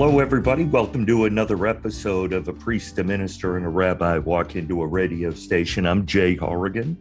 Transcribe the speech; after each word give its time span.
Hello, 0.00 0.18
everybody. 0.18 0.64
Welcome 0.64 1.04
to 1.08 1.26
another 1.26 1.66
episode 1.66 2.32
of 2.32 2.48
A 2.48 2.54
Priest, 2.54 2.98
a 2.98 3.04
Minister, 3.04 3.58
and 3.58 3.66
a 3.66 3.68
Rabbi 3.68 4.16
Walk 4.16 4.56
into 4.56 4.80
a 4.80 4.86
Radio 4.86 5.30
Station. 5.30 5.84
I'm 5.84 6.06
Jay 6.06 6.36
Horrigan. 6.36 6.96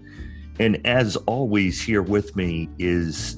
And 0.60 0.86
as 0.86 1.16
always, 1.16 1.82
here 1.82 2.02
with 2.02 2.36
me 2.36 2.68
is 2.78 3.38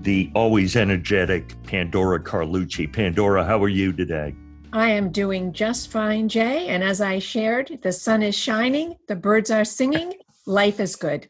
the 0.00 0.32
always 0.34 0.74
energetic 0.74 1.54
Pandora 1.62 2.20
Carlucci. 2.20 2.92
Pandora, 2.92 3.44
how 3.44 3.62
are 3.62 3.68
you 3.68 3.92
today? 3.92 4.34
I 4.72 4.88
am 4.88 5.12
doing 5.12 5.52
just 5.52 5.92
fine, 5.92 6.28
Jay. 6.28 6.66
And 6.66 6.82
as 6.82 7.00
I 7.00 7.20
shared, 7.20 7.78
the 7.82 7.92
sun 7.92 8.20
is 8.20 8.34
shining, 8.34 8.96
the 9.06 9.14
birds 9.14 9.52
are 9.52 9.64
singing, 9.64 10.14
life 10.44 10.80
is 10.80 10.96
good. 10.96 11.28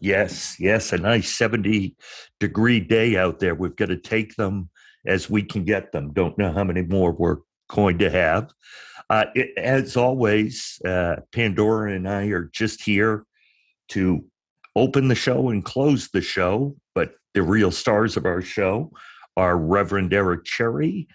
Yes, 0.00 0.56
yes, 0.58 0.94
a 0.94 0.96
nice 0.96 1.28
70 1.36 1.96
degree 2.40 2.80
day 2.80 3.18
out 3.18 3.40
there. 3.40 3.54
We've 3.54 3.76
got 3.76 3.88
to 3.88 3.98
take 3.98 4.36
them 4.36 4.70
as 5.06 5.30
we 5.30 5.42
can 5.42 5.64
get 5.64 5.92
them. 5.92 6.12
Don't 6.12 6.36
know 6.38 6.52
how 6.52 6.64
many 6.64 6.82
more 6.82 7.12
we're 7.12 7.38
going 7.68 7.98
to 7.98 8.10
have. 8.10 8.52
Uh, 9.10 9.26
it, 9.34 9.56
as 9.58 9.96
always, 9.96 10.80
uh, 10.86 11.16
Pandora 11.32 11.92
and 11.92 12.08
I 12.08 12.26
are 12.26 12.50
just 12.52 12.82
here 12.82 13.24
to 13.90 14.24
open 14.76 15.08
the 15.08 15.14
show 15.14 15.50
and 15.50 15.64
close 15.64 16.08
the 16.08 16.22
show. 16.22 16.76
But 16.94 17.14
the 17.34 17.42
real 17.42 17.70
stars 17.70 18.16
of 18.16 18.24
our 18.24 18.42
show 18.42 18.90
are 19.36 19.58
Reverend 19.58 20.12
Eric 20.12 20.44
Cherry, 20.44 21.08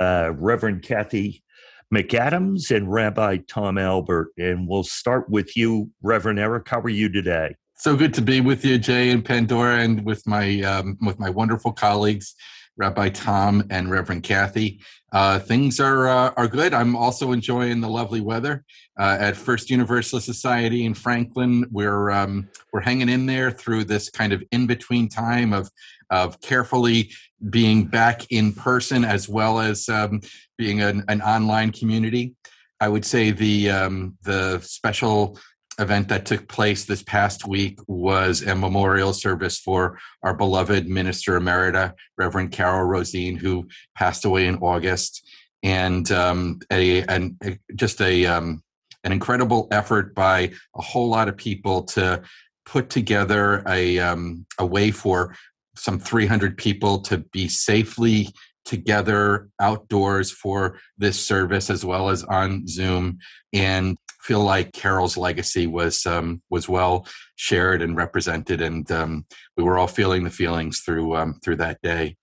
uh, 0.00 0.32
Reverend 0.36 0.82
Kathy 0.82 1.42
McAdams, 1.94 2.74
and 2.74 2.92
Rabbi 2.92 3.38
Tom 3.48 3.76
Alpert. 3.76 4.26
And 4.38 4.66
we'll 4.66 4.82
start 4.82 5.28
with 5.30 5.56
you, 5.56 5.90
Reverend 6.02 6.38
Eric. 6.38 6.68
How 6.68 6.80
are 6.80 6.88
you 6.88 7.10
today? 7.10 7.54
So 7.78 7.94
good 7.94 8.14
to 8.14 8.22
be 8.22 8.40
with 8.40 8.64
you, 8.64 8.78
Jay 8.78 9.10
and 9.10 9.22
Pandora, 9.22 9.80
and 9.80 10.04
with 10.04 10.26
my 10.26 10.62
um, 10.62 10.96
with 11.02 11.18
my 11.18 11.28
wonderful 11.28 11.72
colleagues. 11.72 12.34
Rabbi 12.76 13.08
Tom 13.10 13.64
and 13.70 13.90
Reverend 13.90 14.22
Kathy. 14.22 14.80
Uh, 15.12 15.38
things 15.38 15.80
are 15.80 16.08
uh, 16.08 16.32
are 16.36 16.48
good. 16.48 16.74
I'm 16.74 16.94
also 16.94 17.32
enjoying 17.32 17.80
the 17.80 17.88
lovely 17.88 18.20
weather 18.20 18.64
uh, 18.98 19.16
at 19.18 19.36
First 19.36 19.70
Universalist 19.70 20.26
Society 20.26 20.84
in 20.84 20.94
Franklin. 20.94 21.66
We're 21.70 22.10
um, 22.10 22.48
we're 22.72 22.80
hanging 22.80 23.08
in 23.08 23.26
there 23.26 23.50
through 23.50 23.84
this 23.84 24.10
kind 24.10 24.32
of 24.32 24.42
in 24.52 24.66
between 24.66 25.08
time 25.08 25.52
of 25.52 25.70
of 26.10 26.40
carefully 26.40 27.10
being 27.50 27.84
back 27.84 28.30
in 28.30 28.52
person 28.52 29.04
as 29.04 29.28
well 29.28 29.58
as 29.60 29.88
um, 29.88 30.20
being 30.56 30.80
an, 30.80 31.04
an, 31.08 31.20
online 31.20 31.72
community. 31.72 32.34
I 32.80 32.88
would 32.88 33.04
say 33.04 33.30
the 33.30 33.70
um, 33.70 34.16
the 34.22 34.60
special 34.60 35.38
event 35.78 36.08
that 36.08 36.26
took 36.26 36.48
place 36.48 36.84
this 36.84 37.02
past 37.02 37.46
week 37.46 37.78
was 37.86 38.42
a 38.42 38.54
memorial 38.54 39.12
service 39.12 39.58
for 39.58 39.98
our 40.22 40.34
beloved 40.34 40.88
minister 40.88 41.38
emerita, 41.38 41.92
Reverend 42.16 42.52
Carol 42.52 42.84
Rosine, 42.84 43.36
who 43.36 43.68
passed 43.94 44.24
away 44.24 44.46
in 44.46 44.56
August, 44.56 45.28
and 45.62 46.10
um, 46.12 46.60
a, 46.70 47.02
an, 47.02 47.36
a, 47.44 47.58
just 47.74 48.00
a 48.00 48.26
um, 48.26 48.62
an 49.04 49.12
incredible 49.12 49.68
effort 49.70 50.14
by 50.14 50.52
a 50.74 50.82
whole 50.82 51.08
lot 51.08 51.28
of 51.28 51.36
people 51.36 51.82
to 51.82 52.22
put 52.64 52.90
together 52.90 53.62
a 53.68 53.98
um, 53.98 54.46
a 54.58 54.66
way 54.66 54.90
for 54.90 55.34
some 55.76 55.98
300 55.98 56.56
people 56.56 57.00
to 57.00 57.18
be 57.18 57.48
safely 57.48 58.28
together 58.66 59.48
outdoors 59.60 60.30
for 60.30 60.78
this 60.98 61.18
service 61.18 61.70
as 61.70 61.84
well 61.84 62.10
as 62.10 62.24
on 62.24 62.66
Zoom 62.66 63.18
and 63.52 63.96
feel 64.26 64.42
like 64.42 64.72
Carol's 64.72 65.16
legacy 65.16 65.66
was 65.66 66.04
um, 66.04 66.42
was 66.50 66.68
well 66.68 67.06
shared 67.36 67.80
and 67.80 67.96
represented, 67.96 68.60
and 68.60 68.90
um, 68.90 69.24
we 69.56 69.62
were 69.62 69.78
all 69.78 69.86
feeling 69.86 70.24
the 70.24 70.30
feelings 70.30 70.80
through 70.80 71.16
um, 71.16 71.38
through 71.42 71.56
that 71.56 71.80
day. 71.80 72.16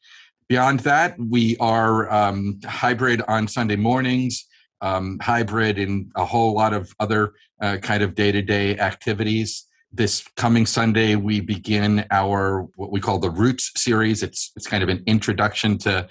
Beyond 0.50 0.82
that, 0.82 1.16
we 1.18 1.56
are 1.58 2.12
um, 2.12 2.60
hybrid 2.66 3.22
on 3.28 3.48
Sunday 3.48 3.78
mornings, 3.78 4.46
um, 4.82 5.18
hybrid 5.22 5.80
in 5.80 6.12
a 6.16 6.26
whole 6.26 6.54
lot 6.54 6.74
of 6.74 6.94
other 7.00 7.34
uh, 7.62 7.78
kind 7.78 8.04
of 8.04 8.14
day 8.16 8.32
to 8.32 8.42
day 8.42 8.78
activities. 8.78 9.66
This 9.96 10.26
coming 10.36 10.66
Sunday, 10.66 11.16
we 11.16 11.40
begin 11.40 12.06
our 12.12 12.68
what 12.76 12.92
we 12.92 13.00
call 13.00 13.20
the 13.20 13.30
Roots 13.30 13.72
series. 13.78 14.24
It's 14.24 14.52
it's 14.58 14.68
kind 14.68 14.84
of 14.84 14.90
an 14.90 15.02
introduction 15.08 15.78
to 15.80 16.08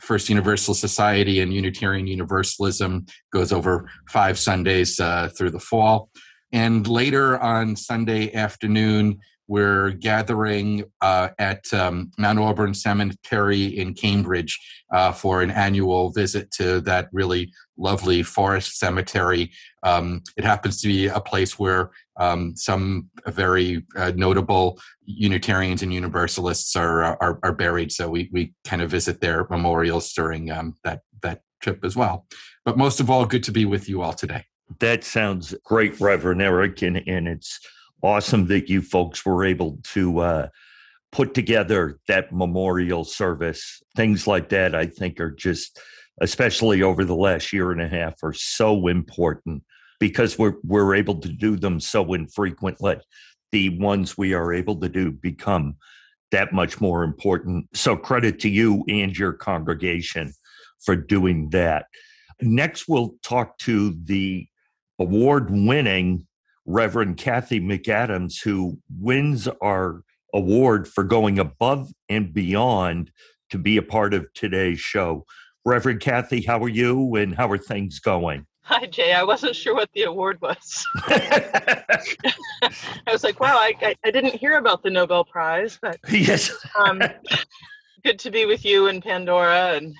First 0.00 0.28
Universal 0.28 0.74
Society 0.74 1.40
and 1.40 1.52
Unitarian 1.52 2.06
Universalism 2.06 3.06
goes 3.32 3.52
over 3.52 3.88
five 4.10 4.38
Sundays 4.38 5.00
uh, 5.00 5.30
through 5.36 5.50
the 5.50 5.60
fall. 5.60 6.10
And 6.52 6.86
later 6.86 7.38
on 7.38 7.76
Sunday 7.76 8.32
afternoon, 8.32 9.18
we're 9.48 9.90
gathering 9.90 10.84
uh, 11.00 11.28
at 11.38 11.72
um, 11.72 12.10
Mount 12.18 12.38
Auburn 12.38 12.74
Cemetery 12.74 13.64
in 13.64 13.94
Cambridge 13.94 14.58
uh, 14.92 15.12
for 15.12 15.42
an 15.42 15.50
annual 15.50 16.10
visit 16.10 16.50
to 16.52 16.80
that 16.82 17.08
really 17.12 17.52
lovely 17.76 18.22
forest 18.22 18.78
cemetery. 18.78 19.52
Um, 19.82 20.22
it 20.36 20.44
happens 20.44 20.80
to 20.80 20.88
be 20.88 21.06
a 21.06 21.20
place 21.20 21.58
where 21.58 21.90
um, 22.18 22.56
some 22.56 23.10
very 23.26 23.84
uh, 23.96 24.12
notable 24.16 24.80
Unitarians 25.04 25.82
and 25.82 25.92
Universalists 25.92 26.74
are, 26.74 27.02
are, 27.22 27.38
are 27.42 27.52
buried, 27.52 27.92
so 27.92 28.08
we 28.08 28.28
we 28.32 28.54
kind 28.64 28.82
of 28.82 28.90
visit 28.90 29.20
their 29.20 29.46
memorials 29.50 30.12
during 30.12 30.50
um, 30.50 30.76
that 30.82 31.00
that 31.22 31.42
trip 31.60 31.84
as 31.84 31.94
well. 31.94 32.26
But 32.64 32.76
most 32.76 33.00
of 33.00 33.10
all, 33.10 33.26
good 33.26 33.44
to 33.44 33.52
be 33.52 33.64
with 33.64 33.88
you 33.88 34.02
all 34.02 34.12
today. 34.12 34.44
That 34.80 35.04
sounds 35.04 35.54
great, 35.64 36.00
Reverend 36.00 36.42
Eric, 36.42 36.82
and, 36.82 36.96
and 37.06 37.28
it's 37.28 37.60
awesome 38.06 38.46
that 38.46 38.68
you 38.68 38.80
folks 38.80 39.26
were 39.26 39.44
able 39.44 39.78
to 39.82 40.20
uh, 40.20 40.48
put 41.12 41.34
together 41.34 41.98
that 42.08 42.32
memorial 42.32 43.04
service. 43.04 43.82
Things 43.96 44.26
like 44.26 44.48
that, 44.50 44.74
I 44.74 44.86
think, 44.86 45.20
are 45.20 45.30
just, 45.30 45.80
especially 46.20 46.82
over 46.82 47.04
the 47.04 47.16
last 47.16 47.52
year 47.52 47.72
and 47.72 47.82
a 47.82 47.88
half, 47.88 48.14
are 48.22 48.32
so 48.32 48.86
important 48.86 49.62
because 49.98 50.38
we're 50.38 50.54
we're 50.62 50.94
able 50.94 51.18
to 51.20 51.28
do 51.28 51.56
them 51.56 51.80
so 51.80 52.14
infrequently. 52.14 52.96
The 53.52 53.78
ones 53.78 54.16
we 54.16 54.34
are 54.34 54.52
able 54.52 54.76
to 54.80 54.88
do 54.88 55.12
become 55.12 55.76
that 56.32 56.52
much 56.52 56.80
more 56.80 57.04
important. 57.04 57.66
So 57.74 57.96
credit 57.96 58.40
to 58.40 58.48
you 58.48 58.84
and 58.88 59.16
your 59.16 59.32
congregation 59.32 60.32
for 60.84 60.96
doing 60.96 61.50
that. 61.50 61.86
Next, 62.40 62.88
we'll 62.88 63.14
talk 63.22 63.56
to 63.58 63.96
the 64.04 64.46
award 64.98 65.48
winning 65.50 66.26
Reverend 66.66 67.16
Kathy 67.16 67.60
McAdams, 67.60 68.42
who 68.42 68.78
wins 68.98 69.48
our 69.62 70.02
award 70.34 70.88
for 70.88 71.04
going 71.04 71.38
above 71.38 71.90
and 72.08 72.34
beyond 72.34 73.10
to 73.50 73.58
be 73.58 73.76
a 73.76 73.82
part 73.82 74.12
of 74.12 74.26
today's 74.34 74.80
show. 74.80 75.24
Reverend 75.64 76.00
Kathy, 76.00 76.42
how 76.42 76.62
are 76.62 76.68
you 76.68 77.16
and 77.16 77.34
how 77.34 77.50
are 77.50 77.58
things 77.58 78.00
going? 78.00 78.46
Hi, 78.62 78.86
Jay. 78.86 79.12
I 79.12 79.22
wasn't 79.22 79.54
sure 79.54 79.74
what 79.74 79.90
the 79.94 80.02
award 80.02 80.40
was. 80.40 80.84
I 80.96 81.82
was 83.12 83.22
like, 83.22 83.38
wow, 83.38 83.56
I, 83.56 83.72
I, 83.80 83.94
I, 84.04 84.10
didn't 84.10 84.34
hear 84.34 84.56
about 84.56 84.82
the 84.82 84.90
Nobel 84.90 85.24
Prize, 85.24 85.78
but 85.80 85.98
yes. 86.10 86.50
um, 86.76 87.00
good 88.04 88.18
to 88.18 88.30
be 88.32 88.44
with 88.44 88.64
you 88.64 88.88
and 88.88 89.00
Pandora 89.00 89.74
and 89.74 89.94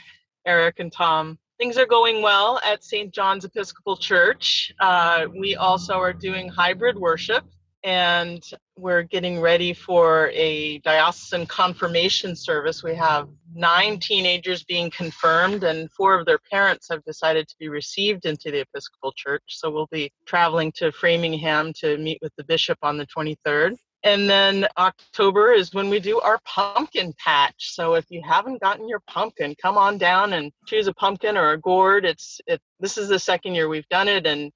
Eric 0.44 0.80
and 0.80 0.90
Tom. 0.90 1.38
Things 1.58 1.78
are 1.78 1.86
going 1.86 2.20
well 2.20 2.60
at 2.64 2.84
St. 2.84 3.12
John's 3.14 3.44
Episcopal 3.44 3.96
Church. 3.96 4.72
Uh, 4.78 5.26
we 5.34 5.56
also 5.56 5.94
are 5.94 6.12
doing 6.12 6.48
hybrid 6.48 6.98
worship 6.98 7.44
and 7.86 8.42
we're 8.76 9.04
getting 9.04 9.40
ready 9.40 9.72
for 9.72 10.30
a 10.34 10.78
diocesan 10.78 11.46
confirmation 11.46 12.34
service. 12.34 12.82
We 12.82 12.96
have 12.96 13.28
nine 13.54 14.00
teenagers 14.00 14.64
being 14.64 14.90
confirmed, 14.90 15.62
and 15.62 15.90
four 15.92 16.18
of 16.18 16.26
their 16.26 16.40
parents 16.50 16.88
have 16.90 17.04
decided 17.04 17.46
to 17.46 17.54
be 17.60 17.68
received 17.68 18.26
into 18.26 18.50
the 18.50 18.60
Episcopal 18.60 19.12
Church. 19.16 19.44
So 19.46 19.70
we'll 19.70 19.88
be 19.92 20.12
traveling 20.26 20.72
to 20.72 20.90
Framingham 20.90 21.72
to 21.74 21.96
meet 21.98 22.18
with 22.20 22.32
the 22.36 22.44
bishop 22.44 22.76
on 22.82 22.96
the 22.96 23.06
23rd. 23.06 23.76
And 24.06 24.30
then 24.30 24.68
October 24.78 25.52
is 25.52 25.74
when 25.74 25.90
we 25.90 25.98
do 25.98 26.20
our 26.20 26.38
pumpkin 26.44 27.12
patch. 27.18 27.74
So 27.74 27.94
if 27.94 28.04
you 28.08 28.22
haven't 28.24 28.60
gotten 28.60 28.88
your 28.88 29.00
pumpkin, 29.08 29.56
come 29.60 29.76
on 29.76 29.98
down 29.98 30.34
and 30.34 30.52
choose 30.64 30.86
a 30.86 30.94
pumpkin 30.94 31.36
or 31.36 31.50
a 31.50 31.58
gourd. 31.58 32.04
It's 32.04 32.40
it. 32.46 32.60
This 32.78 32.98
is 32.98 33.08
the 33.08 33.18
second 33.18 33.56
year 33.56 33.68
we've 33.68 33.88
done 33.88 34.06
it, 34.06 34.24
and 34.24 34.52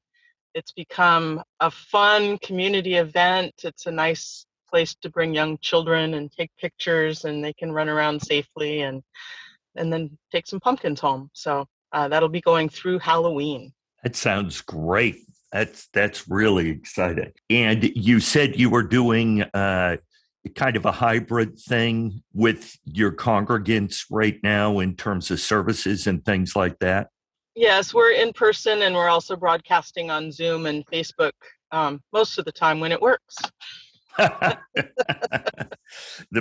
it's 0.54 0.70
become 0.70 1.42
a 1.58 1.68
fun 1.68 2.38
community 2.38 2.94
event. 2.94 3.52
It's 3.64 3.86
a 3.86 3.90
nice 3.90 4.46
place 4.70 4.94
to 5.02 5.10
bring 5.10 5.34
young 5.34 5.58
children 5.58 6.14
and 6.14 6.30
take 6.30 6.52
pictures, 6.56 7.24
and 7.24 7.44
they 7.44 7.52
can 7.52 7.72
run 7.72 7.88
around 7.88 8.22
safely 8.22 8.82
and 8.82 9.02
and 9.74 9.92
then 9.92 10.16
take 10.30 10.46
some 10.46 10.60
pumpkins 10.60 11.00
home. 11.00 11.28
So 11.32 11.66
uh, 11.90 12.06
that'll 12.06 12.28
be 12.28 12.40
going 12.40 12.68
through 12.68 13.00
Halloween. 13.00 13.72
That 14.04 14.14
sounds 14.14 14.60
great. 14.60 15.26
That's 15.52 15.88
that's 15.92 16.28
really 16.28 16.70
exciting. 16.70 17.32
And 17.48 17.84
you 17.96 18.20
said 18.20 18.58
you 18.58 18.70
were 18.70 18.84
doing 18.84 19.42
uh, 19.42 19.96
kind 20.54 20.76
of 20.76 20.86
a 20.86 20.92
hybrid 20.92 21.58
thing 21.58 22.22
with 22.32 22.76
your 22.84 23.12
congregants 23.12 24.04
right 24.10 24.38
now 24.42 24.78
in 24.78 24.96
terms 24.96 25.30
of 25.30 25.40
services 25.40 26.06
and 26.06 26.24
things 26.24 26.56
like 26.56 26.78
that. 26.78 27.08
Yes, 27.54 27.92
we're 27.92 28.12
in 28.12 28.32
person 28.32 28.82
and 28.82 28.94
we're 28.94 29.08
also 29.08 29.36
broadcasting 29.36 30.10
on 30.10 30.32
Zoom 30.32 30.66
and 30.66 30.86
Facebook 30.86 31.32
um, 31.72 32.00
most 32.12 32.38
of 32.38 32.44
the 32.44 32.52
time 32.52 32.80
when 32.80 32.92
it 32.92 33.00
works. 33.00 33.36
the 34.16 34.58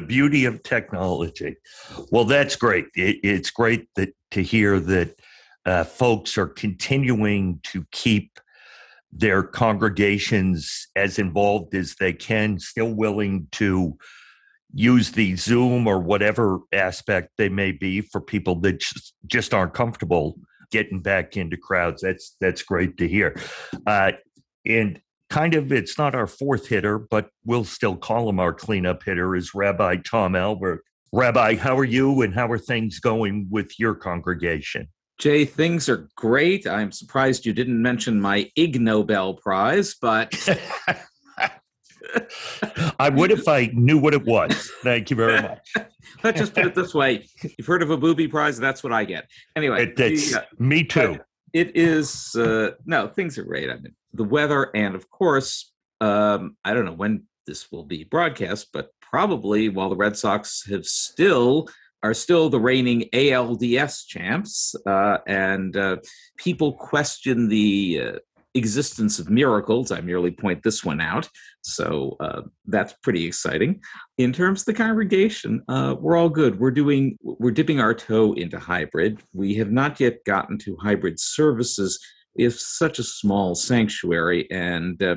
beauty 0.05 0.45
of 0.45 0.63
technology. 0.63 1.55
Well, 2.11 2.25
that's 2.25 2.55
great. 2.55 2.85
It, 2.95 3.17
it's 3.23 3.49
great 3.49 3.87
that 3.95 4.13
to 4.31 4.41
hear 4.41 4.79
that 4.79 5.19
uh, 5.65 5.83
folks 5.83 6.37
are 6.37 6.47
continuing 6.47 7.59
to 7.63 7.85
keep 7.91 8.39
their 9.11 9.43
congregations 9.43 10.87
as 10.95 11.19
involved 11.19 11.73
as 11.75 11.95
they 11.99 12.13
can, 12.13 12.59
still 12.59 12.93
willing 12.93 13.47
to 13.51 13.97
use 14.73 15.11
the 15.11 15.35
Zoom 15.35 15.87
or 15.87 15.99
whatever 15.99 16.59
aspect 16.71 17.31
they 17.37 17.49
may 17.49 17.71
be 17.71 18.01
for 18.01 18.21
people 18.21 18.55
that 18.61 18.83
just, 19.25 19.53
aren't 19.53 19.73
comfortable 19.73 20.37
getting 20.71 21.01
back 21.01 21.35
into 21.35 21.57
crowds. 21.57 22.01
That's 22.01 22.35
that's 22.39 22.61
great 22.61 22.97
to 22.97 23.07
hear. 23.07 23.35
Uh, 23.87 24.11
and 24.65 25.01
kind 25.29 25.55
of, 25.55 25.71
it's 25.71 25.97
not 25.97 26.13
our 26.13 26.27
fourth 26.27 26.67
hitter, 26.67 26.99
but 26.99 27.29
we'll 27.45 27.63
still 27.63 27.95
call 27.95 28.29
him 28.29 28.39
our 28.39 28.53
cleanup 28.53 29.03
hitter. 29.03 29.35
Is 29.35 29.55
Rabbi 29.55 29.97
Tom 30.05 30.33
Alpert. 30.33 30.79
Rabbi, 31.11 31.55
how 31.55 31.75
are 31.75 31.85
you, 31.85 32.21
and 32.21 32.35
how 32.35 32.51
are 32.51 32.59
things 32.59 32.99
going 32.99 33.47
with 33.49 33.79
your 33.79 33.95
congregation? 33.95 34.87
Jay, 35.19 35.43
things 35.43 35.89
are 35.89 36.07
great. 36.15 36.65
I'm 36.65 36.93
surprised 36.93 37.45
you 37.45 37.51
didn't 37.51 37.81
mention 37.81 38.21
my 38.21 38.49
Ig 38.55 38.79
Nobel 38.79 39.33
Prize, 39.33 39.95
but 40.01 40.33
I 42.99 43.09
would 43.09 43.31
if 43.31 43.45
I 43.45 43.69
knew 43.73 43.97
what 43.97 44.13
it 44.13 44.25
was. 44.25 44.71
Thank 44.81 45.09
you 45.09 45.17
very 45.17 45.41
much. 45.41 45.73
Let's 46.23 46.39
just 46.39 46.55
put 46.55 46.65
it 46.65 46.73
this 46.73 46.93
way: 46.93 47.27
you've 47.43 47.67
heard 47.67 47.83
of 47.83 47.91
a 47.91 47.97
booby 47.97 48.29
prize, 48.29 48.57
that's 48.57 48.81
what 48.81 48.93
I 48.93 49.03
get. 49.03 49.29
Anyway, 49.57 49.83
it, 49.83 49.97
that's 49.97 50.31
the, 50.31 50.41
uh, 50.41 50.45
me 50.57 50.85
too. 50.85 51.19
It 51.51 51.75
is 51.75 52.33
uh, 52.35 52.71
no 52.85 53.07
things 53.07 53.37
are 53.37 53.43
great. 53.43 53.69
I 53.69 53.75
mean, 53.75 53.95
the 54.13 54.23
weather, 54.23 54.71
and 54.73 54.95
of 54.95 55.09
course, 55.09 55.73
um, 55.99 56.55
I 56.63 56.73
don't 56.73 56.85
know 56.85 56.93
when 56.93 57.23
this 57.45 57.69
will 57.73 57.83
be 57.83 58.05
broadcast, 58.05 58.69
but 58.71 58.91
probably 59.01 59.67
while 59.67 59.89
the 59.89 59.97
Red 59.97 60.17
Sox 60.17 60.65
have 60.69 60.85
still 60.85 61.67
are 62.03 62.13
still 62.13 62.49
the 62.49 62.59
reigning 62.59 63.09
ALDS 63.13 64.05
champs, 64.05 64.75
uh, 64.85 65.17
and 65.27 65.75
uh, 65.75 65.97
people 66.37 66.73
question 66.73 67.49
the 67.49 68.01
uh, 68.03 68.19
existence 68.53 69.19
of 69.19 69.29
miracles. 69.29 69.91
I 69.91 70.01
merely 70.01 70.31
point 70.31 70.63
this 70.63 70.83
one 70.83 71.01
out. 71.01 71.29
So 71.61 72.15
uh, 72.19 72.41
that's 72.65 72.93
pretty 73.03 73.25
exciting. 73.25 73.81
In 74.17 74.31
terms 74.31 74.61
of 74.61 74.67
the 74.67 74.73
congregation, 74.73 75.61
uh, 75.67 75.95
we're 75.99 76.17
all 76.17 76.29
good. 76.29 76.59
We're 76.59 76.71
doing, 76.71 77.17
we're 77.21 77.51
dipping 77.51 77.79
our 77.79 77.93
toe 77.93 78.33
into 78.33 78.59
hybrid. 78.59 79.21
We 79.33 79.55
have 79.55 79.71
not 79.71 79.99
yet 79.99 80.23
gotten 80.25 80.57
to 80.59 80.77
hybrid 80.77 81.19
services. 81.19 81.99
Have 82.39 82.57
such 82.57 82.99
a 82.99 83.03
small 83.03 83.53
sanctuary, 83.53 84.49
and 84.49 85.01
uh, 85.03 85.15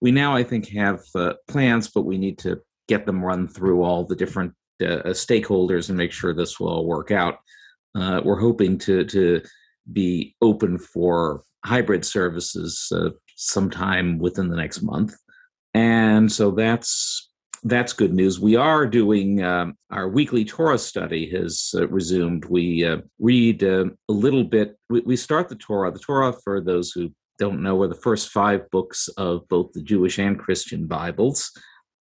we 0.00 0.12
now, 0.12 0.36
I 0.36 0.44
think, 0.44 0.68
have 0.68 1.00
plans, 1.48 1.88
but 1.88 2.02
we 2.02 2.16
need 2.16 2.38
to 2.40 2.60
get 2.86 3.06
them 3.06 3.24
run 3.24 3.48
through 3.48 3.82
all 3.82 4.04
the 4.04 4.14
different 4.14 4.52
uh, 4.82 5.02
stakeholders 5.10 5.88
and 5.88 5.98
make 5.98 6.12
sure 6.12 6.32
this 6.32 6.58
will 6.58 6.68
all 6.68 6.86
work 6.86 7.10
out. 7.10 7.38
Uh, 7.94 8.20
we're 8.24 8.40
hoping 8.40 8.78
to 8.78 9.04
to 9.04 9.42
be 9.92 10.34
open 10.40 10.78
for 10.78 11.42
hybrid 11.64 12.04
services 12.04 12.90
uh, 12.94 13.10
sometime 13.36 14.18
within 14.18 14.48
the 14.48 14.56
next 14.56 14.82
month, 14.82 15.14
and 15.74 16.30
so 16.30 16.50
that's 16.50 17.30
that's 17.64 17.92
good 17.92 18.14
news. 18.14 18.40
We 18.40 18.56
are 18.56 18.86
doing 18.86 19.42
um, 19.42 19.76
our 19.90 20.08
weekly 20.08 20.44
Torah 20.44 20.78
study 20.78 21.30
has 21.30 21.74
uh, 21.74 21.88
resumed. 21.88 22.46
We 22.46 22.84
uh, 22.84 22.98
read 23.18 23.62
uh, 23.62 23.86
a 24.08 24.12
little 24.12 24.44
bit. 24.44 24.78
We, 24.88 25.00
we, 25.00 25.16
start 25.16 25.48
the 25.48 25.56
Torah. 25.56 25.90
The 25.90 25.98
Torah, 25.98 26.32
for 26.44 26.60
those 26.60 26.92
who 26.92 27.12
don't 27.38 27.62
know, 27.62 27.80
are 27.82 27.88
the 27.88 27.94
first 27.94 28.30
five 28.30 28.70
books 28.70 29.08
of 29.16 29.46
both 29.48 29.72
the 29.72 29.82
Jewish 29.82 30.18
and 30.18 30.38
Christian 30.38 30.86
Bibles, 30.86 31.52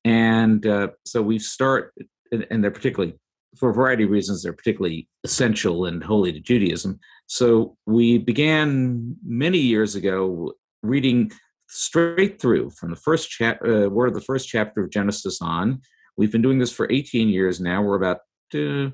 and 0.05 0.65
uh, 0.65 0.89
so 1.05 1.21
we 1.21 1.39
start, 1.39 1.93
and 2.31 2.63
they're 2.63 2.71
particularly 2.71 3.15
for 3.57 3.69
a 3.69 3.73
variety 3.73 4.03
of 4.03 4.11
reasons. 4.11 4.43
They're 4.43 4.53
particularly 4.53 5.07
essential 5.23 5.85
and 5.85 6.03
holy 6.03 6.31
to 6.31 6.39
Judaism. 6.39 6.99
So 7.27 7.77
we 7.85 8.17
began 8.17 9.15
many 9.25 9.57
years 9.57 9.95
ago 9.95 10.53
reading 10.83 11.31
straight 11.67 12.41
through 12.41 12.71
from 12.71 12.89
the 12.89 12.95
first 12.95 13.29
chap- 13.29 13.61
uh, 13.65 13.89
word 13.89 14.07
of 14.07 14.13
the 14.13 14.21
first 14.21 14.47
chapter 14.47 14.83
of 14.83 14.91
Genesis 14.91 15.41
on. 15.41 15.81
We've 16.17 16.31
been 16.31 16.41
doing 16.41 16.59
this 16.59 16.71
for 16.71 16.91
18 16.91 17.29
years 17.29 17.59
now. 17.59 17.81
We're 17.81 17.95
about 17.95 18.19
uh, 18.53 18.91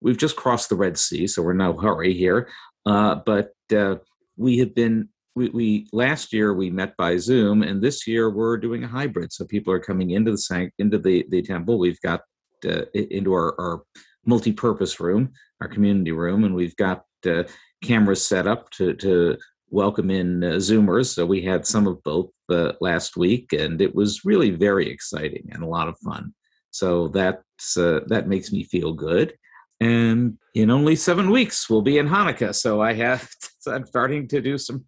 we've 0.00 0.18
just 0.18 0.36
crossed 0.36 0.68
the 0.68 0.76
Red 0.76 0.98
Sea, 0.98 1.26
so 1.26 1.42
we're 1.42 1.52
in 1.52 1.58
no 1.58 1.76
hurry 1.76 2.14
here. 2.14 2.48
Uh, 2.84 3.16
but 3.26 3.52
uh, 3.74 3.96
we 4.36 4.58
have 4.58 4.74
been 4.74 5.08
we, 5.34 5.48
we, 5.50 5.86
last 5.92 6.32
year 6.32 6.52
we 6.52 6.68
met 6.68 6.96
by 6.96 7.16
Zoom, 7.16 7.62
and 7.62 7.80
this 7.80 8.08
year 8.08 8.28
we're 8.28 8.56
doing 8.56 8.82
a 8.82 8.88
hybrid. 8.88 9.32
So 9.32 9.44
people 9.44 9.72
are 9.72 9.78
coming 9.78 10.10
into 10.10 10.32
the 10.32 10.70
into 10.78 10.98
the 10.98 11.24
the 11.30 11.42
temple. 11.42 11.78
We've 11.78 12.00
got 12.00 12.22
uh, 12.66 12.84
into 12.94 13.32
our, 13.32 13.58
our 13.60 13.82
multi-purpose 14.26 15.00
room, 15.00 15.32
our 15.60 15.68
community 15.68 16.12
room, 16.12 16.44
and 16.44 16.54
we've 16.54 16.76
got 16.76 17.04
uh, 17.26 17.44
cameras 17.82 18.24
set 18.26 18.46
up 18.46 18.70
to 18.70 18.94
to 18.94 19.36
welcome 19.70 20.10
in 20.10 20.42
uh, 20.42 20.52
Zoomers. 20.52 21.14
So 21.14 21.26
we 21.26 21.42
had 21.42 21.66
some 21.66 21.86
of 21.86 22.02
both 22.02 22.30
uh, 22.48 22.72
last 22.80 23.16
week, 23.16 23.52
and 23.52 23.80
it 23.80 23.94
was 23.94 24.24
really 24.24 24.50
very 24.50 24.90
exciting 24.90 25.48
and 25.50 25.62
a 25.62 25.66
lot 25.66 25.88
of 25.88 25.98
fun. 25.98 26.32
So 26.70 27.08
that's 27.08 27.76
uh, 27.76 28.00
that 28.06 28.28
makes 28.28 28.52
me 28.52 28.64
feel 28.64 28.92
good. 28.92 29.34
And 29.80 30.38
in 30.54 30.70
only 30.70 30.96
seven 30.96 31.30
weeks, 31.30 31.70
we'll 31.70 31.82
be 31.82 31.98
in 31.98 32.08
Hanukkah. 32.08 32.54
So 32.54 32.80
I 32.80 32.94
have 32.94 33.28
I'm 33.66 33.86
starting 33.86 34.28
to 34.28 34.40
do 34.40 34.58
some 34.58 34.84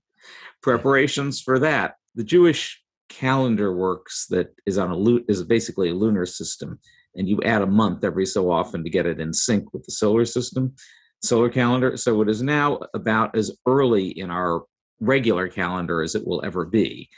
preparations 0.62 1.40
for 1.40 1.58
that. 1.60 1.94
The 2.14 2.24
Jewish 2.24 2.82
calendar 3.08 3.74
works 3.74 4.26
that 4.30 4.54
is 4.66 4.78
on 4.78 4.90
a 4.90 5.30
is 5.30 5.42
basically 5.42 5.90
a 5.90 5.94
lunar 5.94 6.26
system, 6.26 6.78
and 7.14 7.28
you 7.28 7.40
add 7.42 7.62
a 7.62 7.66
month 7.66 8.04
every 8.04 8.26
so 8.26 8.50
often 8.50 8.84
to 8.84 8.90
get 8.90 9.06
it 9.06 9.20
in 9.20 9.32
sync 9.32 9.72
with 9.72 9.84
the 9.84 9.92
solar 9.92 10.24
system 10.24 10.74
solar 11.22 11.50
calendar. 11.50 11.96
So 11.96 12.20
it 12.22 12.28
is 12.28 12.42
now 12.42 12.80
about 12.94 13.36
as 13.36 13.50
early 13.66 14.08
in 14.08 14.30
our 14.30 14.64
regular 15.00 15.48
calendar 15.48 16.02
as 16.02 16.14
it 16.14 16.26
will 16.26 16.44
ever 16.44 16.64
be. 16.64 17.08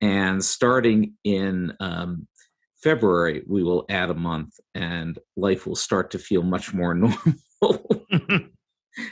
And 0.00 0.44
starting 0.44 1.14
in 1.24 1.72
um, 1.80 2.26
February, 2.82 3.42
we 3.46 3.62
will 3.62 3.84
add 3.88 4.10
a 4.10 4.14
month 4.14 4.54
and 4.74 5.18
life 5.36 5.66
will 5.66 5.76
start 5.76 6.12
to 6.12 6.18
feel 6.18 6.42
much 6.42 6.72
more 6.72 6.94
normal. 7.60 8.06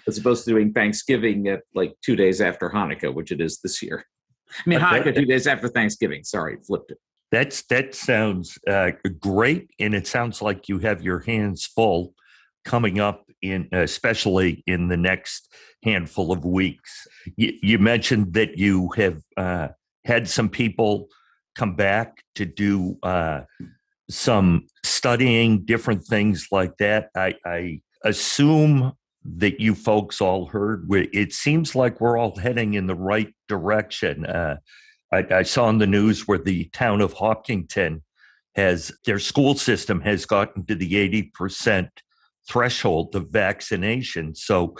as 0.06 0.18
opposed 0.18 0.44
to 0.44 0.50
doing 0.50 0.72
Thanksgiving 0.72 1.48
at 1.48 1.62
like 1.74 1.94
two 2.04 2.16
days 2.16 2.40
after 2.40 2.70
Hanukkah, 2.70 3.12
which 3.12 3.32
it 3.32 3.40
is 3.40 3.60
this 3.60 3.82
year. 3.82 4.04
I 4.50 4.68
mean, 4.68 4.78
Hanukkah 4.78 5.14
two 5.14 5.24
days 5.24 5.46
after 5.46 5.68
Thanksgiving. 5.68 6.22
Sorry, 6.22 6.56
flipped 6.64 6.92
it. 6.92 6.98
That's 7.32 7.62
that 7.66 7.94
sounds 7.94 8.58
uh, 8.68 8.92
great, 9.20 9.70
and 9.80 9.94
it 9.94 10.06
sounds 10.06 10.40
like 10.40 10.68
you 10.68 10.78
have 10.78 11.02
your 11.02 11.20
hands 11.20 11.66
full 11.66 12.14
coming 12.64 13.00
up 13.00 13.24
in 13.42 13.68
especially 13.72 14.62
in 14.66 14.88
the 14.88 14.96
next 14.96 15.52
handful 15.82 16.32
of 16.32 16.44
weeks. 16.44 17.06
You, 17.36 17.52
you 17.62 17.78
mentioned 17.78 18.34
that 18.34 18.58
you 18.58 18.90
have 18.96 19.20
uh, 19.36 19.68
had 20.04 20.28
some 20.28 20.48
people 20.48 21.08
come 21.56 21.74
back 21.74 22.22
to 22.36 22.44
do 22.44 22.98
uh, 23.02 23.42
some 24.10 24.66
studying, 24.84 25.64
different 25.64 26.04
things 26.04 26.48
like 26.52 26.76
that. 26.78 27.10
I, 27.16 27.34
I 27.44 27.80
assume 28.04 28.92
that 29.24 29.60
you 29.60 29.74
folks 29.74 30.20
all 30.20 30.46
heard. 30.46 30.86
It 30.90 31.32
seems 31.32 31.74
like 31.74 32.00
we're 32.00 32.16
all 32.16 32.36
heading 32.36 32.74
in 32.74 32.86
the 32.86 32.94
right 32.94 33.34
direction. 33.48 34.24
Uh, 34.26 34.56
I, 35.16 35.38
I, 35.38 35.42
saw 35.42 35.68
in 35.68 35.78
the 35.78 35.86
news 35.86 36.28
where 36.28 36.38
the 36.38 36.64
town 36.72 37.00
of 37.00 37.12
Hopkinton 37.14 38.02
has 38.54 38.92
their 39.04 39.18
school 39.18 39.54
system 39.54 40.00
has 40.00 40.26
gotten 40.26 40.64
to 40.66 40.74
the 40.74 41.30
80% 41.36 41.88
threshold 42.48 43.14
of 43.14 43.30
vaccination. 43.30 44.34
So 44.34 44.76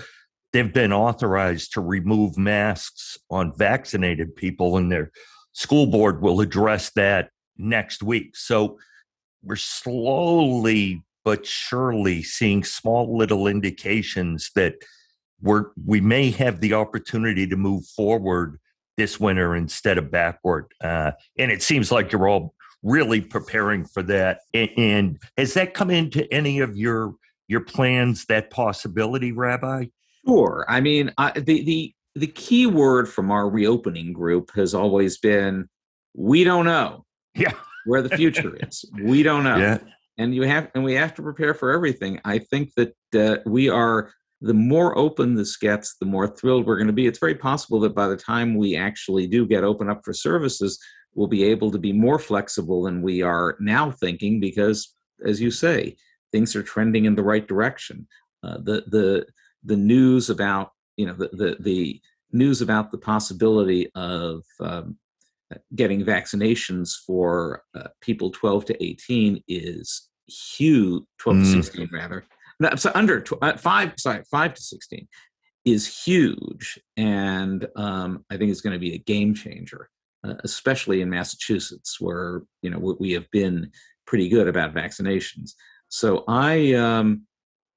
they've 0.53 0.73
been 0.73 0.93
authorized 0.93 1.73
to 1.75 1.81
remove 1.81 2.39
masks 2.39 3.19
on 3.31 3.57
vaccinated 3.57 4.37
people, 4.37 4.77
and 4.77 4.91
their 4.91 5.11
school 5.53 5.87
board 5.87 6.23
will 6.23 6.41
address 6.41 6.91
that 6.97 7.31
next 7.57 8.03
week. 8.03 8.37
So 8.37 8.79
we're 9.43 9.57
slowly 9.57 11.03
but 11.25 11.45
surely 11.45 12.23
seeing 12.23 12.63
small 12.63 13.17
little 13.17 13.47
indications 13.47 14.51
that 14.55 14.75
we're 15.43 15.67
we 15.85 16.01
may 16.01 16.31
have 16.31 16.61
the 16.61 16.73
opportunity 16.73 17.47
to 17.47 17.57
move 17.57 17.85
forward 17.85 18.59
this 18.97 19.21
winter 19.21 19.55
instead 19.55 19.99
of 19.99 20.11
backward. 20.11 20.67
Uh, 20.83 21.13
and 21.39 21.51
it 21.51 21.63
seems 21.63 21.93
like 21.93 22.13
you're 22.13 22.29
all 22.29 22.55
really 22.83 23.21
preparing 23.21 23.85
for 23.85 24.03
that. 24.05 24.41
And, 24.55 24.71
and 24.77 25.19
has 25.37 25.55
that 25.55 25.75
come 25.75 25.91
into 25.91 26.33
any 26.33 26.61
of 26.61 26.77
your 26.77 27.15
your 27.49 27.61
plans 27.61 28.25
that 28.27 28.51
possibility, 28.51 29.33
Rabbi? 29.33 29.87
Sure. 30.27 30.67
I 30.69 30.81
mean, 30.81 31.13
I, 31.19 31.33
the 31.33 31.65
the 31.65 31.95
the 32.15 32.27
key 32.27 32.67
word 32.67 33.09
from 33.09 33.31
our 33.31 33.49
reopening 33.49 34.13
group 34.13 34.51
has 34.55 34.75
always 34.75 35.19
been 35.19 35.69
we 36.15 36.45
don't 36.45 36.65
know. 36.65 37.05
Yeah. 37.37 37.53
Where 37.85 38.01
the 38.01 38.17
future 38.17 38.57
is. 38.67 38.85
We 39.01 39.23
don't 39.23 39.45
know. 39.45 39.59
Yeah. 39.59 39.79
And 40.17 40.35
you 40.35 40.43
have 40.45 40.71
and 40.75 40.83
we 40.83 40.95
have 40.95 41.15
to 41.17 41.23
prepare 41.23 41.53
for 41.53 41.71
everything. 41.71 42.19
I 42.25 42.39
think 42.39 42.73
that 42.77 42.95
uh, 43.15 43.43
we 43.45 43.69
are 43.69 44.11
the 44.41 44.55
more 44.55 44.97
open 44.99 45.35
this 45.35 45.57
gets, 45.57 45.97
the 45.97 46.07
more 46.07 46.29
thrilled 46.29 46.67
we're 46.67 46.77
going 46.77 46.87
to 46.87 46.93
be. 46.93 47.07
It's 47.07 47.19
very 47.19 47.35
possible 47.35 47.81
that 47.81 47.95
by 47.95 48.09
the 48.09 48.17
time 48.17 48.55
we 48.55 48.77
actually 48.77 49.27
do 49.27 49.47
get 49.47 49.65
open 49.65 49.89
up 49.89 50.03
for 50.05 50.13
services, 50.13 50.79
we'll 51.15 51.27
be 51.27 51.45
able 51.45 51.71
to 51.71 51.79
be 51.79 51.93
more 51.93 52.19
flexible 52.19 52.83
than 52.83 53.03
we 53.03 53.23
are 53.23 53.57
now 53.61 53.91
thinking 53.91 54.39
because 54.39 54.93
as 55.25 55.41
you 55.41 55.51
say, 55.51 55.97
things 56.33 56.55
are 56.55 56.63
trending 56.63 57.07
in 57.07 57.15
the 57.15 57.23
right 57.23 57.47
direction. 57.47 58.07
Uh, 58.43 58.59
the 58.59 58.85
the 58.89 59.27
the 59.65 59.77
news 59.77 60.31
about 60.31 60.73
you 60.97 61.07
know 61.07 61.15
the 61.15 61.29
the, 61.33 61.57
the 61.61 62.01
news 62.33 62.61
about 62.61 62.91
the 62.91 62.99
possibility 62.99 63.91
of 63.95 64.43
um, 64.61 64.99
getting 65.75 66.05
vaccinations 66.05 66.95
for 67.07 67.63
uh, 67.75 67.89
people 68.01 68.31
12 68.31 68.67
to 68.67 68.85
18 68.85 69.43
is 69.49 70.09
huge 70.27 71.05
12 71.19 71.39
mm. 71.39 71.43
to 71.45 71.63
16 71.63 71.89
rather 71.93 72.25
so 72.77 72.91
under 72.95 73.21
tw- 73.21 73.43
uh, 73.43 73.57
five 73.57 73.93
sorry 73.99 74.23
5 74.31 74.55
to 74.55 74.63
16 74.63 75.09
is 75.65 76.05
huge 76.05 76.79
and 76.97 77.67
um, 77.77 78.25
i 78.31 78.37
think 78.37 78.51
it's 78.51 78.61
going 78.61 78.73
to 78.73 78.79
be 78.79 78.95
a 78.95 78.99
game 78.99 79.35
changer 79.35 79.89
uh, 80.25 80.35
especially 80.45 81.03
in 81.03 81.11
massachusetts 81.11 82.01
where 82.01 82.43
you 82.63 82.71
know 82.71 82.97
we 82.99 83.13
have 83.13 83.31
been 83.31 83.71
pretty 84.07 84.29
good 84.29 84.47
about 84.47 84.75
vaccinations. 84.75 85.53
So 85.89 86.25
i 86.29 86.73
um, 86.75 87.27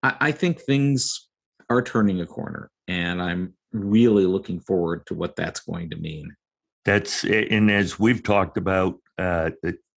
I, 0.04 0.16
I 0.22 0.32
think 0.32 0.60
things 0.62 1.28
are 1.70 1.82
turning 1.82 2.22
a 2.22 2.26
corner 2.26 2.72
and 2.88 3.22
i'm 3.22 3.54
really 3.72 4.26
looking 4.26 4.60
forward 4.60 5.06
to 5.08 5.14
what 5.14 5.36
that's 5.36 5.60
going 5.60 5.90
to 5.92 5.96
mean. 5.96 6.36
That's 6.86 7.24
and 7.24 7.70
as 7.70 8.00
we've 8.00 8.24
talked 8.24 8.58
about 8.58 8.96
uh, 9.18 9.52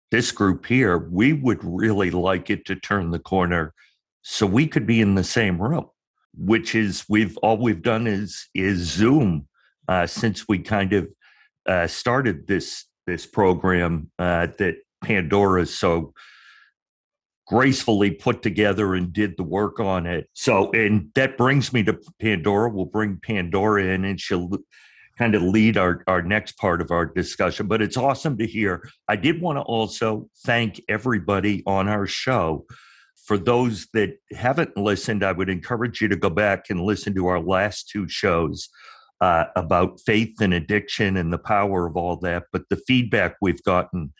this 0.10 0.32
group 0.32 0.66
here, 0.66 0.98
we 0.98 1.34
would 1.34 1.64
really 1.64 2.12
like 2.12 2.50
it 2.50 2.66
to 2.66 2.76
turn 2.76 3.12
the 3.12 3.20
corner 3.20 3.74
so 4.22 4.46
we 4.46 4.68
could 4.68 4.86
be 4.86 5.02
in 5.02 5.16
the 5.16 5.24
same 5.24 5.62
room. 5.62 5.86
Which 6.38 6.76
is 6.76 7.04
we've 7.10 7.38
all 7.38 7.58
we've 7.58 7.82
done 7.82 8.08
is 8.08 8.48
is 8.56 8.78
Zoom 8.80 9.48
uh, 9.90 10.08
since 10.08 10.48
we 10.48 10.60
kind 10.60 10.94
of 10.94 11.10
uh, 11.66 11.88
started 11.88 12.48
this 12.48 12.86
this 13.06 13.26
program 13.26 14.10
uh, 14.18 14.48
that 14.58 14.76
Pandora 15.04 15.66
so 15.66 16.14
gracefully 17.48 18.12
put 18.12 18.42
together 18.42 18.96
and 18.96 19.12
did 19.12 19.36
the 19.36 19.44
work 19.44 19.82
on 19.82 20.06
it. 20.06 20.30
So, 20.32 20.72
and 20.72 21.10
that 21.16 21.38
brings 21.38 21.74
me 21.74 21.84
to 21.84 22.00
Pandora. 22.22 22.70
We'll 22.70 22.86
bring 22.86 23.20
Pandora 23.22 23.84
in, 23.84 24.06
and 24.06 24.18
she'll 24.18 24.50
kind 25.18 25.36
of 25.36 25.42
lead 25.42 25.78
our, 25.78 26.02
our 26.08 26.22
next 26.22 26.54
part 26.58 26.82
of 26.82 26.92
our 26.92 27.06
discussion, 27.06 27.68
but 27.68 27.82
it's 27.82 27.98
awesome 27.98 28.38
to 28.38 28.48
hear. 28.48 28.90
I 29.08 29.18
did 29.18 29.42
want 29.42 29.58
to 29.58 29.62
also 29.64 30.30
thank 30.46 30.82
everybody 30.88 31.62
on 31.68 31.90
our 31.90 32.08
show. 32.08 32.66
For 33.32 33.38
those 33.38 33.88
that 33.94 34.18
haven't 34.34 34.76
listened, 34.76 35.24
I 35.24 35.32
would 35.32 35.48
encourage 35.48 36.02
you 36.02 36.10
to 36.10 36.18
go 36.18 36.30
back 36.30 36.66
and 36.70 36.82
listen 36.82 37.16
to 37.16 37.28
our 37.28 37.40
last 37.40 37.88
two 37.88 38.10
shows 38.10 38.68
uh, 39.22 39.46
about 39.56 40.02
faith 40.02 40.42
and 40.42 40.54
addiction 40.54 41.16
and 41.16 41.32
the 41.32 41.38
power 41.38 41.88
of 41.88 41.96
all 41.96 42.18
that. 42.18 42.44
But 42.52 42.64
the 42.70 42.76
feedback 42.76 43.38
we've 43.42 43.64
gotten 43.64 44.12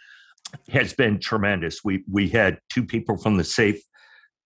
has 0.70 0.94
been 0.94 1.20
tremendous. 1.20 1.84
We 1.84 2.06
we 2.10 2.30
had 2.30 2.60
two 2.70 2.86
people 2.86 3.18
from 3.18 3.36
the 3.36 3.44
Safe 3.44 3.82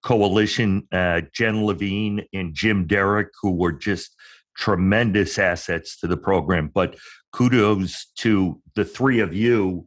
Coalition, 0.03 0.88
uh, 0.91 1.22
Jen 1.31 1.63
Levine 1.63 2.25
and 2.34 2.55
Jim 2.55 2.88
Derrick, 2.88 3.29
who 3.43 3.51
were 3.51 3.72
just 3.72 4.15
tremendous 4.57 5.38
assets 5.38 6.00
to 6.00 6.07
the 6.07 6.17
program. 6.17 6.72
But 6.74 6.95
kudos 7.34 8.07
to 8.15 8.60
the 8.74 8.84
three 8.84 9.19
of 9.19 9.31
you 9.31 9.86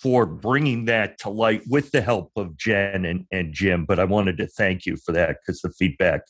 for 0.00 0.26
bringing 0.26 0.84
that 0.86 1.18
to 1.20 1.30
light 1.30 1.62
with 1.68 1.90
the 1.90 2.00
help 2.00 2.30
of 2.36 2.56
Jen 2.56 3.04
and, 3.04 3.26
and 3.32 3.52
Jim. 3.52 3.84
But 3.84 3.98
I 3.98 4.04
wanted 4.04 4.36
to 4.38 4.46
thank 4.46 4.86
you 4.86 4.96
for 4.96 5.12
that 5.12 5.38
because 5.40 5.60
the 5.60 5.70
feedback 5.70 6.22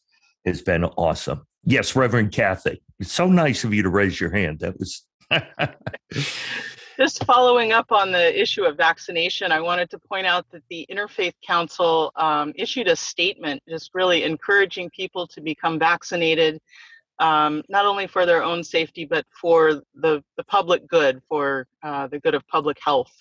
has 0.44 0.62
been 0.62 0.84
awesome. 0.84 1.46
Yes, 1.64 1.94
Reverend 1.94 2.32
Kathy. 2.32 2.82
It's 2.98 3.12
so 3.12 3.26
nice 3.26 3.64
of 3.64 3.72
you 3.72 3.82
to 3.82 3.90
raise 3.90 4.20
your 4.20 4.30
hand. 4.30 4.60
That 4.60 4.78
was. 4.78 5.06
Just 6.98 7.24
following 7.24 7.72
up 7.72 7.90
on 7.90 8.12
the 8.12 8.40
issue 8.40 8.64
of 8.64 8.76
vaccination, 8.76 9.50
I 9.50 9.60
wanted 9.60 9.88
to 9.90 9.98
point 9.98 10.26
out 10.26 10.44
that 10.50 10.62
the 10.68 10.86
Interfaith 10.90 11.32
Council 11.44 12.12
um, 12.16 12.52
issued 12.54 12.86
a 12.86 12.96
statement 12.96 13.62
just 13.68 13.90
really 13.94 14.24
encouraging 14.24 14.90
people 14.90 15.26
to 15.28 15.40
become 15.40 15.78
vaccinated 15.78 16.60
um, 17.18 17.62
not 17.68 17.86
only 17.86 18.06
for 18.06 18.26
their 18.26 18.42
own 18.42 18.64
safety, 18.64 19.04
but 19.04 19.24
for 19.30 19.82
the, 19.94 20.22
the 20.36 20.44
public 20.44 20.86
good, 20.88 21.22
for 21.28 21.66
uh, 21.82 22.08
the 22.08 22.18
good 22.18 22.34
of 22.34 22.46
public 22.48 22.78
health. 22.84 23.12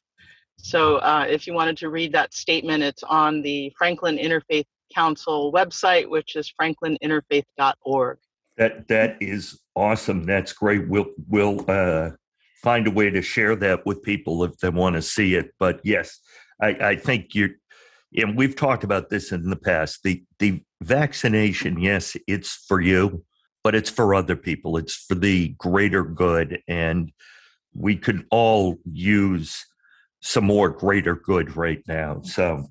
So 0.62 0.98
uh, 0.98 1.26
if 1.30 1.48
you 1.48 1.54
wanted 1.54 1.78
to 1.78 1.90
read 1.90 2.14
that 2.14 2.34
statement, 2.34 2.84
it's 2.84 3.04
on 3.04 3.42
the 3.42 3.74
Franklin 3.78 4.18
Interfaith 4.18 4.66
Council 4.94 5.52
website, 5.52 6.10
which 6.10 6.36
is 6.36 6.54
franklininterfaith.org. 6.60 8.18
That 8.58 8.88
that 8.90 9.18
is 9.22 9.60
awesome. 9.76 10.26
That's 10.26 10.54
great. 10.54 10.88
We'll 10.88 11.08
we'll 11.28 11.66
uh, 11.70 12.12
find 12.62 12.88
a 12.88 12.92
way 12.92 13.10
to 13.10 13.22
share 13.22 13.56
that 13.56 13.86
with 13.86 14.04
people 14.04 14.44
if 14.44 14.58
they 14.58 14.70
want 14.70 14.96
to 14.96 15.02
see 15.02 15.36
it. 15.36 15.54
But 15.58 15.80
yes, 15.84 16.20
I, 16.62 16.70
I 16.70 16.96
think 16.96 17.34
you're 17.34 17.52
and 18.16 18.38
we've 18.38 18.56
talked 18.56 18.84
about 18.84 19.10
this 19.10 19.32
in 19.32 19.50
the 19.50 19.56
past. 19.56 20.04
The 20.04 20.24
the 20.40 20.62
vaccination, 20.82 21.80
yes, 21.80 22.18
it's 22.28 22.54
for 22.68 22.82
you 22.82 23.24
but 23.64 23.76
it's 23.76 23.90
for 23.90 24.14
other 24.14 24.36
people. 24.36 24.78
It's 24.78 24.96
for 24.96 25.16
the 25.16 25.50
greater 25.50 26.04
good. 26.04 26.62
And 26.68 27.12
we 27.74 27.96
could 27.96 28.26
all 28.32 28.78
use 28.92 29.66
some 30.22 30.46
more 30.46 30.70
greater 30.70 31.16
good 31.16 31.56
right 31.56 31.82
now. 31.88 32.22
So 32.24 32.68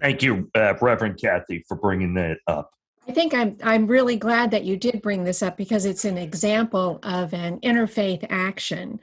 thank 0.00 0.22
you, 0.22 0.50
uh, 0.54 0.74
Reverend 0.80 1.20
Kathy, 1.20 1.64
for 1.66 1.76
bringing 1.76 2.14
that 2.14 2.38
up. 2.46 2.70
I 3.08 3.12
think 3.12 3.34
I'm 3.34 3.56
I'm 3.62 3.86
really 3.86 4.16
glad 4.16 4.50
that 4.52 4.64
you 4.64 4.76
did 4.76 5.02
bring 5.02 5.24
this 5.24 5.42
up 5.42 5.56
because 5.56 5.84
it's 5.84 6.04
an 6.04 6.18
example 6.18 7.00
of 7.02 7.34
an 7.34 7.58
interfaith 7.60 8.24
action. 8.30 9.00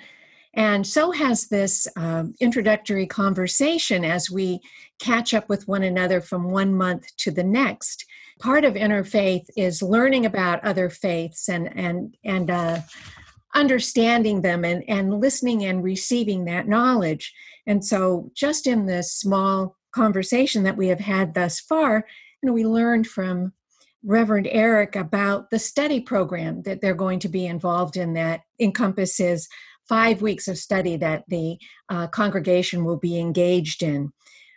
And 0.54 0.88
so 0.88 1.12
has 1.12 1.50
this 1.50 1.88
um, 1.96 2.34
introductory 2.40 3.06
conversation 3.06 4.06
as 4.06 4.32
we 4.32 4.60
catch 5.00 5.34
up 5.34 5.50
with 5.50 5.68
one 5.68 5.84
another 5.84 6.22
from 6.22 6.52
one 6.52 6.74
month 6.74 7.16
to 7.18 7.32
the 7.32 7.44
next 7.44 8.06
part 8.40 8.64
of 8.64 8.74
interfaith 8.76 9.46
is 9.56 9.82
learning 9.82 10.26
about 10.26 10.64
other 10.64 10.90
faiths 10.90 11.50
and 11.50 11.76
and 11.78 12.16
and 12.24 12.52
uh, 12.52 12.80
understanding 13.56 14.42
them 14.42 14.63
and 14.63 14.84
and 14.88 15.20
listening 15.20 15.63
and 15.66 15.84
receiving 15.84 16.46
that 16.46 16.68
knowledge. 16.68 17.34
And 17.66 17.84
so 17.84 18.32
just 18.36 18.68
in 18.68 18.86
this 18.86 19.13
small 19.13 19.75
conversation 19.92 20.63
that 20.63 20.77
we 20.77 20.88
have 20.89 21.00
had 21.00 21.34
thus 21.34 21.60
far 21.60 22.06
you 22.44 22.48
know 22.48 22.54
we 22.54 22.66
learned 22.66 23.08
from 23.08 23.51
reverend 24.04 24.48
eric 24.51 24.96
about 24.96 25.50
the 25.50 25.58
study 25.58 26.00
program 26.00 26.62
that 26.63 26.82
they're 26.82 26.94
going 26.94 27.18
to 27.18 27.30
be 27.30 27.48
involved 27.48 27.98
in 27.98 28.13
that 28.13 28.42
encompasses 28.60 29.48
five 29.88 30.22
weeks 30.22 30.48
of 30.48 30.58
study 30.58 30.98
that 30.98 31.24
the 31.27 31.58
uh, 31.89 32.08
congregation 32.08 32.84
will 32.84 32.98
be 32.98 33.20
engaged 33.20 33.82
in. 33.82 34.12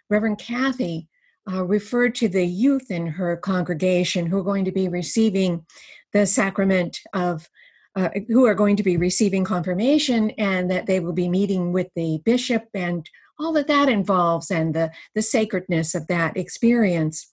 Reverend 0.09 0.38
kathy 0.38 1.09
uh, 1.50 1.64
referred 1.64 2.14
to 2.16 2.28
the 2.28 2.44
youth 2.44 2.90
in 2.90 3.06
her 3.06 3.37
congregation 3.37 4.26
who 4.26 4.38
are 4.38 4.44
going 4.44 4.64
to 4.64 4.73
be 4.73 4.88
receiving 4.88 5.64
the 6.12 6.26
sacrament 6.26 6.99
of 7.14 7.49
uh, 7.97 8.11
who 8.28 8.47
are 8.47 8.54
going 8.54 8.76
to 8.76 8.82
be 8.82 8.97
receiving 8.97 9.44
confirmation 9.44 10.30
and 10.32 10.70
that 10.70 10.87
they 10.87 11.00
will 11.00 11.12
be 11.12 11.28
meeting 11.28 11.73
with 11.73 11.88
the 11.97 12.20
bishop 12.25 12.64
and 12.75 13.09
all 13.38 13.52
that 13.52 13.68
that 13.68 13.88
involves 13.88 14.50
and 14.50 14.75
the, 14.75 14.90
the 15.14 15.23
sacredness 15.23 15.94
of 15.94 16.06
that 16.06 16.37
experience. 16.37 17.32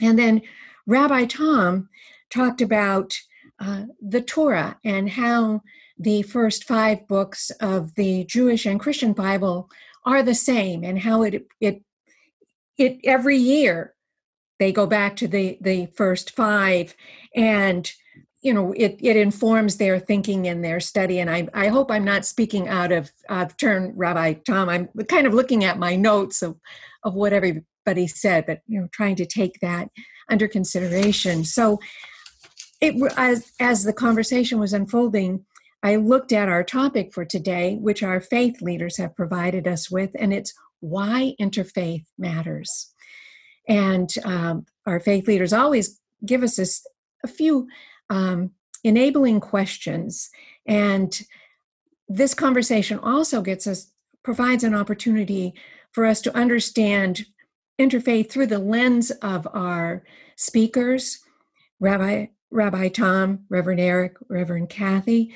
And 0.00 0.18
then 0.18 0.42
rabbi 0.86 1.24
tom 1.24 1.88
talked 2.30 2.60
about 2.60 3.14
uh, 3.60 3.84
the 4.00 4.20
torah 4.20 4.78
and 4.84 5.10
how 5.10 5.62
the 5.98 6.22
first 6.22 6.64
five 6.64 7.06
books 7.06 7.50
of 7.60 7.94
the 7.94 8.24
jewish 8.24 8.66
and 8.66 8.80
christian 8.80 9.12
bible 9.12 9.68
are 10.04 10.22
the 10.22 10.34
same 10.34 10.82
and 10.82 11.00
how 11.00 11.22
it, 11.22 11.46
it 11.60 11.82
it 12.78 12.98
every 13.04 13.36
year 13.36 13.94
they 14.58 14.72
go 14.72 14.86
back 14.86 15.14
to 15.16 15.28
the 15.28 15.58
the 15.60 15.86
first 15.94 16.34
five 16.34 16.96
and 17.36 17.92
you 18.42 18.52
know 18.52 18.72
it 18.76 18.98
it 19.00 19.16
informs 19.16 19.76
their 19.76 19.98
thinking 19.98 20.48
and 20.48 20.64
their 20.64 20.80
study. 20.80 21.20
And 21.20 21.30
i 21.30 21.48
i 21.54 21.68
hope 21.68 21.90
i'm 21.90 22.04
not 22.04 22.24
speaking 22.24 22.68
out 22.68 22.92
of 22.92 23.10
of 23.28 23.56
turn 23.56 23.92
rabbi 23.96 24.34
tom. 24.34 24.68
I'm 24.68 24.88
kind 25.08 25.26
of 25.26 25.34
looking 25.34 25.64
at 25.64 25.78
my 25.78 25.96
notes 25.96 26.42
of 26.42 26.58
of 27.04 27.14
what 27.14 27.32
everybody 27.32 28.06
said 28.06 28.46
but 28.46 28.60
you 28.66 28.80
know 28.80 28.88
trying 28.92 29.16
to 29.16 29.26
take 29.26 29.60
that 29.60 29.88
under 30.28 30.48
consideration. 30.48 31.44
So 31.44 31.80
it 32.80 32.94
as 33.16 33.52
as 33.60 33.84
the 33.84 33.92
conversation 33.92 34.58
was 34.58 34.72
unfolding 34.72 35.44
i 35.84 35.94
looked 35.94 36.32
at 36.32 36.48
our 36.48 36.64
topic 36.64 37.12
for 37.12 37.24
today 37.24 37.76
which 37.76 38.02
our 38.02 38.20
faith 38.20 38.60
leaders 38.60 38.96
have 38.96 39.14
provided 39.14 39.68
us 39.68 39.88
with 39.88 40.10
and 40.18 40.34
it's 40.34 40.52
why 40.82 41.34
interfaith 41.40 42.04
matters. 42.18 42.92
And 43.68 44.10
um, 44.24 44.66
our 44.84 45.00
faith 45.00 45.26
leaders 45.26 45.52
always 45.52 46.00
give 46.26 46.42
us 46.42 46.56
this, 46.56 46.84
a 47.24 47.28
few 47.28 47.68
um, 48.12 48.50
enabling 48.84 49.40
questions. 49.40 50.30
And 50.66 51.18
this 52.08 52.34
conversation 52.34 52.98
also 52.98 53.40
gets 53.40 53.66
us, 53.66 53.90
provides 54.22 54.64
an 54.64 54.74
opportunity 54.74 55.54
for 55.92 56.04
us 56.04 56.20
to 56.20 56.36
understand 56.36 57.24
interfaith 57.80 58.30
through 58.30 58.48
the 58.48 58.58
lens 58.58 59.10
of 59.22 59.48
our 59.54 60.04
speakers, 60.36 61.20
Rabbi 61.80 62.26
Rabbi 62.50 62.88
Tom, 62.88 63.46
Reverend 63.48 63.80
Eric, 63.80 64.16
Reverend 64.28 64.68
Kathy, 64.68 65.34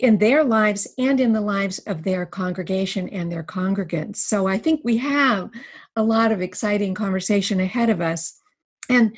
in 0.00 0.18
their 0.18 0.42
lives 0.42 0.88
and 0.98 1.20
in 1.20 1.32
the 1.32 1.40
lives 1.40 1.78
of 1.80 2.02
their 2.02 2.26
congregation 2.26 3.08
and 3.10 3.30
their 3.30 3.44
congregants. 3.44 4.16
So 4.16 4.48
I 4.48 4.58
think 4.58 4.80
we 4.82 4.96
have 4.96 5.48
a 5.94 6.02
lot 6.02 6.32
of 6.32 6.42
exciting 6.42 6.94
conversation 6.94 7.60
ahead 7.60 7.88
of 7.88 8.00
us. 8.00 8.40
And 8.90 9.16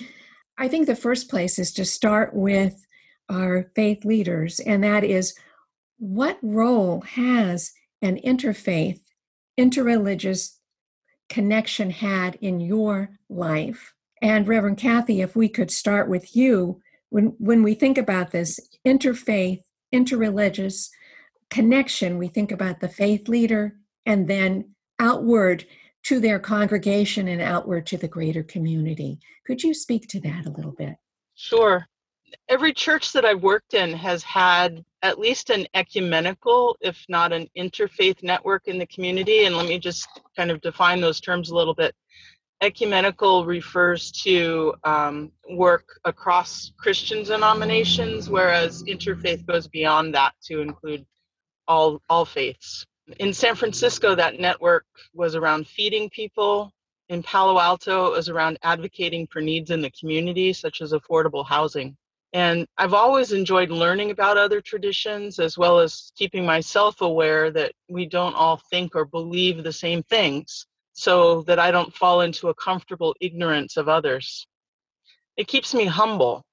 I 0.61 0.69
think 0.69 0.87
the 0.87 0.95
first 0.95 1.31
place 1.31 1.59
is 1.59 1.73
to 1.73 1.87
start 1.87 2.35
with 2.35 2.87
our 3.31 3.71
faith 3.75 4.05
leaders, 4.05 4.61
and 4.61 4.85
that 4.85 5.05
is 5.05 5.35
what 5.99 6.39
role 6.43 7.01
has 7.01 7.73
an 8.03 8.21
interfaith, 8.21 9.01
interreligious 9.59 10.57
connection 11.31 11.89
had 11.89 12.35
in 12.43 12.61
your 12.61 13.09
life? 13.31 13.95
And 14.21 14.47
Reverend 14.47 14.77
Kathy, 14.77 15.23
if 15.23 15.35
we 15.35 15.49
could 15.49 15.71
start 15.71 16.11
with 16.11 16.37
you, 16.37 16.83
when, 17.09 17.35
when 17.39 17.63
we 17.63 17.73
think 17.73 17.97
about 17.97 18.31
this 18.31 18.61
interfaith, 18.87 19.63
interreligious 19.95 20.91
connection, 21.49 22.19
we 22.19 22.29
think 22.29 22.53
about 22.53 22.81
the 22.81 22.89
faith 22.89 23.31
leader 23.31 23.77
and 24.05 24.29
then 24.29 24.75
outward 24.99 25.65
to 26.05 26.21
their 26.21 26.39
congregation 26.39 27.29
and 27.29 27.41
outward 27.41 27.87
to 27.87 27.97
the 27.97 28.09
greater 28.09 28.43
community. 28.43 29.19
Could 29.47 29.63
you 29.63 29.75
speak 29.75 30.09
to 30.09 30.21
that 30.21 30.47
a 30.47 30.51
little 30.51 30.73
bit? 30.73 30.97
Sure. 31.35 31.87
Every 32.49 32.73
church 32.73 33.13
that 33.13 33.25
I've 33.25 33.43
worked 33.43 33.75
in 33.75 33.93
has 33.93 34.23
had 34.23 34.85
at 35.03 35.19
least 35.19 35.51
an 35.51 35.67
ecumenical, 35.75 36.77
if 36.81 37.05
not 37.09 37.33
an 37.33 37.49
interfaith 37.57 38.23
network 38.23 38.69
in 38.69 38.79
the 38.79 38.87
community. 38.87 39.45
And 39.45 39.57
let 39.57 39.67
me 39.67 39.79
just 39.79 40.09
kind 40.37 40.51
of 40.51 40.61
define 40.61 41.01
those 41.01 41.21
terms 41.21 41.51
a 41.51 41.55
little 41.55 41.75
bit. 41.75 41.95
Ecumenical 42.63 43.47
refers 43.47 44.13
to 44.13 44.75
um, 44.85 45.33
work 45.51 45.99
across 46.05 46.73
Christian 46.79 47.25
denominations, 47.25 48.29
whereas 48.29 48.83
interfaith 48.85 49.47
goes 49.47 49.67
beyond 49.67 50.15
that 50.15 50.35
to 50.45 50.61
include 50.61 51.07
all 51.67 52.03
all 52.11 52.27
faiths. 52.27 52.85
In 53.19 53.33
San 53.33 53.55
Francisco, 53.55 54.15
that 54.15 54.39
network 54.39 54.87
was 55.15 55.35
around 55.35 55.67
feeding 55.67 56.09
people. 56.11 56.73
In 57.09 57.23
Palo 57.23 57.59
Alto, 57.59 58.07
it 58.07 58.13
was 58.13 58.29
around 58.29 58.59
advocating 58.63 59.27
for 59.27 59.41
needs 59.41 59.71
in 59.71 59.83
the 59.83 59.91
community, 59.91 60.53
such 60.53 60.81
as 60.81 60.93
affordable 60.93 61.45
housing. 61.45 61.97
And 62.33 62.67
I've 62.79 62.95
always 62.95 63.33
enjoyed 63.33 63.71
learning 63.71 64.13
about 64.13 64.37
other 64.37 64.61
traditions 64.61 65.41
as 65.41 65.59
well 65.59 65.81
as 65.81 66.13
keeping 66.15 66.47
myself 66.47 67.01
aware 67.01 67.51
that 67.51 67.73
we 67.89 68.07
don't 68.07 68.37
all 68.37 68.63
think 68.71 68.95
or 68.95 69.05
believe 69.05 69.65
the 69.65 69.73
same 69.73 70.05
things 70.05 70.67
so 70.93 71.43
that 71.43 71.59
I 71.59 71.73
don't 71.73 71.95
fall 71.95 72.21
into 72.21 72.49
a 72.49 72.55
comfortable 72.55 73.17
ignorance 73.21 73.77
of 73.77 73.89
others. 73.89 74.47
It 75.37 75.49
keeps 75.49 75.75
me 75.75 75.87
humble, 75.87 76.45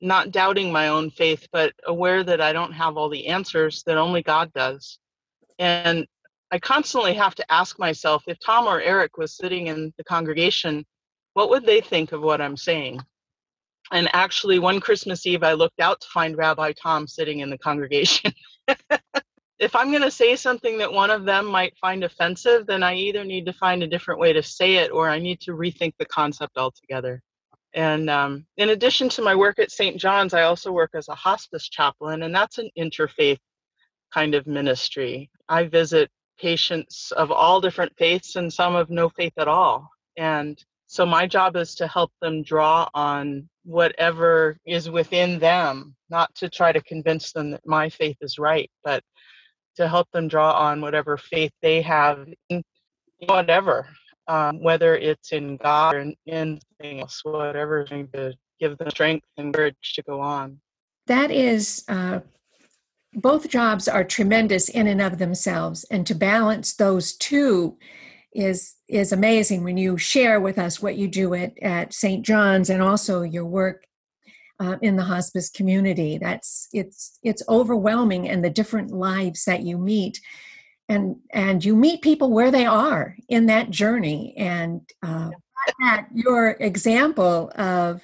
not 0.00 0.30
doubting 0.30 0.72
my 0.72 0.88
own 0.88 1.10
faith, 1.10 1.46
but 1.52 1.74
aware 1.86 2.22
that 2.24 2.40
I 2.40 2.54
don't 2.54 2.72
have 2.72 2.96
all 2.96 3.10
the 3.10 3.26
answers, 3.26 3.82
that 3.82 3.98
only 3.98 4.22
God 4.22 4.52
does. 4.54 4.98
And 5.58 6.06
I 6.50 6.58
constantly 6.58 7.14
have 7.14 7.34
to 7.36 7.52
ask 7.52 7.78
myself 7.78 8.24
if 8.26 8.38
Tom 8.38 8.66
or 8.66 8.80
Eric 8.80 9.16
was 9.16 9.36
sitting 9.36 9.68
in 9.68 9.92
the 9.96 10.04
congregation, 10.04 10.84
what 11.34 11.50
would 11.50 11.66
they 11.66 11.80
think 11.80 12.12
of 12.12 12.22
what 12.22 12.40
I'm 12.40 12.56
saying? 12.56 13.00
And 13.92 14.08
actually, 14.12 14.58
one 14.58 14.80
Christmas 14.80 15.26
Eve, 15.26 15.42
I 15.42 15.52
looked 15.52 15.80
out 15.80 16.00
to 16.00 16.08
find 16.08 16.36
Rabbi 16.36 16.72
Tom 16.72 17.06
sitting 17.06 17.40
in 17.40 17.50
the 17.50 17.58
congregation. 17.58 18.32
if 19.58 19.76
I'm 19.76 19.90
going 19.90 20.02
to 20.02 20.10
say 20.10 20.36
something 20.36 20.78
that 20.78 20.92
one 20.92 21.10
of 21.10 21.24
them 21.24 21.46
might 21.46 21.76
find 21.78 22.02
offensive, 22.02 22.66
then 22.66 22.82
I 22.82 22.94
either 22.94 23.24
need 23.24 23.46
to 23.46 23.52
find 23.52 23.82
a 23.82 23.88
different 23.88 24.20
way 24.20 24.32
to 24.32 24.42
say 24.42 24.76
it 24.76 24.90
or 24.90 25.08
I 25.08 25.18
need 25.18 25.40
to 25.42 25.52
rethink 25.52 25.94
the 25.98 26.06
concept 26.06 26.56
altogether. 26.56 27.20
And 27.74 28.08
um, 28.08 28.46
in 28.56 28.70
addition 28.70 29.08
to 29.10 29.22
my 29.22 29.34
work 29.34 29.58
at 29.58 29.72
St. 29.72 29.96
John's, 29.96 30.32
I 30.32 30.42
also 30.42 30.70
work 30.70 30.92
as 30.94 31.08
a 31.08 31.14
hospice 31.14 31.68
chaplain, 31.68 32.22
and 32.22 32.34
that's 32.34 32.58
an 32.58 32.70
interfaith 32.78 33.40
kind 34.12 34.34
of 34.34 34.46
ministry. 34.46 35.28
I 35.48 35.64
visit 35.64 36.10
patients 36.38 37.12
of 37.12 37.30
all 37.30 37.60
different 37.60 37.92
faiths 37.96 38.36
and 38.36 38.52
some 38.52 38.74
of 38.74 38.90
no 38.90 39.08
faith 39.08 39.34
at 39.38 39.48
all. 39.48 39.90
And 40.16 40.62
so 40.86 41.06
my 41.06 41.26
job 41.26 41.56
is 41.56 41.74
to 41.76 41.86
help 41.86 42.12
them 42.20 42.42
draw 42.42 42.88
on 42.94 43.48
whatever 43.64 44.58
is 44.66 44.90
within 44.90 45.38
them, 45.38 45.94
not 46.10 46.34
to 46.36 46.48
try 46.48 46.72
to 46.72 46.82
convince 46.82 47.32
them 47.32 47.50
that 47.52 47.66
my 47.66 47.88
faith 47.88 48.16
is 48.20 48.38
right, 48.38 48.70
but 48.82 49.02
to 49.76 49.88
help 49.88 50.10
them 50.12 50.28
draw 50.28 50.52
on 50.52 50.80
whatever 50.80 51.16
faith 51.16 51.52
they 51.62 51.82
have 51.82 52.28
in 52.48 52.62
whatever, 53.18 53.88
um, 54.28 54.62
whether 54.62 54.96
it's 54.96 55.32
in 55.32 55.56
God 55.56 55.94
or 55.94 56.00
in 56.00 56.14
anything 56.26 57.00
else, 57.00 57.20
whatever 57.24 57.82
is 57.82 57.90
going 57.90 58.08
to 58.08 58.34
give 58.60 58.78
them 58.78 58.90
strength 58.90 59.26
and 59.36 59.52
courage 59.52 59.94
to 59.94 60.02
go 60.02 60.20
on. 60.20 60.60
That 61.06 61.30
is 61.30 61.84
uh, 61.88 62.20
both 63.16 63.48
jobs 63.48 63.88
are 63.88 64.04
tremendous 64.04 64.68
in 64.68 64.86
and 64.86 65.00
of 65.00 65.18
themselves 65.18 65.84
and 65.90 66.06
to 66.06 66.14
balance 66.14 66.74
those 66.74 67.14
two 67.14 67.76
is 68.32 68.74
is 68.88 69.12
amazing 69.12 69.62
when 69.62 69.76
you 69.76 69.96
share 69.96 70.40
with 70.40 70.58
us 70.58 70.82
what 70.82 70.96
you 70.96 71.06
do 71.06 71.34
at, 71.34 71.56
at 71.62 71.92
st 71.92 72.24
john's 72.24 72.70
and 72.70 72.82
also 72.82 73.22
your 73.22 73.44
work 73.44 73.84
uh, 74.60 74.76
in 74.82 74.96
the 74.96 75.04
hospice 75.04 75.50
community. 75.50 76.18
That's 76.18 76.68
it's 76.72 77.18
it's 77.22 77.42
overwhelming 77.48 78.28
and 78.28 78.44
the 78.44 78.50
different 78.50 78.90
lives 78.90 79.44
that 79.44 79.62
you 79.62 79.78
meet. 79.78 80.20
And 80.88 81.16
and 81.32 81.64
you 81.64 81.74
meet 81.74 82.02
people 82.02 82.30
where 82.30 82.50
they 82.50 82.66
are 82.66 83.16
in 83.28 83.46
that 83.46 83.70
journey. 83.70 84.34
And 84.36 84.80
uh, 85.02 85.30
that 85.80 86.06
your 86.12 86.50
example 86.60 87.50
of 87.56 88.02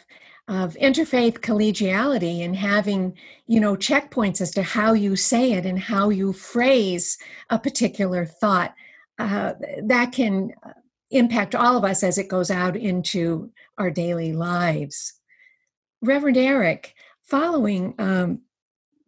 of 0.50 0.74
interfaith 0.74 1.38
collegiality 1.38 2.44
and 2.44 2.56
having 2.56 3.16
you 3.46 3.60
know 3.60 3.76
checkpoints 3.76 4.40
as 4.40 4.50
to 4.50 4.64
how 4.64 4.92
you 4.92 5.14
say 5.14 5.52
it 5.52 5.64
and 5.64 5.78
how 5.78 6.10
you 6.10 6.32
phrase 6.32 7.16
a 7.50 7.58
particular 7.58 8.26
thought 8.26 8.74
uh, 9.20 9.52
that 9.84 10.10
can 10.10 10.50
impact 11.12 11.54
all 11.54 11.76
of 11.76 11.84
us 11.84 12.02
as 12.02 12.18
it 12.18 12.28
goes 12.28 12.50
out 12.50 12.76
into 12.76 13.50
our 13.78 13.90
daily 13.90 14.32
lives. 14.32 15.14
Reverend 16.02 16.36
eric 16.36 16.94
following 17.22 17.94
um, 18.00 18.40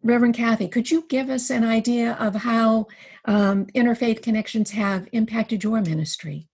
reverend 0.01 0.35
kathy 0.35 0.69
could 0.69 0.89
you 0.89 1.05
give 1.09 1.29
us 1.29 1.49
an 1.49 1.65
idea 1.65 2.13
of 2.21 2.35
how 2.35 2.87
um, 3.25 3.65
interfaith 3.75 4.21
connections 4.21 4.71
have 4.71 5.09
impacted 5.11 5.61
your 5.61 5.81
ministry 5.81 6.47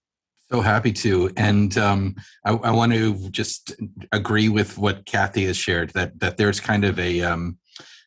so 0.51 0.61
happy 0.61 0.91
to, 0.91 1.29
and 1.37 1.77
um, 1.77 2.15
I, 2.43 2.53
I, 2.53 2.71
want 2.71 2.91
to 2.93 3.29
just 3.29 3.73
agree 4.11 4.49
with 4.49 4.77
what 4.77 5.05
Kathy 5.05 5.45
has 5.45 5.57
shared 5.57 5.91
that 5.91 6.19
that 6.19 6.37
there's 6.37 6.59
kind 6.59 6.85
of 6.85 6.97
a 6.97 7.21
um, 7.21 7.57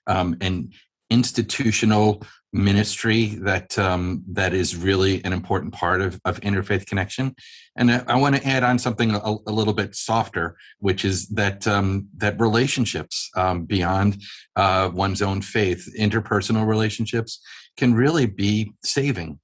um, 0.08 0.36
an 0.40 0.70
institutional 1.08 2.22
ministry 2.52 3.26
that 3.42 3.78
um, 3.78 4.24
that 4.28 4.54
is 4.54 4.76
really 4.76 5.24
an 5.24 5.32
important 5.32 5.72
part 5.72 6.00
of, 6.00 6.20
of 6.24 6.40
interfaith 6.40 6.84
connection, 6.86 7.34
and 7.76 7.92
I, 7.92 8.04
I 8.08 8.16
want 8.16 8.34
to 8.34 8.46
add 8.46 8.64
on 8.64 8.76
something 8.76 9.14
a, 9.14 9.36
a, 9.46 9.52
little 9.52 9.74
bit 9.74 9.94
softer, 9.94 10.56
which 10.80 11.04
is 11.04 11.28
that 11.28 11.68
um, 11.68 12.08
that 12.16 12.40
relationships 12.40 13.30
um, 13.36 13.66
beyond 13.66 14.20
uh, 14.56 14.90
one's 14.92 15.22
own 15.22 15.42
faith, 15.42 15.88
interpersonal 15.96 16.66
relationships, 16.66 17.40
can 17.76 17.94
really 17.94 18.26
be 18.26 18.72
saving 18.84 19.38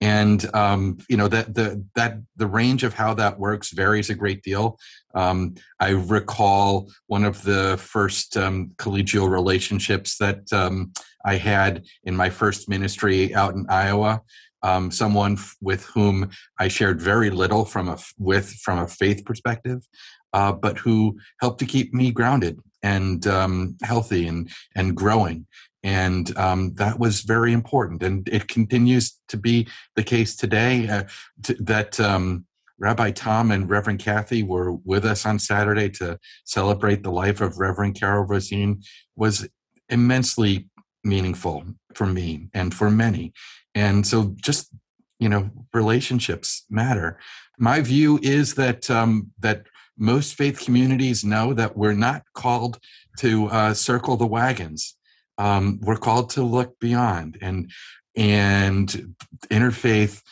and 0.00 0.52
um, 0.54 0.98
you 1.08 1.16
know 1.16 1.28
that 1.28 1.54
the 1.54 1.84
that 1.94 2.18
the 2.36 2.46
range 2.46 2.84
of 2.84 2.94
how 2.94 3.14
that 3.14 3.38
works 3.38 3.70
varies 3.70 4.10
a 4.10 4.14
great 4.14 4.42
deal. 4.42 4.78
Um, 5.14 5.54
I 5.78 5.90
recall 5.90 6.90
one 7.06 7.24
of 7.24 7.42
the 7.42 7.76
first 7.78 8.36
um, 8.36 8.70
collegial 8.76 9.28
relationships 9.30 10.16
that 10.18 10.50
um, 10.52 10.92
I 11.24 11.36
had 11.36 11.84
in 12.04 12.16
my 12.16 12.30
first 12.30 12.68
ministry 12.68 13.34
out 13.34 13.54
in 13.54 13.66
Iowa. 13.68 14.22
Um, 14.62 14.90
someone 14.90 15.32
f- 15.32 15.56
with 15.62 15.84
whom 15.86 16.30
I 16.58 16.68
shared 16.68 17.00
very 17.00 17.30
little 17.30 17.64
from 17.64 17.88
a 17.88 17.98
with 18.18 18.50
from 18.62 18.78
a 18.78 18.88
faith 18.88 19.24
perspective, 19.24 19.86
uh, 20.32 20.52
but 20.52 20.78
who 20.78 21.18
helped 21.40 21.60
to 21.60 21.66
keep 21.66 21.92
me 21.94 22.10
grounded 22.10 22.58
and 22.82 23.26
um, 23.26 23.76
healthy 23.82 24.26
and 24.26 24.50
and 24.74 24.96
growing 24.96 25.46
and 25.82 26.36
um, 26.36 26.74
that 26.74 26.98
was 26.98 27.22
very 27.22 27.52
important 27.52 28.02
and 28.02 28.28
it 28.28 28.48
continues 28.48 29.18
to 29.28 29.36
be 29.36 29.66
the 29.96 30.02
case 30.02 30.36
today 30.36 30.88
uh, 30.88 31.04
t- 31.42 31.56
that 31.58 31.98
um, 32.00 32.44
rabbi 32.78 33.10
tom 33.10 33.50
and 33.50 33.70
reverend 33.70 33.98
kathy 33.98 34.42
were 34.42 34.72
with 34.84 35.04
us 35.04 35.24
on 35.24 35.38
saturday 35.38 35.88
to 35.88 36.18
celebrate 36.44 37.02
the 37.02 37.12
life 37.12 37.40
of 37.40 37.58
reverend 37.58 37.98
carol 37.98 38.24
rosine 38.24 38.82
was 39.16 39.48
immensely 39.88 40.68
meaningful 41.04 41.64
for 41.94 42.06
me 42.06 42.48
and 42.54 42.74
for 42.74 42.90
many. 42.90 43.32
And 43.74 44.06
so 44.06 44.34
just 44.42 44.70
you 45.18 45.28
know 45.28 45.50
relationships 45.74 46.64
matter. 46.70 47.18
My 47.58 47.80
view 47.80 48.18
is 48.22 48.54
that 48.54 48.90
um, 48.90 49.30
that 49.40 49.66
most 49.98 50.34
faith 50.34 50.60
communities 50.64 51.24
know 51.24 51.52
that 51.54 51.76
we're 51.76 51.92
not 51.92 52.22
called 52.34 52.78
to 53.18 53.46
uh, 53.48 53.74
circle 53.74 54.16
the 54.16 54.26
wagons 54.26 54.96
um, 55.40 55.80
we're 55.80 55.96
called 55.96 56.28
to 56.30 56.42
look 56.42 56.78
beyond 56.78 57.38
and 57.40 57.70
and 58.16 59.14
interfaith 59.50 60.22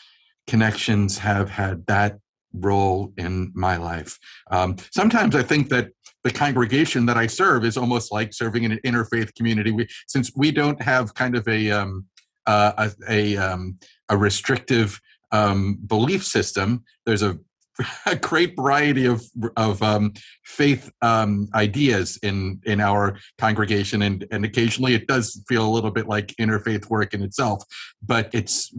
connections 0.47 1.18
have 1.18 1.49
had 1.49 1.87
that 1.87 2.18
role 2.53 3.12
in 3.16 3.51
my 3.55 3.77
life. 3.77 4.18
Um, 4.51 4.77
sometimes 4.92 5.35
i 5.35 5.42
think 5.42 5.68
that 5.71 5.88
the 6.25 6.31
congregation 6.31 7.07
that 7.07 7.16
i 7.16 7.27
serve 7.27 7.64
is 7.64 7.77
almost 7.77 8.12
like 8.12 8.35
serving 8.35 8.64
in 8.64 8.73
an 8.73 8.81
interfaith 8.85 9.35
community. 9.35 9.71
We, 9.71 9.88
since 10.07 10.31
we 10.37 10.51
don't 10.53 10.81
have 10.83 11.14
kind 11.14 11.35
of 11.37 11.49
a 11.49 11.71
um, 11.71 12.07
uh, 12.47 12.73
a, 12.85 12.90
a, 13.11 13.37
um, 13.37 13.79
a 14.09 14.16
restrictive 14.16 15.01
um, 15.33 15.79
belief 15.87 16.25
system 16.25 16.85
there's 17.07 17.23
a 17.23 17.38
a 18.07 18.17
great 18.17 18.57
variety 18.57 19.07
of 19.07 19.23
of 19.57 19.83
um, 19.83 20.12
faith 20.45 20.91
um, 21.03 21.49
ideas 21.55 22.19
in 22.23 22.61
in 22.64 22.81
our 22.81 23.19
congregation, 23.38 24.03
and 24.03 24.27
and 24.31 24.45
occasionally 24.45 24.95
it 24.95 25.07
does 25.07 25.43
feel 25.49 25.67
a 25.67 25.71
little 25.71 25.91
bit 25.91 26.09
like 26.09 26.35
interfaith 26.41 26.88
work 26.91 27.14
in 27.14 27.23
itself. 27.23 27.62
But 28.05 28.31
it's 28.33 28.75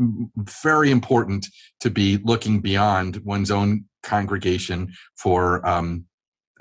very 0.63 0.91
important 0.91 1.47
to 1.79 1.89
be 1.89 2.17
looking 2.17 2.59
beyond 2.59 3.17
one's 3.23 3.51
own 3.51 3.85
congregation 4.03 4.93
for 5.17 5.65
um, 5.67 6.05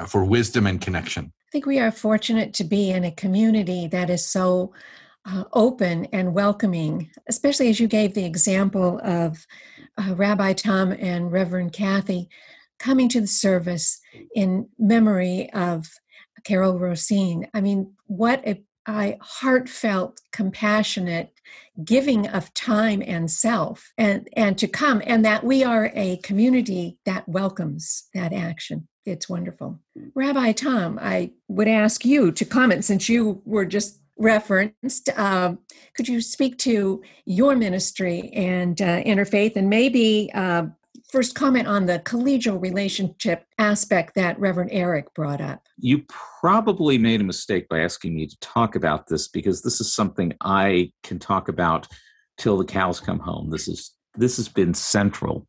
for 0.07 0.25
wisdom 0.25 0.67
and 0.67 0.81
connection. 0.81 1.33
I 1.49 1.51
think 1.51 1.67
we 1.67 1.79
are 1.79 1.91
fortunate 1.91 2.53
to 2.55 2.65
be 2.65 2.91
in 2.91 3.05
a 3.05 3.11
community 3.11 3.87
that 3.89 4.11
is 4.11 4.25
so 4.29 4.73
uh, 5.27 5.45
open 5.53 6.07
and 6.07 6.35
welcoming, 6.35 7.11
especially 7.29 7.69
as 7.69 7.81
you 7.81 7.87
gave 7.87 8.15
the 8.15 8.25
example 8.25 9.01
of 9.03 9.47
uh, 9.97 10.15
Rabbi 10.15 10.53
Tom 10.55 10.93
and 10.93 11.33
Reverend 11.33 11.73
Kathy 11.73 12.29
coming 12.79 13.09
to 13.09 13.21
the 13.21 13.27
service 13.27 14.01
in 14.35 14.69
memory 14.79 15.51
of 15.53 15.89
Carol 16.45 16.79
Rosine. 16.79 17.49
I 17.53 17.61
mean, 17.61 17.95
what 18.07 18.47
a, 18.47 18.63
a 18.87 19.19
heartfelt, 19.21 20.21
compassionate 20.33 21.33
giving 21.85 22.27
of 22.29 22.55
time 22.55 23.03
and 23.05 23.31
self 23.31 23.93
and, 23.99 24.29
and 24.35 24.57
to 24.59 24.69
come, 24.69 25.03
and 25.05 25.25
that 25.25 25.45
we 25.45 25.65
are 25.65 25.91
a 25.95 26.19
community 26.19 26.99
that 27.05 27.29
welcomes 27.29 28.05
that 28.15 28.33
action 28.33 28.89
it's 29.09 29.29
wonderful. 29.29 29.81
Rabbi 30.15 30.53
Tom, 30.53 30.99
I 31.01 31.33
would 31.49 31.69
ask 31.69 32.05
you 32.05 32.31
to 32.33 32.45
comment 32.45 32.85
since 32.85 33.09
you 33.09 33.43
were 33.45 33.65
just 33.65 34.01
referenced. 34.19 35.09
Uh, 35.17 35.55
could 35.95 36.09
you 36.09 36.21
speak 36.21 36.59
to 36.59 37.03
your 37.25 37.57
ministry 37.57 38.31
and 38.35 38.81
uh, 38.83 39.03
interfaith 39.03 39.57
and 39.57 39.71
maybe 39.71 40.31
uh, 40.35 40.65
first 41.11 41.35
comment 41.35 41.67
on 41.67 41.87
the 41.87 42.01
collegial 42.01 42.61
relationship 42.61 43.45
aspect 43.59 44.15
that 44.15 44.39
Reverend 44.39 44.71
Eric 44.73 45.15
brought 45.15 45.41
up? 45.41 45.63
You 45.79 46.05
probably 46.41 46.99
made 46.99 47.21
a 47.21 47.25
mistake 47.25 47.69
by 47.69 47.81
asking 47.81 48.15
me 48.15 48.27
to 48.27 48.39
talk 48.41 48.75
about 48.75 49.07
this 49.07 49.29
because 49.29 49.63
this 49.63 49.81
is 49.81 49.95
something 49.95 50.35
I 50.43 50.93
can 51.03 51.19
talk 51.19 51.49
about 51.49 51.87
till 52.37 52.59
the 52.59 52.65
cows 52.65 53.01
come 53.01 53.19
home. 53.19 53.51
This 53.51 53.69
is 53.69 53.95
this 54.15 54.37
has 54.37 54.49
been 54.49 54.75
central 54.75 55.47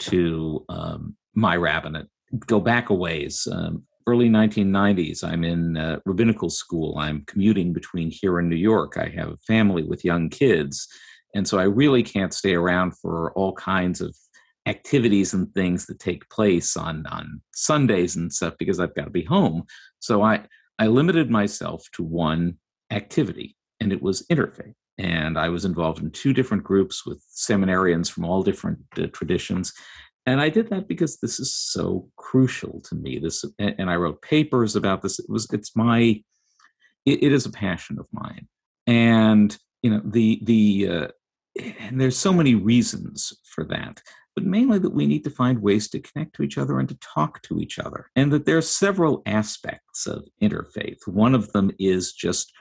to 0.00 0.64
um, 0.68 1.16
my 1.34 1.56
rabbinate 1.56 2.06
go 2.46 2.60
back 2.60 2.90
a 2.90 2.94
ways. 2.94 3.46
Um, 3.50 3.84
early 4.06 4.28
1990s, 4.28 5.22
I'm 5.24 5.44
in 5.44 5.76
uh, 5.76 6.00
rabbinical 6.04 6.50
school. 6.50 6.98
I'm 6.98 7.24
commuting 7.26 7.72
between 7.72 8.10
here 8.10 8.38
and 8.38 8.48
New 8.48 8.56
York. 8.56 8.96
I 8.96 9.08
have 9.16 9.28
a 9.28 9.36
family 9.46 9.82
with 9.82 10.04
young 10.04 10.28
kids. 10.28 10.88
And 11.34 11.46
so 11.46 11.58
I 11.58 11.64
really 11.64 12.02
can't 12.02 12.34
stay 12.34 12.54
around 12.54 12.96
for 12.98 13.32
all 13.32 13.52
kinds 13.52 14.00
of 14.00 14.16
activities 14.66 15.32
and 15.32 15.52
things 15.54 15.86
that 15.86 15.98
take 15.98 16.28
place 16.28 16.76
on, 16.76 17.06
on 17.06 17.40
Sundays 17.54 18.16
and 18.16 18.32
stuff 18.32 18.54
because 18.58 18.80
I've 18.80 18.94
got 18.94 19.04
to 19.04 19.10
be 19.10 19.24
home. 19.24 19.64
So 20.00 20.22
I, 20.22 20.44
I 20.78 20.86
limited 20.86 21.30
myself 21.30 21.84
to 21.94 22.02
one 22.02 22.56
activity, 22.90 23.56
and 23.80 23.92
it 23.92 24.02
was 24.02 24.26
interfaith. 24.28 24.74
And 24.98 25.38
I 25.38 25.48
was 25.48 25.64
involved 25.64 26.02
in 26.02 26.10
two 26.10 26.34
different 26.34 26.62
groups 26.62 27.06
with 27.06 27.24
seminarians 27.34 28.10
from 28.10 28.24
all 28.24 28.42
different 28.42 28.80
uh, 28.98 29.06
traditions 29.12 29.72
and 30.26 30.40
I 30.40 30.48
did 30.48 30.68
that 30.70 30.86
because 30.86 31.18
this 31.18 31.40
is 31.40 31.54
so 31.54 32.08
crucial 32.16 32.80
to 32.82 32.94
me. 32.94 33.18
This, 33.18 33.44
and 33.58 33.90
I 33.90 33.96
wrote 33.96 34.22
papers 34.22 34.76
about 34.76 35.02
this. 35.02 35.18
It 35.18 35.26
was, 35.28 35.46
it's 35.52 35.74
my, 35.74 36.22
it, 37.06 37.22
it 37.22 37.32
is 37.32 37.46
a 37.46 37.50
passion 37.50 37.98
of 37.98 38.06
mine, 38.12 38.46
and 38.86 39.56
you 39.82 39.90
know 39.90 40.02
the 40.04 40.40
the, 40.42 40.88
uh, 40.88 41.08
and 41.80 42.00
there's 42.00 42.18
so 42.18 42.32
many 42.32 42.54
reasons 42.54 43.32
for 43.44 43.64
that, 43.64 44.02
but 44.36 44.44
mainly 44.44 44.78
that 44.78 44.92
we 44.92 45.06
need 45.06 45.24
to 45.24 45.30
find 45.30 45.62
ways 45.62 45.88
to 45.90 46.00
connect 46.00 46.36
to 46.36 46.42
each 46.42 46.58
other 46.58 46.78
and 46.78 46.88
to 46.90 46.98
talk 46.98 47.40
to 47.42 47.58
each 47.58 47.78
other, 47.78 48.10
and 48.14 48.30
that 48.32 48.44
there 48.44 48.58
are 48.58 48.62
several 48.62 49.22
aspects 49.24 50.06
of 50.06 50.28
interfaith. 50.42 50.98
One 51.06 51.34
of 51.34 51.52
them 51.52 51.70
is 51.78 52.12
just 52.12 52.52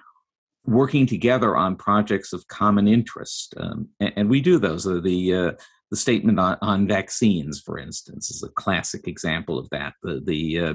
working 0.66 1.06
together 1.06 1.58
on 1.58 1.76
projects 1.76 2.32
of 2.32 2.48
common 2.48 2.88
interest, 2.88 3.54
um, 3.58 3.90
and, 4.00 4.14
and, 4.16 4.30
we 4.30 4.40
do 4.40 4.60
those. 4.60 4.86
The 4.86 5.36
uh, 5.36 5.52
the 5.92 5.98
statement 5.98 6.40
on, 6.40 6.58
on, 6.62 6.88
vaccines, 6.88 7.60
for 7.60 7.80
instance, 7.80 8.30
is 8.30 8.44
a 8.44 8.50
classic 8.50 9.08
example 9.08 9.58
of 9.58 9.68
that. 9.72 9.94
The, 10.04 10.22
the 10.24 10.60
uh, 10.60 10.74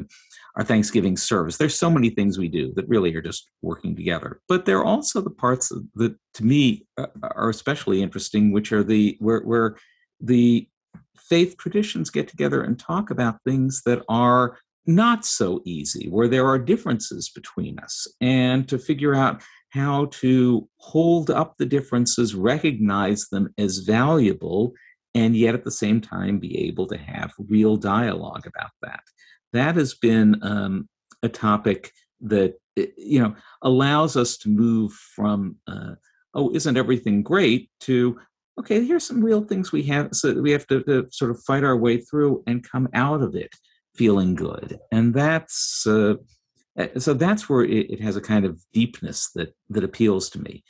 our 0.56 0.64
Thanksgiving 0.64 1.16
service. 1.16 1.56
There's 1.56 1.78
so 1.78 1.90
many 1.90 2.10
things 2.10 2.38
we 2.38 2.48
do 2.48 2.72
that 2.76 2.88
really 2.88 3.14
are 3.16 3.22
just 3.22 3.50
working 3.62 3.96
together. 3.96 4.40
But 4.48 4.66
there 4.66 4.78
are 4.78 4.84
also 4.84 5.20
the 5.20 5.30
parts 5.30 5.72
that, 5.96 6.16
to 6.34 6.44
me, 6.44 6.86
uh, 6.96 7.06
are 7.22 7.50
especially 7.50 8.02
interesting, 8.02 8.52
which 8.52 8.72
are 8.72 8.84
the 8.84 9.16
where, 9.20 9.40
where 9.40 9.76
the 10.20 10.68
faith 11.16 11.56
traditions 11.58 12.10
get 12.10 12.28
together 12.28 12.62
and 12.62 12.78
talk 12.78 13.10
about 13.10 13.42
things 13.44 13.82
that 13.86 14.02
are 14.08 14.58
not 14.86 15.24
so 15.24 15.62
easy, 15.64 16.08
where 16.08 16.28
there 16.28 16.46
are 16.46 16.58
differences 16.58 17.30
between 17.30 17.78
us, 17.78 18.06
and 18.20 18.68
to 18.68 18.78
figure 18.78 19.14
out 19.14 19.42
how 19.70 20.06
to 20.06 20.68
hold 20.76 21.30
up 21.30 21.56
the 21.56 21.66
differences, 21.66 22.34
recognize 22.34 23.26
them 23.28 23.52
as 23.58 23.78
valuable, 23.78 24.72
and 25.14 25.36
yet 25.36 25.54
at 25.54 25.64
the 25.64 25.70
same 25.70 26.00
time 26.00 26.38
be 26.38 26.66
able 26.66 26.86
to 26.88 26.96
have 26.96 27.32
real 27.38 27.76
dialogue 27.76 28.46
about 28.46 28.70
that. 28.82 29.02
That 29.52 29.76
has 29.76 29.94
been 29.94 30.40
um, 30.42 30.88
a 31.22 31.28
topic 31.28 31.92
that 32.20 32.54
you 32.76 33.20
know 33.20 33.34
allows 33.62 34.16
us 34.16 34.36
to 34.38 34.48
move 34.48 34.92
from 34.92 35.56
uh, 35.66 35.94
oh 36.34 36.50
isn't 36.54 36.76
everything 36.76 37.22
great? 37.22 37.70
to 37.80 38.18
okay 38.58 38.84
here's 38.84 39.06
some 39.06 39.22
real 39.22 39.42
things 39.42 39.72
we 39.72 39.82
have 39.82 40.08
so 40.12 40.32
we 40.40 40.52
have 40.52 40.66
to, 40.68 40.82
to 40.84 41.06
sort 41.10 41.30
of 41.30 41.42
fight 41.42 41.64
our 41.64 41.76
way 41.76 41.98
through 41.98 42.42
and 42.46 42.68
come 42.68 42.88
out 42.94 43.20
of 43.20 43.34
it 43.34 43.54
feeling 43.94 44.34
good. 44.34 44.78
And 44.92 45.14
that's 45.14 45.86
uh, 45.86 46.14
eh, 46.76 46.98
so 46.98 47.14
that's 47.14 47.48
where 47.48 47.62
it, 47.62 47.90
it, 47.90 48.00
has 48.00 48.16
a 48.16 48.20
kind 48.20 48.44
of 48.44 48.60
deepness 48.72 49.30
that 49.34 49.54
that 49.70 49.84
appeals 49.84 50.28
to 50.30 50.40
me. 50.40 50.64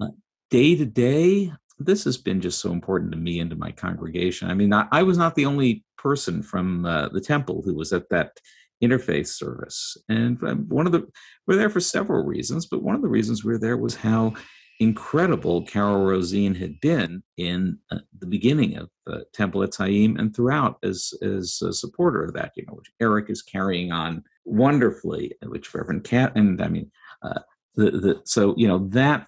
Uh, 0.00 0.08
day 0.50 0.76
to 0.76 0.84
day 0.84 1.52
this 1.78 2.04
has 2.04 2.16
been 2.16 2.40
just 2.40 2.60
so 2.60 2.72
important 2.72 3.12
to 3.12 3.18
me 3.18 3.40
and 3.40 3.50
to 3.50 3.56
my 3.56 3.70
congregation. 3.70 4.50
I 4.50 4.54
mean, 4.54 4.72
I, 4.72 4.86
I 4.90 5.02
was 5.02 5.18
not 5.18 5.34
the 5.34 5.46
only 5.46 5.84
person 5.96 6.42
from 6.42 6.84
uh, 6.84 7.08
the 7.08 7.20
temple 7.20 7.62
who 7.64 7.74
was 7.74 7.92
at 7.92 8.08
that 8.10 8.38
interfaith 8.82 9.26
service. 9.28 9.96
And 10.08 10.42
um, 10.44 10.68
one 10.68 10.86
of 10.86 10.92
the, 10.92 11.06
we're 11.46 11.56
there 11.56 11.70
for 11.70 11.80
several 11.80 12.24
reasons, 12.24 12.66
but 12.66 12.82
one 12.82 12.94
of 12.94 13.02
the 13.02 13.08
reasons 13.08 13.44
we 13.44 13.54
are 13.54 13.58
there 13.58 13.76
was 13.76 13.96
how 13.96 14.34
incredible 14.80 15.62
Carol 15.62 16.04
Rosine 16.04 16.54
had 16.54 16.80
been 16.80 17.22
in 17.36 17.78
uh, 17.90 17.98
the 18.20 18.26
beginning 18.26 18.76
of 18.76 18.88
uh, 19.08 19.20
Temple 19.32 19.62
Etz 19.62 19.78
Chaim 19.78 20.16
and 20.16 20.34
throughout 20.34 20.78
as, 20.84 21.12
as 21.22 21.60
a 21.62 21.72
supporter 21.72 22.24
of 22.24 22.34
that, 22.34 22.52
you 22.54 22.64
know, 22.66 22.74
which 22.74 22.92
Eric 23.00 23.30
is 23.30 23.42
carrying 23.42 23.90
on 23.90 24.22
wonderfully, 24.44 25.32
which 25.42 25.74
Reverend 25.74 26.04
Cat, 26.04 26.32
and 26.36 26.62
I 26.62 26.68
mean, 26.68 26.90
uh, 27.22 27.40
the, 27.74 27.90
the, 27.90 28.20
so, 28.24 28.54
you 28.56 28.68
know, 28.68 28.86
that 28.90 29.26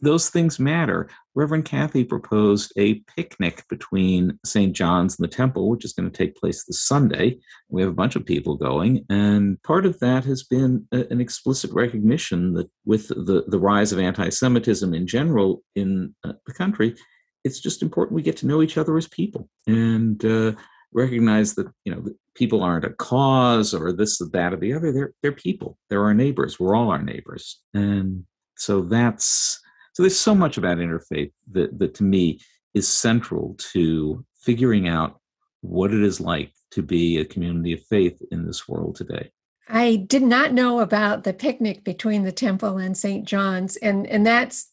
those 0.00 0.30
things 0.30 0.58
matter. 0.58 1.08
Reverend 1.34 1.64
Kathy 1.64 2.04
proposed 2.04 2.72
a 2.76 2.94
picnic 3.16 3.64
between 3.68 4.38
St. 4.44 4.72
John's 4.72 5.18
and 5.18 5.24
the 5.24 5.34
temple, 5.34 5.70
which 5.70 5.84
is 5.84 5.92
going 5.92 6.10
to 6.10 6.16
take 6.16 6.36
place 6.36 6.64
this 6.64 6.82
Sunday. 6.82 7.38
We 7.68 7.82
have 7.82 7.90
a 7.90 7.94
bunch 7.94 8.16
of 8.16 8.26
people 8.26 8.56
going, 8.56 9.04
and 9.08 9.62
part 9.62 9.86
of 9.86 9.98
that 10.00 10.24
has 10.24 10.42
been 10.42 10.86
a, 10.92 11.06
an 11.10 11.20
explicit 11.20 11.70
recognition 11.72 12.54
that 12.54 12.68
with 12.84 13.08
the, 13.08 13.44
the 13.46 13.58
rise 13.58 13.92
of 13.92 13.98
anti 13.98 14.28
Semitism 14.28 14.92
in 14.92 15.06
general 15.06 15.62
in 15.76 16.14
uh, 16.24 16.32
the 16.46 16.52
country, 16.52 16.96
it's 17.44 17.60
just 17.60 17.82
important 17.82 18.14
we 18.14 18.22
get 18.22 18.36
to 18.38 18.46
know 18.46 18.62
each 18.62 18.78
other 18.78 18.96
as 18.96 19.08
people 19.08 19.48
and 19.66 20.24
uh, 20.24 20.52
recognize 20.92 21.54
that 21.54 21.68
you 21.84 21.94
know 21.94 22.04
people 22.34 22.62
aren't 22.62 22.84
a 22.84 22.90
cause 22.90 23.74
or 23.74 23.92
this 23.92 24.20
or 24.20 24.28
that 24.30 24.52
or 24.52 24.56
the 24.56 24.72
other. 24.72 24.92
They're 24.92 25.14
they're 25.22 25.32
people. 25.32 25.78
They're 25.88 26.04
our 26.04 26.14
neighbors. 26.14 26.58
We're 26.58 26.74
all 26.74 26.90
our 26.90 27.02
neighbors, 27.02 27.60
and 27.72 28.24
so 28.62 28.82
that's 28.82 29.60
so 29.92 30.02
there's 30.02 30.18
so 30.18 30.34
much 30.34 30.56
about 30.56 30.78
interfaith 30.78 31.32
that, 31.50 31.78
that 31.78 31.94
to 31.94 32.04
me 32.04 32.40
is 32.74 32.88
central 32.88 33.54
to 33.72 34.24
figuring 34.40 34.88
out 34.88 35.20
what 35.60 35.92
it 35.92 36.02
is 36.02 36.20
like 36.20 36.52
to 36.70 36.80
be 36.80 37.18
a 37.18 37.24
community 37.24 37.72
of 37.74 37.82
faith 37.82 38.22
in 38.30 38.46
this 38.46 38.66
world 38.66 38.96
today. 38.96 39.30
I 39.68 39.96
did 39.96 40.22
not 40.22 40.52
know 40.52 40.80
about 40.80 41.24
the 41.24 41.34
picnic 41.34 41.84
between 41.84 42.22
the 42.22 42.32
temple 42.32 42.78
and 42.78 42.96
St. 42.96 43.26
John's 43.26 43.76
and 43.76 44.06
and 44.06 44.24
that's 44.24 44.70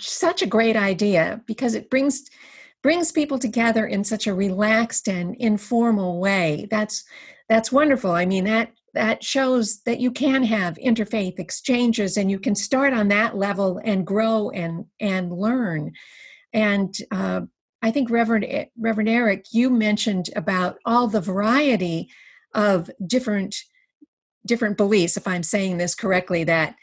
such 0.00 0.42
a 0.42 0.46
great 0.46 0.76
idea 0.76 1.42
because 1.46 1.74
it 1.74 1.90
brings 1.90 2.28
brings 2.82 3.12
people 3.12 3.38
together 3.38 3.86
in 3.86 4.02
such 4.02 4.26
a 4.26 4.34
relaxed 4.34 5.08
and 5.08 5.36
informal 5.36 6.18
way. 6.18 6.66
That's 6.70 7.04
that's 7.48 7.70
wonderful. 7.70 8.10
I 8.10 8.26
mean 8.26 8.44
that 8.44 8.72
that 8.94 9.24
shows 9.24 9.82
that 9.82 10.00
you 10.00 10.10
can 10.10 10.42
have 10.42 10.76
interfaith 10.76 11.38
exchanges 11.38 12.16
and 12.16 12.30
you 12.30 12.38
can 12.38 12.54
start 12.54 12.92
on 12.92 13.08
that 13.08 13.36
level 13.36 13.80
and 13.84 14.06
grow 14.06 14.50
and 14.50 14.84
and 15.00 15.32
learn 15.32 15.92
and 16.52 16.94
uh, 17.10 17.40
i 17.82 17.90
think 17.90 18.10
reverend 18.10 18.46
reverend 18.78 19.08
eric 19.08 19.46
you 19.52 19.70
mentioned 19.70 20.28
about 20.36 20.78
all 20.84 21.08
the 21.08 21.20
variety 21.20 22.08
of 22.54 22.90
different 23.06 23.56
different 24.46 24.76
beliefs 24.76 25.16
if 25.16 25.26
i'm 25.26 25.42
saying 25.42 25.78
this 25.78 25.94
correctly 25.94 26.44
that 26.44 26.74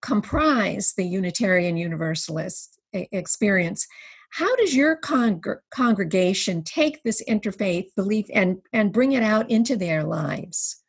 comprise 0.00 0.94
the 0.96 1.04
unitarian 1.04 1.76
universalist 1.76 2.80
experience 2.92 3.86
How 4.30 4.54
does 4.56 4.74
your 4.74 4.98
congr- 4.98 5.60
congregation 5.70 6.62
take 6.64 7.02
this 7.02 7.22
interfaith 7.28 7.94
belief 7.96 8.26
and, 8.32 8.58
and 8.72 8.92
bring 8.92 9.12
it 9.12 9.22
out 9.22 9.50
into 9.50 9.76
their 9.76 10.04
lives? 10.04 10.81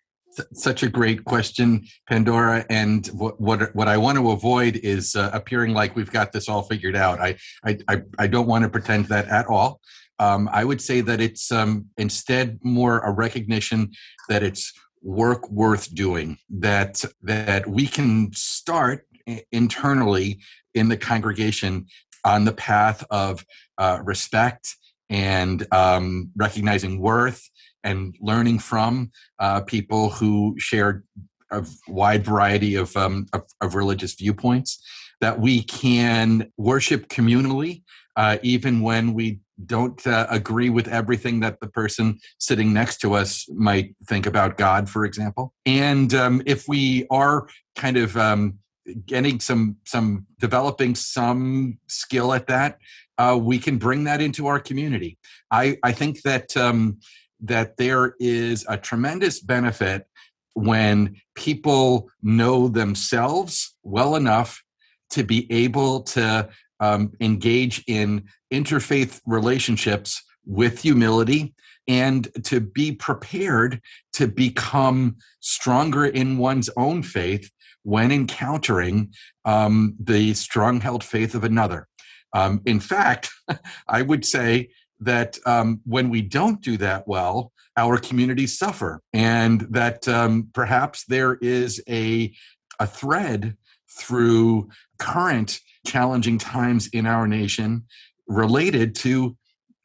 Such 0.54 0.84
a 0.84 0.90
great 0.90 1.26
question, 1.26 1.86
Pandora. 2.08 2.66
And 2.70 3.06
what 3.08 3.40
what, 3.40 3.76
what 3.76 3.88
I 3.88 3.98
want 3.98 4.18
to 4.18 4.32
avoid 4.32 4.78
is 4.78 5.16
uh, 5.16 5.30
appearing 5.34 5.74
like 5.74 5.96
we've 5.96 6.12
got 6.12 6.32
this 6.32 6.50
all 6.50 6.64
figured 6.64 6.96
out. 6.96 7.20
I 7.20 7.38
I 7.66 7.78
I, 7.88 8.02
I 8.20 8.28
don't 8.28 8.48
want 8.48 8.64
to 8.64 8.70
pretend 8.70 9.06
that 9.06 9.28
at 9.28 9.48
all. 9.48 9.80
Um, 10.20 10.50
I 10.52 10.64
would 10.64 10.82
say 10.82 11.02
that 11.02 11.20
it's 11.20 11.52
um, 11.52 11.88
instead 11.98 12.60
more 12.64 13.00
a 13.00 13.12
recognition 13.12 13.92
that 14.30 14.44
it's 14.44 14.74
work 15.02 15.50
worth 15.50 15.94
doing. 15.94 16.38
That 16.50 17.04
that 17.24 17.68
we 17.68 17.88
can 17.88 18.32
start 18.34 19.06
internally 19.52 20.40
in 20.74 20.90
the 20.90 20.98
congregation 20.98 21.88
on 22.26 22.46
the 22.46 22.54
path 22.54 23.06
of 23.10 23.46
uh, 23.78 24.00
respect 24.04 24.76
and 25.10 25.66
um, 25.72 26.32
recognizing 26.36 27.00
worth 27.00 27.50
and 27.84 28.16
learning 28.22 28.60
from 28.60 29.12
uh, 29.40 29.62
people 29.62 30.10
who 30.10 30.56
share 30.58 31.04
a 31.52 31.66
wide 31.88 32.26
variety 32.26 32.76
of, 32.76 32.96
um, 32.98 33.28
of, 33.34 33.44
of, 33.62 33.76
religious 33.76 34.16
viewpoints, 34.16 34.84
that 35.22 35.40
we 35.40 35.64
can 35.64 36.52
worship 36.58 37.08
communally, 37.08 37.84
uh, 38.16 38.38
even 38.42 38.82
when 38.82 39.14
we 39.14 39.40
don't 39.66 40.06
uh, 40.08 40.26
agree 40.30 40.70
with 40.70 40.88
everything 40.88 41.40
that 41.42 41.60
the 41.60 41.68
person 41.68 42.20
sitting 42.40 42.74
next 42.74 42.98
to 42.98 43.14
us 43.14 43.48
might 43.50 43.96
think 44.06 44.26
about 44.26 44.58
God, 44.58 44.90
for 44.90 45.06
example. 45.06 45.54
And 45.66 46.14
um, 46.14 46.42
if 46.46 46.68
we 46.68 47.06
are 47.10 47.48
kind 47.76 47.98
of 47.98 48.18
um, 48.18 48.60
getting 49.06 49.40
some 49.40 49.78
some 49.86 50.26
developing 50.40 50.96
some 50.96 51.78
skill 51.88 52.34
at 52.34 52.48
that, 52.48 52.78
uh, 53.18 53.38
we 53.42 53.60
can 53.60 53.78
bring 53.78 54.04
that 54.06 54.22
into 54.22 54.48
our 54.48 54.60
community. 54.60 55.18
I 55.52 55.78
I 55.84 55.92
think 55.92 56.22
that 56.24 56.56
um, 56.58 56.98
that 57.44 57.78
there 57.78 58.16
is 58.20 58.66
a 58.68 58.78
tremendous 58.78 59.40
benefit 59.40 60.08
when 60.56 61.16
people 61.36 62.10
know 62.22 62.68
themselves 62.68 63.76
well 63.84 64.16
enough 64.16 64.64
to 65.12 65.24
be 65.24 65.52
able 65.52 66.02
to 66.02 66.50
um, 66.80 67.12
engage 67.20 67.84
in 67.88 68.24
interfaith 68.52 69.22
relationships 69.26 70.22
with 70.46 70.82
humility 70.82 71.54
and 71.88 72.30
to 72.44 72.60
be 72.60 72.92
prepared 72.92 73.82
to 74.14 74.28
become 74.28 75.16
stronger 75.40 76.06
in 76.06 76.38
one's 76.38 76.70
own 76.78 77.04
faith 77.04 77.50
when 77.84 78.12
encountering 78.12 79.14
um, 79.46 79.96
the 80.00 80.34
strong 80.34 80.80
held 80.80 81.04
faith 81.04 81.36
of 81.36 81.44
another. 81.44 81.88
Um, 82.34 82.62
in 82.66 82.80
fact, 82.80 83.30
I 83.88 84.02
would 84.02 84.26
say 84.26 84.70
that 85.06 85.38
um, 85.46 85.82
when 85.86 86.10
we 86.10 86.22
don't 86.22 86.62
do 86.62 86.78
that 86.78 87.08
well, 87.08 87.52
our 87.78 87.98
communities 87.98 88.58
suffer, 88.58 89.02
and 89.14 89.62
that 89.72 90.08
um, 90.08 90.50
perhaps 90.54 91.06
there 91.06 91.36
is 91.36 91.82
a 91.90 92.34
a 92.80 92.88
thread 92.88 93.56
through 93.90 94.70
current 95.00 95.60
challenging 95.86 96.38
times 96.38 96.88
in 96.88 97.06
our 97.06 97.28
nation 97.28 97.84
related 98.28 98.96
to 98.96 99.38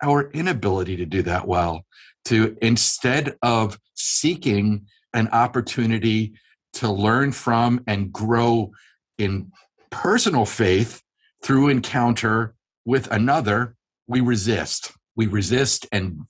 our 0.03 0.31
inability 0.31 0.97
to 0.97 1.07
do 1.07 1.23
that 1.23 1.47
well. 1.47 1.85
To 2.27 2.57
instead 2.63 3.37
of 3.43 3.79
seeking 3.95 4.87
an 5.15 5.29
opportunity 5.29 6.35
to 6.75 6.91
learn 6.91 7.33
from 7.33 7.83
and 7.87 8.13
grow 8.13 8.71
in 9.17 9.51
personal 9.91 10.45
faith 10.45 11.03
through 11.43 11.69
encounter 11.69 12.55
with 12.85 13.11
another, 13.11 13.75
we 14.07 14.21
resist 14.21 14.93
we 15.19 15.27
resist 15.27 15.85
and 15.93 16.21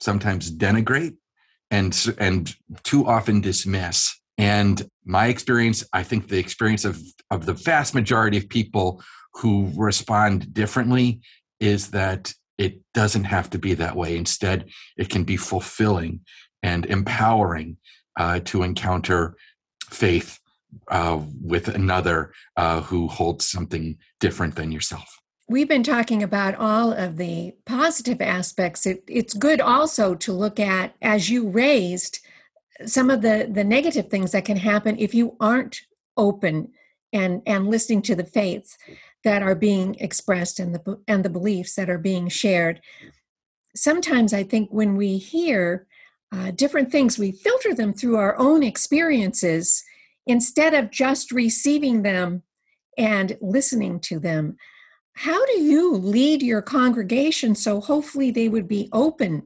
sometimes 0.00 0.52
denigrate 0.52 1.16
and 1.72 2.06
and 2.18 2.54
too 2.84 3.04
often 3.06 3.40
dismiss. 3.40 4.14
And 4.36 4.88
my 5.04 5.26
experience 5.26 5.82
i 5.92 6.02
think 6.04 6.28
the 6.28 6.38
experience 6.38 6.84
of 6.84 7.00
of 7.30 7.46
the 7.46 7.54
vast 7.54 7.94
majority 7.94 8.36
of 8.36 8.48
people 8.48 9.02
who 9.34 9.72
respond 9.74 10.54
differently 10.54 11.20
is 11.58 11.90
that 11.90 12.32
it 12.58 12.80
doesn't 12.92 13.24
have 13.24 13.48
to 13.50 13.58
be 13.58 13.74
that 13.74 13.96
way. 13.96 14.16
Instead 14.16 14.68
it 14.96 15.08
can 15.08 15.24
be 15.24 15.36
fulfilling 15.36 16.20
and 16.62 16.86
empowering 16.86 17.78
uh, 18.20 18.40
to 18.44 18.62
encounter 18.62 19.36
faith 19.90 20.38
uh, 20.88 21.18
with 21.40 21.68
another 21.68 22.32
uh, 22.56 22.80
who 22.82 23.08
holds 23.08 23.48
something 23.48 23.96
different 24.20 24.54
than 24.54 24.70
yourself 24.70 25.17
we've 25.48 25.68
been 25.68 25.82
talking 25.82 26.22
about 26.22 26.54
all 26.56 26.92
of 26.92 27.16
the 27.16 27.54
positive 27.64 28.20
aspects. 28.20 28.86
It, 28.86 29.02
it's 29.08 29.32
good 29.34 29.60
also 29.60 30.14
to 30.16 30.32
look 30.32 30.60
at, 30.60 30.94
as 31.00 31.30
you 31.30 31.48
raised, 31.48 32.20
some 32.84 33.10
of 33.10 33.22
the, 33.22 33.48
the 33.50 33.64
negative 33.64 34.08
things 34.08 34.32
that 34.32 34.44
can 34.44 34.58
happen 34.58 34.96
if 34.98 35.14
you 35.14 35.36
aren't 35.40 35.80
open 36.16 36.72
and, 37.12 37.42
and 37.46 37.68
listening 37.68 38.02
to 38.02 38.14
the 38.14 38.24
faiths 38.24 38.76
that 39.24 39.42
are 39.42 39.54
being 39.54 39.96
expressed 39.96 40.60
and 40.60 40.74
the, 40.74 41.00
and 41.08 41.24
the 41.24 41.30
beliefs 41.30 41.74
that 41.74 41.90
are 41.90 41.98
being 41.98 42.28
shared. 42.28 42.80
Sometimes 43.74 44.32
I 44.32 44.42
think 44.42 44.68
when 44.70 44.96
we 44.96 45.16
hear 45.16 45.86
uh, 46.30 46.50
different 46.50 46.92
things, 46.92 47.18
we 47.18 47.32
filter 47.32 47.74
them 47.74 47.94
through 47.94 48.16
our 48.16 48.38
own 48.38 48.62
experiences 48.62 49.82
instead 50.26 50.74
of 50.74 50.90
just 50.90 51.32
receiving 51.32 52.02
them 52.02 52.42
and 52.98 53.38
listening 53.40 53.98
to 54.00 54.18
them 54.18 54.56
how 55.18 55.44
do 55.46 55.60
you 55.60 55.96
lead 55.96 56.44
your 56.44 56.62
congregation 56.62 57.52
so 57.56 57.80
hopefully 57.80 58.30
they 58.30 58.48
would 58.48 58.68
be 58.68 58.88
open 58.92 59.42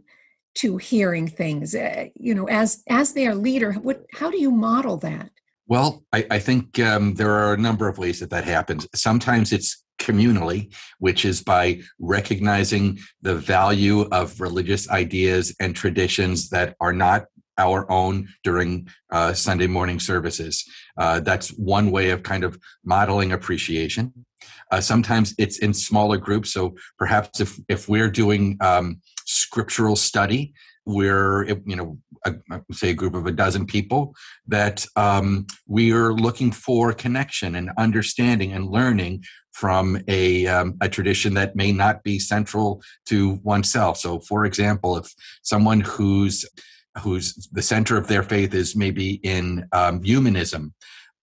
to 0.55 0.77
hearing 0.77 1.27
things 1.27 1.75
uh, 1.75 2.09
you 2.15 2.35
know 2.35 2.47
as 2.49 2.83
as 2.91 3.15
their 3.15 3.35
leader? 3.35 3.73
What 3.73 4.05
how 4.13 4.31
do 4.31 4.39
you 4.39 4.51
model 4.51 4.99
that? 4.99 5.31
Well 5.67 6.05
i, 6.13 6.27
I 6.31 6.39
think 6.41 6.79
um, 6.79 7.15
there 7.15 7.31
are 7.31 7.55
a 7.55 7.59
number 7.69 7.89
of 7.89 7.97
ways 7.97 8.21
that 8.21 8.29
that 8.31 8.45
happens. 8.45 8.87
Sometimes 8.95 9.51
it's 9.51 9.83
communally 9.99 10.75
which 10.99 11.25
is 11.25 11.43
by 11.43 11.81
recognizing 11.99 12.99
the 13.23 13.35
value 13.35 14.01
of 14.13 14.41
religious 14.43 14.91
ideas 14.91 15.55
and 15.59 15.75
traditions 15.75 16.51
that 16.51 16.77
are 16.81 16.93
not 16.93 17.25
our 17.57 17.91
own 17.91 18.29
during 18.45 18.89
uh, 19.11 19.33
sunday 19.33 19.67
morning 19.67 20.01
services. 20.01 20.65
Uh, 20.99 21.21
that's 21.21 21.49
one 21.51 21.91
way 21.91 22.11
of 22.11 22.23
kind 22.23 22.45
of 22.45 22.59
modeling 22.85 23.33
appreciation 23.33 24.13
uh, 24.71 24.81
sometimes 24.81 25.35
it's 25.39 25.59
in 25.59 25.75
smaller 25.75 26.17
groups. 26.17 26.53
So 26.53 26.75
perhaps 26.99 27.41
if, 27.41 27.59
if 27.69 27.89
we're 27.89 28.11
doing 28.11 28.57
um, 28.61 29.01
scriptural 29.27 29.97
study, 29.97 30.55
we're 30.85 31.45
you 31.65 31.77
know 31.77 31.99
a, 32.27 32.35
say 32.73 32.91
a 32.91 32.95
group 32.95 33.15
of 33.15 33.27
a 33.27 33.33
dozen 33.33 33.67
people 33.67 34.15
that 34.47 34.85
um, 34.97 35.47
we 35.67 35.93
are 35.93 36.13
looking 36.13 36.51
for 36.51 36.93
connection 36.93 37.55
and 37.55 37.71
understanding 37.79 38.53
and 38.53 38.69
learning 38.69 39.23
from 39.53 40.03
a, 40.09 40.47
um, 40.47 40.77
a 40.81 40.89
tradition 40.89 41.35
that 41.35 41.55
may 41.55 41.73
not 41.73 42.03
be 42.03 42.19
central 42.19 42.83
to 43.07 43.39
oneself 43.43 43.99
so 43.99 44.19
for 44.21 44.45
example 44.45 44.97
if 44.97 45.13
someone 45.43 45.81
who's 45.81 46.45
who's 47.01 47.49
the 47.53 47.63
center 47.63 47.97
of 47.97 48.09
their 48.09 48.23
faith 48.23 48.55
is 48.55 48.75
maybe 48.77 49.15
in 49.23 49.67
um, 49.73 50.03
humanism 50.03 50.75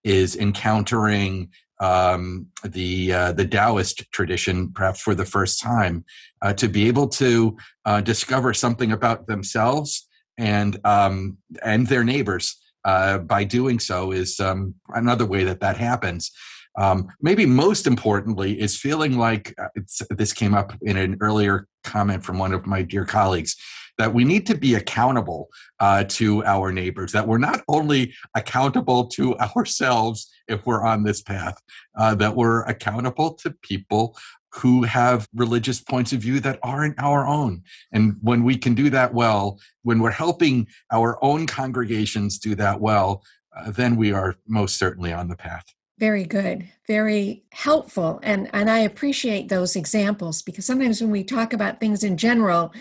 is 0.04 0.36
encountering 0.36 1.50
um, 1.80 2.48
the 2.64 3.14
uh, 3.14 3.32
the 3.32 3.46
Taoist 3.46 4.12
tradition, 4.12 4.72
perhaps 4.72 5.02
for 5.02 5.16
the 5.16 5.26
first 5.26 5.62
time, 5.62 6.04
uh, 6.42 6.54
to 6.54 6.68
be 6.68 6.88
able 6.88 7.08
to 7.08 7.58
uh, 7.86 8.02
discover 8.02 8.54
something 8.54 8.92
about 8.92 9.28
themselves 9.28 10.08
and 10.38 10.80
um, 10.86 11.38
and 11.64 11.88
their 11.88 12.04
neighbors 12.04 12.58
uh, 12.86 13.20
by 13.20 13.44
doing 13.44 13.80
so 13.80 14.12
is 14.12 14.40
um, 14.40 14.74
another 14.90 15.26
way 15.26 15.44
that 15.44 15.60
that 15.62 15.78
happens. 15.78 16.32
Um, 16.78 17.10
maybe 17.22 17.46
most 17.46 17.88
importantly 17.88 18.60
is 18.60 18.78
feeling 18.78 19.18
like 19.18 19.54
uh, 19.62 19.68
this 20.12 20.32
came 20.32 20.54
up 20.54 20.74
in 20.82 20.98
an 20.98 21.18
earlier 21.20 21.68
comment 21.84 22.24
from 22.24 22.38
one 22.38 22.54
of 22.54 22.66
my 22.66 22.84
dear 22.84 23.06
colleagues 23.06 23.56
that 24.00 24.14
we 24.14 24.24
need 24.24 24.48
to 24.48 24.56
be 24.56 24.74
accountable 24.76 25.50
uh, 25.80 26.06
to 26.06 26.44
our 26.46 26.72
neighbors, 26.72 27.12
that 27.12 27.28
we're 27.28 27.38
not 27.38 27.62
only 27.68 28.16
accountable 28.34 29.06
to 29.06 29.38
ourselves 29.56 30.32
if 30.48 30.66
we're 30.66 30.84
on 30.84 31.04
this 31.04 31.22
path, 31.22 31.62
uh, 31.98 32.16
that 32.16 32.36
we're 32.36 32.64
accountable 32.64 33.34
to 33.34 33.52
people 33.62 34.18
who 34.54 34.82
have 34.84 35.28
religious 35.36 35.80
points 35.80 36.12
of 36.12 36.22
view 36.22 36.40
that 36.40 36.58
aren't 36.64 36.96
our 36.98 37.28
own. 37.28 37.62
And 37.92 38.16
when 38.22 38.44
we 38.44 38.58
can 38.58 38.74
do 38.74 38.90
that 38.90 39.14
well, 39.14 39.60
when 39.84 40.00
we're 40.00 40.10
helping 40.10 40.68
our 40.92 41.24
own 41.24 41.46
congregations 41.46 42.40
do 42.40 42.56
that 42.56 42.80
well, 42.80 43.22
uh, 43.56 43.70
then 43.70 43.96
we 43.96 44.12
are 44.12 44.38
most 44.48 44.78
certainly 44.78 45.14
on 45.14 45.28
the 45.28 45.36
path. 45.36 45.66
Very 46.00 46.24
good, 46.24 46.68
very 46.88 47.44
helpful. 47.52 48.22
And, 48.24 48.50
and 48.54 48.72
I 48.72 48.80
appreciate 48.80 49.50
those 49.50 49.76
examples 49.76 50.42
because 50.42 50.66
sometimes 50.66 51.02
when 51.02 51.12
we 51.12 51.26
talk 51.26 51.52
about 51.52 51.82
things 51.82 52.04
in 52.06 52.16
general, 52.16 52.74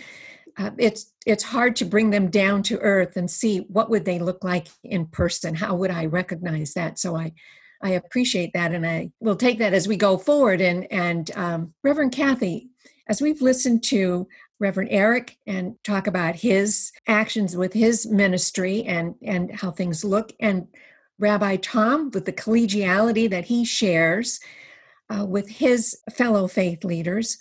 uh, 0.57 0.71
it's 0.77 1.13
it's 1.25 1.43
hard 1.43 1.75
to 1.75 1.85
bring 1.85 2.09
them 2.09 2.29
down 2.29 2.63
to 2.63 2.79
earth 2.79 3.15
and 3.17 3.29
see 3.29 3.59
what 3.69 3.89
would 3.89 4.05
they 4.05 4.19
look 4.19 4.43
like 4.43 4.67
in 4.83 5.05
person 5.05 5.55
how 5.55 5.75
would 5.75 5.91
i 5.91 6.05
recognize 6.05 6.73
that 6.73 6.97
so 6.97 7.15
i 7.15 7.31
I 7.81 7.91
appreciate 7.91 8.53
that, 8.53 8.73
and 8.73 8.85
I 8.85 9.11
will 9.19 9.35
take 9.35 9.59
that 9.59 9.73
as 9.73 9.87
we 9.87 9.95
go 9.95 10.17
forward. 10.17 10.61
And 10.61 10.91
and 10.91 11.31
um, 11.35 11.73
Reverend 11.83 12.11
Kathy, 12.11 12.69
as 13.07 13.21
we've 13.21 13.41
listened 13.41 13.83
to 13.85 14.27
Reverend 14.59 14.89
Eric 14.91 15.37
and 15.47 15.75
talk 15.83 16.07
about 16.07 16.35
his 16.35 16.91
actions 17.07 17.55
with 17.55 17.73
his 17.73 18.05
ministry 18.05 18.83
and 18.83 19.15
and 19.21 19.55
how 19.55 19.71
things 19.71 20.03
look, 20.03 20.33
and 20.39 20.67
Rabbi 21.19 21.57
Tom 21.57 22.11
with 22.13 22.25
the 22.25 22.33
collegiality 22.33 23.29
that 23.29 23.45
he 23.45 23.63
shares 23.63 24.39
uh, 25.09 25.25
with 25.25 25.49
his 25.49 25.97
fellow 26.11 26.47
faith 26.47 26.83
leaders. 26.83 27.37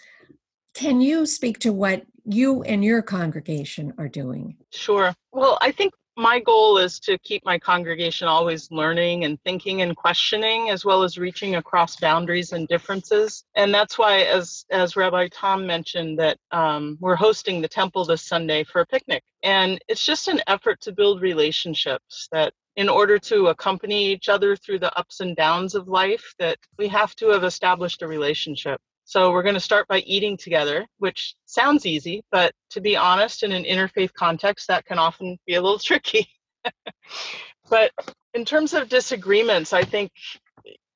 Can 0.74 1.00
you 1.00 1.26
speak 1.26 1.58
to 1.60 1.72
what 1.72 2.04
you 2.28 2.62
and 2.62 2.84
your 2.84 3.02
congregation 3.02 3.94
are 3.98 4.08
doing? 4.08 4.56
Sure. 4.70 5.14
Well, 5.32 5.58
I 5.60 5.72
think 5.72 5.94
my 6.18 6.40
goal 6.40 6.78
is 6.78 6.98
to 6.98 7.16
keep 7.18 7.44
my 7.44 7.58
congregation 7.60 8.26
always 8.26 8.70
learning 8.72 9.24
and 9.24 9.40
thinking 9.44 9.82
and 9.82 9.96
questioning 9.96 10.68
as 10.68 10.84
well 10.84 11.04
as 11.04 11.16
reaching 11.16 11.54
across 11.54 11.94
boundaries 11.94 12.52
and 12.52 12.66
differences 12.66 13.44
and 13.54 13.72
that's 13.72 13.96
why 13.96 14.22
as 14.22 14.66
as 14.70 14.96
rabbi 14.96 15.28
tom 15.30 15.64
mentioned 15.64 16.18
that 16.18 16.36
um, 16.50 16.98
we're 17.00 17.14
hosting 17.14 17.62
the 17.62 17.68
temple 17.68 18.04
this 18.04 18.22
sunday 18.22 18.64
for 18.64 18.80
a 18.80 18.86
picnic 18.86 19.22
and 19.44 19.78
it's 19.86 20.04
just 20.04 20.26
an 20.26 20.40
effort 20.48 20.80
to 20.80 20.90
build 20.90 21.22
relationships 21.22 22.28
that 22.32 22.52
in 22.74 22.88
order 22.88 23.16
to 23.18 23.46
accompany 23.46 24.08
each 24.08 24.28
other 24.28 24.56
through 24.56 24.80
the 24.80 24.92
ups 24.98 25.20
and 25.20 25.36
downs 25.36 25.76
of 25.76 25.86
life 25.86 26.34
that 26.40 26.58
we 26.78 26.88
have 26.88 27.14
to 27.14 27.28
have 27.28 27.44
established 27.44 28.02
a 28.02 28.08
relationship 28.08 28.80
so 29.08 29.32
we're 29.32 29.42
going 29.42 29.54
to 29.54 29.60
start 29.60 29.88
by 29.88 30.00
eating 30.00 30.36
together, 30.36 30.86
which 30.98 31.34
sounds 31.46 31.86
easy, 31.86 32.22
but 32.30 32.52
to 32.68 32.82
be 32.82 32.94
honest, 32.94 33.42
in 33.42 33.52
an 33.52 33.64
interfaith 33.64 34.12
context, 34.12 34.68
that 34.68 34.84
can 34.84 34.98
often 34.98 35.38
be 35.46 35.54
a 35.54 35.62
little 35.62 35.78
tricky. 35.82 36.28
but 37.70 37.90
in 38.34 38.44
terms 38.44 38.74
of 38.74 38.90
disagreements, 38.90 39.72
I 39.72 39.82
think, 39.82 40.12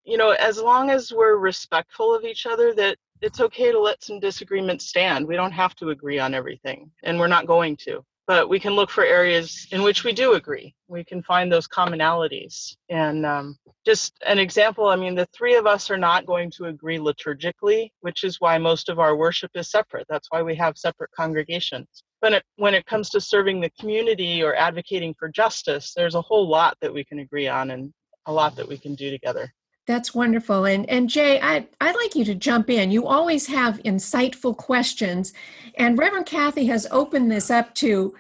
you 0.05 0.19
know, 0.19 0.33
as 0.33 0.61
long 0.61 0.91
as 0.91 1.11
we're 1.11 1.37
respectful 1.37 2.15
of 2.15 2.25
each 2.25 2.45
other, 2.45 2.75
that 2.75 2.99
it's 3.23 3.41
okay 3.41 3.73
to 3.73 3.81
let 3.81 4.05
some 4.05 4.21
disagreements 4.21 4.87
stand. 4.91 5.27
We 5.27 5.37
don't 5.37 5.53
have 5.53 5.75
to 5.77 5.89
agree 5.89 6.19
on 6.19 6.35
everything, 6.35 6.91
and 7.03 7.19
we're 7.19 7.29
not 7.29 7.47
going 7.47 7.79
to 7.87 8.05
but 8.27 8.49
we 8.49 8.61
can 8.61 8.75
look 8.75 8.91
for 8.91 9.05
areas 9.05 9.67
in 9.73 9.83
which 9.83 10.05
we 10.05 10.13
do 10.13 10.35
agree. 10.35 10.75
We 10.89 11.05
can 11.05 11.23
find 11.23 11.51
those 11.51 11.67
commonalities. 11.67 12.77
And 12.89 13.27
um, 13.27 13.59
just 13.85 14.15
an 14.27 14.39
example 14.39 14.87
I 14.87 14.97
mean, 14.97 15.15
the 15.15 15.29
three 15.35 15.57
of 15.57 15.67
us 15.67 15.91
are 15.91 15.99
not 15.99 16.27
going 16.27 16.51
to 16.53 16.67
agree 16.67 16.99
liturgically, 16.99 17.91
which 18.01 18.25
is 18.25 18.41
why 18.41 18.59
most 18.59 18.89
of 18.89 18.99
our 18.99 19.17
worship 19.17 19.51
is 19.55 19.71
separate. 19.71 20.07
That's 20.09 20.29
why 20.31 20.43
we 20.43 20.55
have 20.57 20.79
separate 20.79 21.11
congregations. 21.17 22.05
But 22.21 22.35
it, 22.35 22.45
when 22.57 22.75
it 22.75 22.87
comes 22.87 23.11
to 23.11 23.21
serving 23.21 23.61
the 23.61 23.71
community 23.81 24.43
or 24.43 24.55
advocating 24.55 25.15
for 25.19 25.29
justice, 25.29 25.93
there's 25.97 26.15
a 26.15 26.23
whole 26.23 26.49
lot 26.49 26.77
that 26.81 26.95
we 26.95 27.05
can 27.05 27.19
agree 27.19 27.49
on 27.49 27.73
and 27.73 27.93
a 28.27 28.33
lot 28.33 28.55
that 28.57 28.69
we 28.69 28.79
can 28.79 28.95
do 28.95 29.11
together. 29.11 29.53
That's 29.87 30.15
wonderful. 30.15 30.65
And 30.65 30.89
and 30.89 31.09
Jay, 31.09 31.41
I, 31.41 31.67
I'd 31.81 31.97
like 31.97 32.15
you 32.15 32.25
to 32.27 32.35
jump 32.35 32.71
in. 32.71 32.91
You 32.91 33.07
always 33.07 33.47
have 33.49 33.83
insightful 33.83 34.57
questions. 34.57 35.33
And 35.77 35.99
Reverend 35.99 36.27
Kathy 36.27 36.67
has 36.67 36.87
opened 36.91 37.31
this 37.31 37.51
up 37.51 37.75
to 37.77 38.15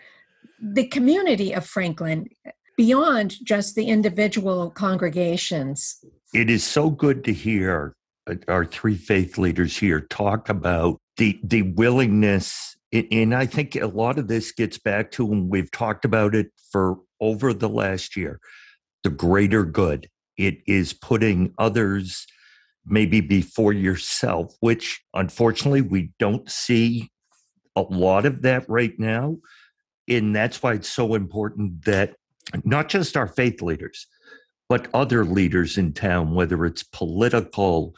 the 0.60 0.86
community 0.88 1.52
of 1.52 1.66
Franklin 1.66 2.28
beyond 2.76 3.36
just 3.44 3.74
the 3.74 3.86
individual 3.86 4.70
congregations. 4.70 6.04
It 6.34 6.50
is 6.50 6.64
so 6.64 6.90
good 6.90 7.24
to 7.24 7.32
hear 7.32 7.94
uh, 8.28 8.36
our 8.48 8.64
three 8.64 8.96
faith 8.96 9.38
leaders 9.38 9.76
here 9.76 10.00
talk 10.00 10.48
about 10.48 10.98
the 11.16 11.38
the 11.44 11.62
willingness 11.62 12.76
and 12.92 13.34
I 13.34 13.46
think 13.46 13.74
a 13.74 13.86
lot 13.86 14.18
of 14.18 14.28
this 14.28 14.52
gets 14.52 14.78
back 14.78 15.10
to 15.12 15.24
when 15.24 15.48
we've 15.48 15.70
talked 15.70 16.04
about 16.04 16.34
it 16.34 16.48
for 16.70 16.98
over 17.20 17.54
the 17.54 17.68
last 17.68 18.16
year, 18.16 18.38
the 19.02 19.10
greater 19.10 19.64
good 19.64 20.08
it 20.36 20.58
is 20.66 20.92
putting 20.92 21.54
others 21.58 22.26
maybe 22.84 23.20
before 23.20 23.72
yourself, 23.72 24.54
which 24.60 25.02
unfortunately 25.14 25.82
we 25.82 26.12
don't 26.18 26.50
see 26.50 27.10
a 27.76 27.82
lot 27.82 28.26
of 28.26 28.42
that 28.42 28.68
right 28.68 28.98
now. 28.98 29.36
And 30.08 30.34
that's 30.34 30.62
why 30.62 30.74
it's 30.74 30.90
so 30.90 31.14
important 31.14 31.84
that 31.84 32.16
not 32.64 32.88
just 32.88 33.16
our 33.16 33.28
faith 33.28 33.62
leaders, 33.62 34.06
but 34.68 34.88
other 34.94 35.24
leaders 35.24 35.78
in 35.78 35.92
town, 35.92 36.34
whether 36.34 36.64
it's 36.66 36.82
political, 36.82 37.94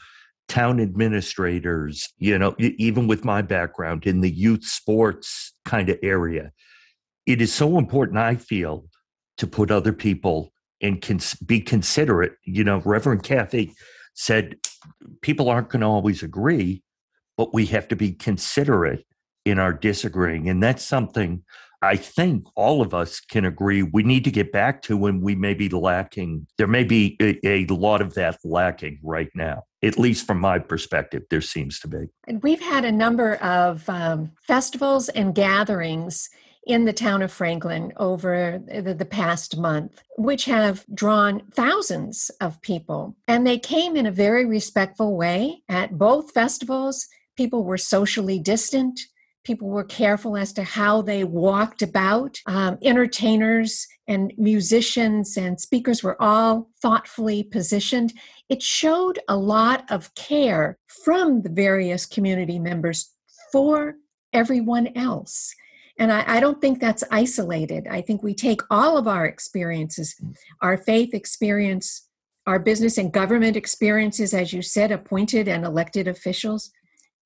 town 0.47 0.79
administrators, 0.79 2.13
you 2.17 2.37
know, 2.37 2.55
even 2.59 3.07
with 3.07 3.25
my 3.25 3.41
background 3.41 4.05
in 4.05 4.21
the 4.21 4.29
youth 4.29 4.63
sports 4.63 5.53
kind 5.65 5.89
of 5.89 5.97
area, 6.03 6.51
it 7.25 7.41
is 7.41 7.51
so 7.51 7.77
important, 7.77 8.19
I 8.19 8.35
feel, 8.35 8.85
to 9.37 9.47
put 9.47 9.71
other 9.71 9.93
people 9.93 10.51
and 10.81 11.01
can 11.01 11.19
be 11.45 11.59
considerate. 11.61 12.33
You 12.43 12.63
know, 12.63 12.81
Reverend 12.85 13.23
Kathy 13.23 13.73
said 14.13 14.57
people 15.21 15.49
aren't 15.49 15.69
going 15.69 15.81
to 15.81 15.87
always 15.87 16.23
agree, 16.23 16.83
but 17.37 17.53
we 17.53 17.65
have 17.67 17.87
to 17.89 17.95
be 17.95 18.13
considerate 18.13 19.05
in 19.45 19.59
our 19.59 19.73
disagreeing. 19.73 20.49
And 20.49 20.61
that's 20.61 20.83
something 20.83 21.43
I 21.81 21.97
think 21.97 22.47
all 22.55 22.81
of 22.81 22.93
us 22.93 23.19
can 23.19 23.45
agree 23.45 23.83
we 23.83 24.01
need 24.01 24.23
to 24.23 24.31
get 24.31 24.51
back 24.51 24.81
to 24.83 24.97
when 24.97 25.21
we 25.21 25.35
may 25.35 25.53
be 25.53 25.69
lacking. 25.69 26.47
There 26.57 26.67
may 26.67 26.83
be 26.83 27.15
a, 27.21 27.37
a 27.45 27.65
lot 27.67 28.01
of 28.01 28.15
that 28.15 28.39
lacking 28.43 28.99
right 29.03 29.29
now. 29.35 29.63
At 29.83 29.99
least 29.99 30.25
from 30.25 30.39
my 30.39 30.57
perspective, 30.57 31.23
there 31.29 31.41
seems 31.41 31.79
to 31.81 31.87
be. 31.87 32.07
And 32.27 32.41
we've 32.41 32.61
had 32.61 32.85
a 32.85 32.91
number 32.91 33.35
of 33.35 33.87
um, 33.87 34.31
festivals 34.47 35.09
and 35.09 35.35
gatherings 35.35 36.29
in 36.65 36.85
the 36.85 36.93
town 36.93 37.21
of 37.21 37.31
Franklin 37.31 37.93
over 37.97 38.61
the, 38.67 39.05
past 39.05 39.57
month, 39.57 40.01
which 40.17 40.45
have 40.45 40.83
drawn 40.93 41.41
thousands 41.51 42.31
of 42.41 42.61
people. 42.61 43.15
And 43.27 43.45
they 43.45 43.59
came 43.59 43.95
in 43.95 44.07
a 44.07 44.11
very 44.11 44.45
respectful 44.45 45.15
way 45.15 45.61
at 45.69 45.97
both 45.97 46.31
festivals. 46.31 47.07
People 47.37 47.63
were 47.63 47.77
socially 47.77 48.39
distant. 48.39 48.99
People 49.43 49.69
were 49.69 49.83
careful 49.83 50.35
as 50.35 50.51
to 50.53 50.63
how 50.63 51.03
they 51.03 51.23
walked 51.23 51.83
about. 51.83 52.39
Um, 52.47 52.79
entertainers 52.81 53.87
and 54.07 54.33
musicians 54.37 55.37
and 55.37 55.61
speakers 55.61 56.01
were 56.01 56.19
all 56.19 56.69
thoughtfully 56.81 57.43
positioned. 57.43 58.13
It 58.49 58.63
showed 58.63 59.19
a 59.27 59.37
lot 59.37 59.85
of 59.91 60.13
care 60.15 60.79
from 60.87 61.43
the 61.43 61.49
various 61.49 62.07
community 62.07 62.57
members 62.57 63.11
for 63.51 63.95
everyone 64.33 64.89
else. 64.95 65.53
And 65.97 66.11
I, 66.11 66.23
I, 66.27 66.39
don't 66.39 66.59
think 66.59 66.81
that's 66.81 67.03
isolated. 67.09 67.87
I 67.89 68.01
think 68.01 68.21
we 68.21 68.33
take 68.33 68.61
all 68.69 68.97
of 68.97 69.07
our 69.07 69.25
experiences, 69.25 70.15
mm. 70.21 70.35
our 70.61 70.77
faith 70.77 71.13
experience, 71.13 72.07
our 72.45 72.59
business 72.59 72.97
and 72.97 73.11
government 73.11 73.55
experiences, 73.55 74.33
as 74.33 74.53
you 74.53 74.61
said, 74.61 74.91
appointed 74.91 75.47
and 75.47 75.65
elected 75.65 76.07
officials, 76.07 76.71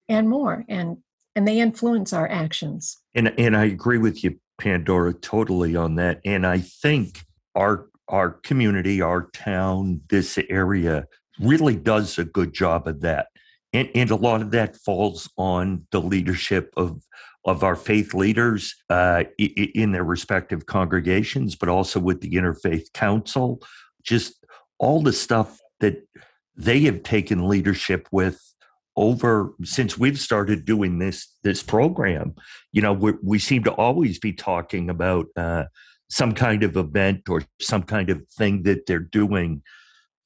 and 0.08 0.30
more, 0.30 0.66
and 0.68 0.98
and 1.36 1.48
they 1.48 1.60
influence 1.60 2.14
our 2.14 2.28
actions. 2.30 2.98
And 3.16 3.34
and 3.40 3.56
I 3.56 3.66
agree 3.66 3.98
with 3.98 4.24
you, 4.24 4.40
Pandora, 4.60 5.14
totally 5.14 5.76
on 5.76 5.96
that. 5.96 6.22
And 6.26 6.46
I 6.46 6.60
think 6.60 7.22
our 7.56 7.88
our 8.08 8.32
community, 8.32 9.02
our 9.02 9.30
town, 9.32 10.02
this 10.10 10.38
area 10.50 11.06
really 11.40 11.76
does 11.76 12.18
a 12.18 12.26
good 12.26 12.54
job 12.54 12.88
of 12.88 13.02
that. 13.02 13.28
And, 13.74 13.90
and 13.94 14.12
a 14.12 14.16
lot 14.16 14.42
of 14.42 14.52
that 14.52 14.76
falls 14.78 15.30
on 15.38 15.86
the 15.92 16.02
leadership 16.02 16.74
of 16.78 17.02
of 17.46 17.64
our 17.64 17.76
faith 17.76 18.14
leaders 18.14 18.76
uh, 18.90 19.24
in 19.38 19.94
their 19.94 20.04
respective 20.04 20.66
congregations, 20.66 21.56
but 21.56 21.70
also 21.70 22.00
with 22.00 22.20
the 22.22 22.32
Interfaith 22.32 22.92
Council, 22.94 23.62
just 24.04 24.46
all 24.78 25.02
the 25.02 25.14
stuff 25.14 25.58
that 25.80 26.06
they 26.56 26.82
have 26.82 27.02
taken 27.02 27.48
leadership 27.48 28.08
with 28.12 28.42
over 28.96 29.54
since 29.64 29.98
we've 29.98 30.20
started 30.20 30.66
doing 30.66 31.00
this 31.00 31.34
this 31.44 31.64
program. 31.64 32.36
You 32.74 32.82
know, 32.82 32.94
we, 32.94 33.14
we 33.24 33.40
seem 33.40 33.64
to 33.64 33.72
always 33.72 34.20
be 34.20 34.34
talking 34.34 34.90
about 34.90 35.28
uh, 35.38 35.66
some 36.10 36.34
kind 36.34 36.64
of 36.64 36.76
event 36.76 37.30
or 37.30 37.44
some 37.62 37.84
kind 37.84 38.10
of 38.10 38.28
thing 38.38 38.64
that 38.64 38.86
they're 38.86 39.00
doing 39.00 39.64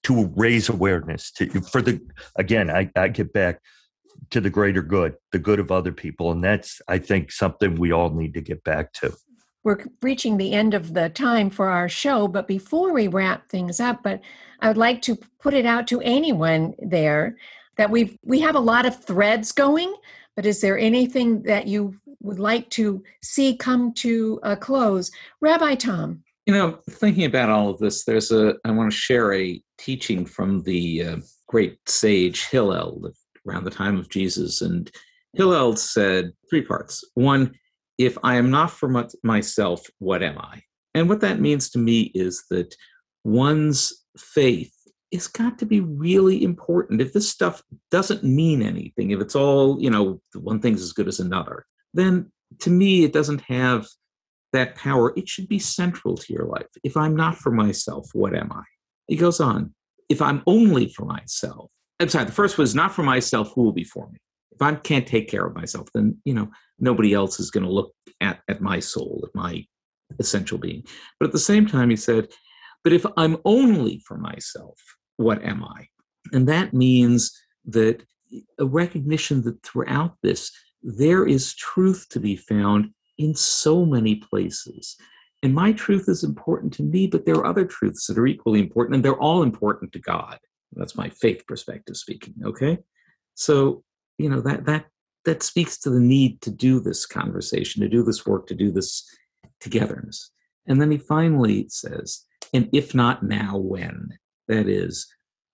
to 0.03 0.31
raise 0.35 0.69
awareness 0.69 1.31
to 1.31 1.47
for 1.61 1.81
the 1.81 2.01
again 2.35 2.69
I, 2.69 2.89
I 2.95 3.07
get 3.07 3.33
back 3.33 3.61
to 4.31 4.41
the 4.41 4.49
greater 4.49 4.81
good, 4.81 5.15
the 5.31 5.39
good 5.39 5.59
of 5.59 5.71
other 5.71 5.91
people. 5.91 6.31
And 6.31 6.43
that's, 6.43 6.81
I 6.87 6.97
think, 6.97 7.31
something 7.31 7.75
we 7.75 7.91
all 7.91 8.09
need 8.09 8.33
to 8.33 8.41
get 8.41 8.63
back 8.63 8.93
to. 8.93 9.13
We're 9.63 9.85
reaching 10.01 10.37
the 10.37 10.53
end 10.53 10.73
of 10.73 10.93
the 10.93 11.09
time 11.09 11.49
for 11.49 11.69
our 11.69 11.87
show, 11.87 12.27
but 12.27 12.47
before 12.47 12.91
we 12.91 13.07
wrap 13.07 13.47
things 13.47 13.79
up, 13.79 14.03
but 14.03 14.21
I 14.59 14.67
would 14.67 14.77
like 14.77 15.01
to 15.03 15.17
put 15.39 15.53
it 15.53 15.65
out 15.65 15.87
to 15.87 16.01
anyone 16.01 16.73
there 16.79 17.37
that 17.77 17.89
we 17.89 18.19
we 18.23 18.41
have 18.41 18.55
a 18.55 18.59
lot 18.59 18.85
of 18.85 19.03
threads 19.03 19.51
going, 19.51 19.93
but 20.35 20.45
is 20.45 20.61
there 20.61 20.77
anything 20.77 21.43
that 21.43 21.67
you 21.67 21.95
would 22.19 22.39
like 22.39 22.69
to 22.71 23.03
see 23.21 23.55
come 23.55 23.93
to 23.93 24.39
a 24.43 24.55
close? 24.55 25.11
Rabbi 25.39 25.75
Tom. 25.75 26.23
You 26.45 26.53
know, 26.53 26.79
thinking 26.89 27.25
about 27.25 27.49
all 27.49 27.69
of 27.69 27.79
this, 27.79 28.03
there's 28.03 28.31
a, 28.31 28.55
I 28.65 28.71
want 28.71 28.91
to 28.91 28.97
share 28.97 29.33
a 29.33 29.61
teaching 29.77 30.25
from 30.25 30.63
the 30.63 31.03
uh, 31.03 31.17
great 31.47 31.77
sage 31.87 32.47
Hillel, 32.49 33.11
around 33.47 33.63
the 33.63 33.71
time 33.71 33.97
of 33.97 34.09
Jesus. 34.09 34.61
And 34.61 34.91
Hillel 35.33 35.75
said 35.75 36.33
three 36.49 36.61
parts. 36.61 37.03
One, 37.13 37.53
if 37.97 38.17
I 38.23 38.35
am 38.35 38.49
not 38.49 38.71
for 38.71 39.05
myself, 39.23 39.85
what 39.99 40.23
am 40.23 40.37
I? 40.39 40.61
And 40.93 41.09
what 41.09 41.21
that 41.21 41.39
means 41.39 41.69
to 41.71 41.79
me 41.79 42.11
is 42.13 42.43
that 42.49 42.75
one's 43.23 43.93
faith 44.17 44.73
is 45.11 45.27
got 45.27 45.59
to 45.59 45.65
be 45.65 45.79
really 45.79 46.43
important. 46.43 47.01
If 47.01 47.13
this 47.13 47.29
stuff 47.29 47.61
doesn't 47.91 48.23
mean 48.23 48.61
anything, 48.61 49.11
if 49.11 49.21
it's 49.21 49.35
all, 49.35 49.79
you 49.79 49.89
know, 49.89 50.21
one 50.33 50.59
thing's 50.59 50.81
as 50.81 50.91
good 50.91 51.07
as 51.07 51.19
another, 51.19 51.65
then 51.93 52.31
to 52.59 52.69
me, 52.69 53.03
it 53.03 53.13
doesn't 53.13 53.41
have 53.41 53.87
that 54.53 54.75
power. 54.75 55.13
It 55.17 55.27
should 55.27 55.47
be 55.47 55.59
central 55.59 56.15
to 56.15 56.33
your 56.33 56.45
life. 56.45 56.67
If 56.83 56.95
I'm 56.95 57.15
not 57.15 57.37
for 57.37 57.51
myself, 57.51 58.09
what 58.13 58.35
am 58.35 58.51
I? 58.51 58.63
He 59.07 59.15
goes 59.15 59.39
on, 59.39 59.73
if 60.09 60.21
I'm 60.21 60.41
only 60.47 60.87
for 60.87 61.05
myself, 61.05 61.69
I'm 61.99 62.09
sorry, 62.09 62.25
the 62.25 62.31
first 62.31 62.57
was 62.57 62.75
not 62.75 62.93
for 62.93 63.03
myself, 63.03 63.51
who 63.53 63.63
will 63.63 63.73
be 63.73 63.83
for 63.83 64.09
me? 64.09 64.17
If 64.51 64.61
I 64.61 64.75
can't 64.75 65.07
take 65.07 65.29
care 65.29 65.45
of 65.45 65.55
myself, 65.55 65.89
then, 65.93 66.17
you 66.25 66.33
know, 66.33 66.49
nobody 66.79 67.13
else 67.13 67.39
is 67.39 67.51
going 67.51 67.63
to 67.63 67.71
look 67.71 67.93
at, 68.21 68.39
at 68.47 68.61
my 68.61 68.79
soul, 68.79 69.23
at 69.23 69.35
my 69.35 69.65
essential 70.19 70.57
being. 70.57 70.83
But 71.19 71.27
at 71.27 71.31
the 71.31 71.39
same 71.39 71.65
time, 71.65 71.89
he 71.89 71.95
said, 71.95 72.27
but 72.83 72.93
if 72.93 73.05
I'm 73.17 73.37
only 73.45 74.01
for 74.05 74.17
myself, 74.17 74.77
what 75.17 75.43
am 75.43 75.63
I? 75.63 75.87
And 76.31 76.47
that 76.49 76.73
means 76.73 77.31
that 77.65 78.03
a 78.59 78.65
recognition 78.65 79.41
that 79.43 79.63
throughout 79.63 80.15
this, 80.21 80.51
there 80.81 81.25
is 81.25 81.55
truth 81.55 82.07
to 82.09 82.19
be 82.19 82.35
found 82.35 82.89
in 83.23 83.33
so 83.35 83.85
many 83.85 84.15
places. 84.15 84.97
And 85.41 85.53
my 85.53 85.73
truth 85.73 86.07
is 86.07 86.23
important 86.23 86.73
to 86.73 86.83
me, 86.83 87.07
but 87.07 87.25
there 87.25 87.35
are 87.35 87.45
other 87.45 87.65
truths 87.65 88.07
that 88.07 88.17
are 88.17 88.27
equally 88.27 88.59
important, 88.59 88.95
and 88.95 89.03
they're 89.03 89.19
all 89.19 89.43
important 89.43 89.91
to 89.93 89.99
God. 89.99 90.37
That's 90.73 90.95
my 90.95 91.09
faith 91.09 91.45
perspective 91.47 91.97
speaking. 91.97 92.33
Okay, 92.43 92.77
so 93.35 93.83
you 94.17 94.29
know 94.29 94.41
that 94.41 94.65
that 94.65 94.85
that 95.25 95.43
speaks 95.43 95.77
to 95.79 95.89
the 95.89 95.99
need 95.99 96.41
to 96.41 96.51
do 96.51 96.79
this 96.79 97.05
conversation, 97.05 97.81
to 97.81 97.89
do 97.89 98.03
this 98.03 98.25
work, 98.25 98.47
to 98.47 98.55
do 98.55 98.71
this 98.71 99.07
togetherness. 99.59 100.31
And 100.67 100.81
then 100.81 100.91
he 100.91 100.97
finally 100.97 101.67
says, 101.69 102.25
and 102.53 102.69
if 102.73 102.93
not 102.93 103.23
now, 103.23 103.57
when? 103.57 104.17
That 104.47 104.67
is, 104.67 105.07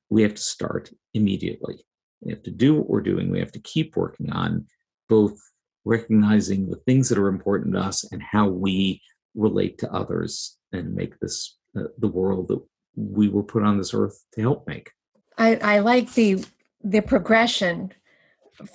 we 0.10 0.24
have 0.24 0.36
to 0.36 0.42
start 0.42 0.92
immediately. 1.14 1.86
We 2.22 2.32
have 2.32 2.44
to 2.44 2.52
do 2.52 2.74
what 2.76 2.90
we're 2.90 3.02
doing. 3.02 3.30
We 3.30 3.40
have 3.40 3.52
to 3.54 3.60
keep 3.60 3.96
working 3.96 4.32
on 4.32 4.66
both 5.08 5.38
recognizing 5.86 6.70
the 6.70 6.78
things 6.86 7.10
that 7.10 7.18
are 7.18 7.28
important 7.28 7.74
to 7.74 7.80
us 7.80 8.04
and 8.12 8.22
how 8.22 8.48
we 8.48 9.02
relate 9.36 9.78
to 9.80 9.92
others 9.92 10.58
and 10.72 10.94
make 10.94 11.20
this 11.20 11.58
uh, 11.78 11.84
the 11.98 12.08
world 12.08 12.48
that 12.48 12.62
we 12.96 13.30
were 13.30 13.44
put 13.44 13.64
on 13.64 13.78
this 13.78 13.94
earth 13.94 14.26
to 14.34 14.42
help 14.42 14.68
make. 14.68 14.92
I, 15.38 15.56
I 15.56 15.80
like 15.80 16.14
the 16.14 16.46
the 16.84 17.02
progression 17.02 17.94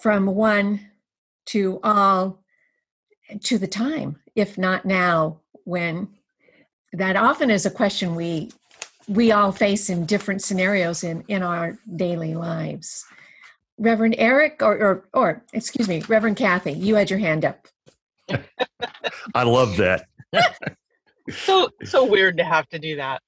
from 0.00 0.26
one 0.26 0.80
to 1.46 1.80
all 1.82 2.42
to 3.42 3.58
the 3.58 3.66
time, 3.66 4.20
if 4.34 4.56
not 4.56 4.84
now, 4.84 5.40
when 5.64 6.08
that 6.92 7.16
often 7.16 7.50
is 7.50 7.66
a 7.66 7.70
question 7.70 8.14
we 8.14 8.50
we 9.08 9.32
all 9.32 9.52
face 9.52 9.90
in 9.90 10.06
different 10.06 10.42
scenarios 10.42 11.04
in 11.04 11.24
in 11.28 11.42
our 11.42 11.76
daily 11.96 12.34
lives. 12.34 13.04
Reverend 13.78 14.16
Eric, 14.18 14.60
or 14.60 14.78
or, 14.78 15.08
or 15.12 15.44
excuse 15.52 15.88
me, 15.88 16.02
Reverend 16.08 16.36
Kathy, 16.36 16.72
you 16.72 16.94
had 16.94 17.10
your 17.10 17.18
hand 17.18 17.44
up. 17.44 17.66
I 19.34 19.42
love 19.42 19.76
that. 19.76 20.06
so 21.30 21.68
so 21.84 22.04
weird 22.04 22.36
to 22.38 22.44
have 22.44 22.68
to 22.68 22.78
do 22.78 22.96
that. 22.96 23.22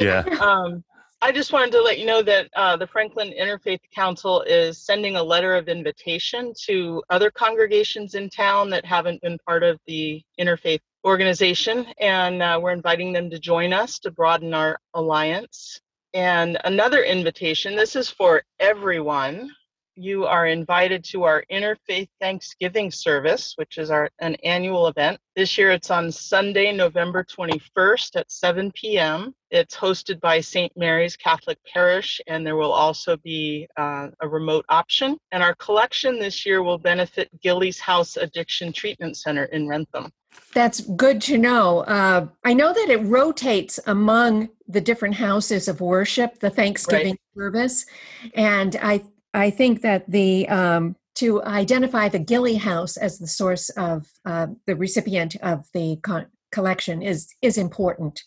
Yeah. 0.00 0.20
Um, 0.40 0.84
I 1.22 1.32
just 1.32 1.52
wanted 1.52 1.72
to 1.72 1.80
let 1.80 1.98
you 1.98 2.04
know 2.04 2.22
that 2.22 2.50
uh, 2.54 2.76
the 2.76 2.86
Franklin 2.86 3.32
Interfaith 3.40 3.80
Council 3.94 4.42
is 4.42 4.84
sending 4.84 5.16
a 5.16 5.22
letter 5.22 5.54
of 5.54 5.66
invitation 5.66 6.52
to 6.66 7.02
other 7.08 7.30
congregations 7.30 8.14
in 8.14 8.28
town 8.28 8.68
that 8.70 8.84
haven't 8.84 9.22
been 9.22 9.38
part 9.46 9.62
of 9.62 9.80
the 9.86 10.22
interfaith 10.38 10.80
organization, 11.06 11.86
and 12.00 12.42
uh, 12.42 12.60
we're 12.62 12.72
inviting 12.72 13.12
them 13.12 13.30
to 13.30 13.38
join 13.38 13.72
us 13.72 13.98
to 14.00 14.10
broaden 14.10 14.52
our 14.52 14.78
alliance. 14.92 15.80
And 16.12 16.58
another 16.64 17.02
invitation 17.02 17.76
this 17.76 17.96
is 17.96 18.10
for 18.10 18.42
everyone 18.60 19.50
you 19.96 20.26
are 20.26 20.46
invited 20.46 21.02
to 21.04 21.24
our 21.24 21.42
Interfaith 21.50 22.08
Thanksgiving 22.20 22.90
service, 22.90 23.54
which 23.56 23.78
is 23.78 23.90
our 23.90 24.10
an 24.20 24.34
annual 24.44 24.88
event. 24.88 25.18
This 25.34 25.56
year 25.56 25.70
it's 25.70 25.90
on 25.90 26.12
Sunday, 26.12 26.72
November 26.72 27.24
21st 27.24 28.16
at 28.16 28.30
7 28.30 28.70
p.m. 28.72 29.34
It's 29.50 29.76
hosted 29.76 30.20
by 30.20 30.40
St. 30.40 30.72
Mary's 30.76 31.16
Catholic 31.16 31.58
Parish, 31.72 32.20
and 32.26 32.46
there 32.46 32.56
will 32.56 32.72
also 32.72 33.16
be 33.16 33.66
uh, 33.76 34.08
a 34.20 34.28
remote 34.28 34.64
option. 34.68 35.16
And 35.32 35.42
our 35.42 35.54
collection 35.54 36.18
this 36.18 36.44
year 36.44 36.62
will 36.62 36.78
benefit 36.78 37.30
Gilley's 37.40 37.80
House 37.80 38.16
Addiction 38.16 38.72
Treatment 38.72 39.16
Center 39.16 39.44
in 39.44 39.66
Wrentham. 39.68 40.10
That's 40.52 40.80
good 40.80 41.22
to 41.22 41.38
know. 41.38 41.80
Uh, 41.80 42.28
I 42.44 42.54
know 42.54 42.72
that 42.72 42.90
it 42.90 43.02
rotates 43.04 43.80
among 43.86 44.50
the 44.68 44.80
different 44.80 45.14
houses 45.14 45.68
of 45.68 45.80
worship, 45.80 46.40
the 46.40 46.50
Thanksgiving 46.50 47.12
right. 47.12 47.42
service, 47.42 47.86
and 48.34 48.76
I 48.82 49.02
I 49.36 49.50
think 49.50 49.82
that 49.82 50.10
the 50.10 50.48
um, 50.48 50.96
to 51.16 51.42
identify 51.44 52.08
the 52.08 52.18
Gilly 52.18 52.56
House 52.56 52.96
as 52.96 53.18
the 53.18 53.26
source 53.26 53.68
of 53.70 54.06
uh, 54.24 54.48
the 54.66 54.76
recipient 54.76 55.36
of 55.36 55.66
the 55.74 55.98
con- 56.02 56.26
collection 56.52 57.02
is 57.02 57.28
is 57.42 57.58
important, 57.58 58.24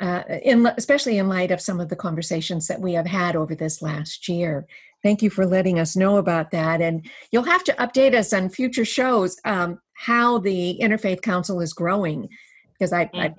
uh, 0.00 0.22
in 0.42 0.66
especially 0.76 1.18
in 1.18 1.28
light 1.28 1.50
of 1.50 1.60
some 1.60 1.80
of 1.80 1.88
the 1.88 1.96
conversations 1.96 2.68
that 2.68 2.80
we 2.80 2.92
have 2.92 3.06
had 3.06 3.34
over 3.34 3.54
this 3.54 3.82
last 3.82 4.28
year. 4.28 4.66
Thank 5.02 5.22
you 5.22 5.28
for 5.28 5.44
letting 5.44 5.78
us 5.78 5.96
know 5.96 6.16
about 6.18 6.50
that, 6.52 6.80
and 6.80 7.04
you'll 7.30 7.42
have 7.42 7.64
to 7.64 7.72
update 7.74 8.14
us 8.14 8.32
on 8.32 8.48
future 8.48 8.84
shows 8.84 9.36
um, 9.44 9.80
how 9.94 10.38
the 10.38 10.78
Interfaith 10.80 11.20
Council 11.20 11.60
is 11.60 11.72
growing, 11.72 12.28
because 12.72 12.92
I, 12.92 13.06
mm-hmm. 13.06 13.18
I 13.18 13.34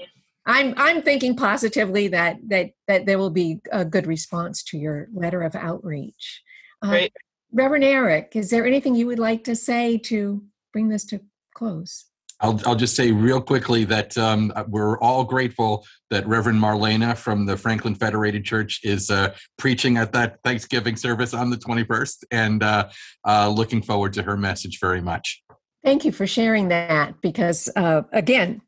I'm 0.46 0.74
I'm 0.78 1.02
thinking 1.02 1.36
positively 1.38 2.10
that 2.10 2.38
that 2.50 2.72
that 2.88 3.06
there 3.06 3.18
will 3.18 3.32
be 3.32 3.62
a 3.72 3.86
good 3.86 4.06
response 4.06 4.64
to 4.66 4.78
your 4.78 5.08
letter 5.14 5.42
of 5.42 5.56
outreach. 5.56 6.44
Uh, 6.86 7.08
Reverend 7.52 7.84
Eric, 7.84 8.34
is 8.36 8.50
there 8.50 8.66
anything 8.66 8.96
you 8.96 9.08
would 9.08 9.20
like 9.20 9.44
to 9.46 9.56
say 9.56 9.98
to 10.00 10.44
bring 10.74 10.90
this 10.90 11.06
to 11.06 11.22
close? 11.54 12.06
I'll, 12.42 12.60
I'll 12.66 12.76
just 12.76 12.96
say 12.96 13.12
real 13.12 13.42
quickly 13.42 13.86
that 13.86 14.18
um, 14.18 14.52
we're 14.68 15.00
all 15.00 15.24
grateful 15.24 15.86
that 16.10 16.28
Reverend 16.28 16.60
Marlena 16.60 17.16
from 17.18 17.46
the 17.46 17.56
Franklin 17.56 17.96
Federated 17.96 18.44
Church 18.44 18.82
is 18.84 19.10
uh, 19.10 19.34
preaching 19.58 19.98
at 19.98 20.12
that 20.14 20.42
Thanksgiving 20.44 20.98
service 20.98 21.34
on 21.34 21.50
the 21.50 21.56
21st 21.56 22.26
and 22.32 22.62
uh, 22.62 22.90
uh, 23.26 23.50
looking 23.50 23.82
forward 23.82 24.12
to 24.14 24.24
her 24.24 24.36
message 24.36 24.80
very 24.82 25.02
much. 25.02 25.44
Thank 25.84 26.04
you 26.04 26.12
for 26.12 26.28
sharing 26.28 26.68
that 26.70 27.22
because, 27.22 27.70
uh, 27.76 28.02
again, 28.12 28.62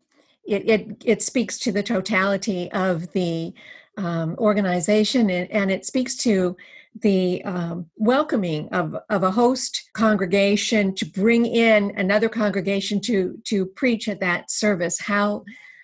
it, 0.48 0.70
it, 0.70 1.04
it 1.04 1.22
speaks 1.22 1.60
to 1.60 1.74
the 1.74 1.84
totality 1.84 2.72
of 2.72 3.12
the 3.12 3.54
um, 3.98 4.36
organization 4.38 5.30
and, 5.30 5.52
and 5.52 5.72
it 5.72 5.86
speaks 5.86 6.16
to 6.18 6.56
the 7.02 7.44
um, 7.44 7.88
welcoming 7.96 8.70
of, 8.70 8.96
of 9.10 9.24
a 9.24 9.32
host 9.32 9.90
congregation 9.94 10.94
to 10.96 11.06
bring 11.06 11.46
in 11.46 11.92
another 11.98 12.30
congregation 12.30 13.02
to 13.02 13.38
to 13.46 13.66
preach 13.66 14.08
at 14.08 14.20
that 14.20 14.50
service. 14.52 15.00
How 15.00 15.44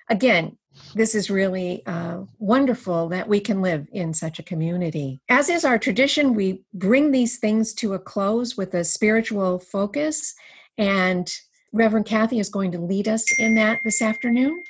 again 0.09 0.57
this 0.95 1.13
is 1.13 1.29
really 1.29 1.85
uh, 1.85 2.21
wonderful 2.39 3.09
that 3.09 3.27
we 3.27 3.39
can 3.39 3.61
live 3.61 3.87
in 3.91 4.13
such 4.13 4.39
a 4.39 4.43
community. 4.43 5.21
As 5.29 5.49
is 5.49 5.65
our 5.65 5.77
tradition 5.77 6.33
we 6.33 6.63
bring 6.73 7.11
these 7.11 7.37
things 7.37 7.73
to 7.75 7.93
a 7.93 7.99
close 7.99 8.57
with 8.57 8.73
a 8.73 8.83
spiritual 8.83 9.59
focus 9.59 10.33
and 10.77 11.31
reverend 11.71 12.05
kathy 12.05 12.39
is 12.39 12.49
going 12.49 12.71
to 12.71 12.79
lead 12.79 13.07
us 13.07 13.23
in 13.39 13.55
that 13.55 13.79
this 13.83 14.01
afternoon. 14.01 14.63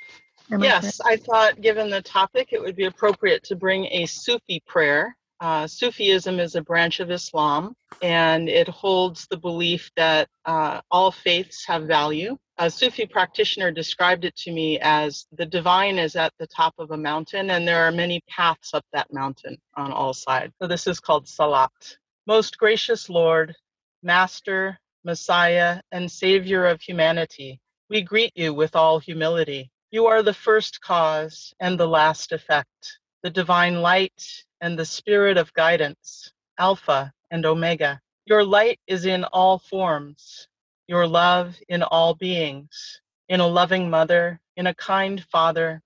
Am 0.50 0.62
yes 0.62 1.00
I, 1.04 1.12
I 1.12 1.16
thought 1.16 1.60
given 1.60 1.88
the 1.88 2.02
topic 2.02 2.48
it 2.52 2.60
would 2.60 2.76
be 2.76 2.84
appropriate 2.84 3.42
to 3.44 3.56
bring 3.56 3.86
a 3.86 4.04
sufi 4.06 4.62
prayer 4.66 5.16
uh, 5.40 5.66
Sufism 5.66 6.40
is 6.40 6.54
a 6.54 6.62
branch 6.62 7.00
of 7.00 7.10
Islam, 7.10 7.74
and 8.02 8.48
it 8.48 8.68
holds 8.68 9.26
the 9.26 9.36
belief 9.36 9.90
that 9.96 10.28
uh, 10.44 10.80
all 10.90 11.10
faiths 11.10 11.64
have 11.66 11.84
value. 11.84 12.36
A 12.58 12.70
Sufi 12.70 13.04
practitioner 13.06 13.72
described 13.72 14.24
it 14.24 14.36
to 14.36 14.52
me 14.52 14.78
as 14.80 15.26
the 15.32 15.46
divine 15.46 15.98
is 15.98 16.14
at 16.14 16.32
the 16.38 16.46
top 16.46 16.74
of 16.78 16.92
a 16.92 16.96
mountain, 16.96 17.50
and 17.50 17.66
there 17.66 17.84
are 17.84 17.92
many 17.92 18.22
paths 18.28 18.74
up 18.74 18.84
that 18.92 19.12
mountain 19.12 19.58
on 19.76 19.92
all 19.92 20.14
sides. 20.14 20.52
So 20.60 20.68
this 20.68 20.86
is 20.86 21.00
called 21.00 21.26
Salat. 21.26 21.98
Most 22.26 22.56
gracious 22.58 23.10
Lord, 23.10 23.54
Master, 24.02 24.78
Messiah, 25.04 25.80
and 25.90 26.10
Savior 26.10 26.64
of 26.66 26.80
humanity, 26.80 27.60
we 27.90 28.02
greet 28.02 28.32
you 28.34 28.54
with 28.54 28.76
all 28.76 28.98
humility. 28.98 29.70
You 29.90 30.06
are 30.06 30.22
the 30.22 30.32
first 30.32 30.80
cause 30.80 31.52
and 31.60 31.78
the 31.78 31.86
last 31.86 32.32
effect, 32.32 32.98
the 33.22 33.30
divine 33.30 33.82
light 33.82 34.44
and 34.64 34.78
the 34.78 34.84
spirit 34.86 35.36
of 35.36 35.52
guidance, 35.52 36.32
Alpha 36.58 37.12
and 37.30 37.44
Omega. 37.44 38.00
Your 38.24 38.42
light 38.42 38.80
is 38.86 39.04
in 39.04 39.24
all 39.24 39.58
forms, 39.58 40.48
your 40.86 41.06
love 41.06 41.54
in 41.68 41.82
all 41.82 42.14
beings, 42.14 43.02
in 43.28 43.40
a 43.40 43.46
loving 43.46 43.90
mother, 43.90 44.40
in 44.56 44.66
a 44.66 44.74
kind 44.74 45.22
father, 45.30 45.82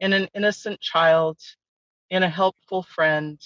in 0.00 0.12
an 0.12 0.28
innocent 0.34 0.78
child, 0.78 1.38
in 2.10 2.22
a 2.22 2.28
helpful 2.28 2.82
friend, 2.82 3.40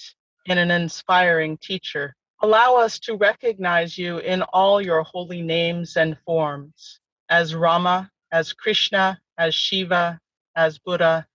in 0.47 0.57
an 0.57 0.69
inspiring 0.69 1.55
teacher. 1.59 2.13
Allow 2.41 2.75
us 2.75 2.99
to 2.99 3.15
recognize 3.15 3.97
you 3.97 4.17
in 4.17 4.41
all 4.41 4.81
your 4.81 5.03
holy 5.03 5.41
names 5.41 5.95
and 5.95 6.17
forms, 6.25 6.99
as 7.29 7.55
Rama, 7.55 8.11
as 8.33 8.51
Krishna, 8.51 9.17
as 9.37 9.55
Shiva, 9.55 10.19
as 10.57 10.77
Buddha. 10.77 11.25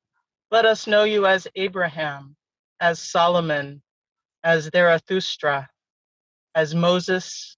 Let 0.50 0.66
us 0.66 0.86
know 0.86 1.04
you 1.04 1.24
as 1.24 1.48
Abraham, 1.54 2.36
as 2.80 2.98
Solomon, 2.98 3.82
as 4.44 4.70
Zarathustra, 4.74 5.68
as 6.54 6.74
Moses, 6.74 7.56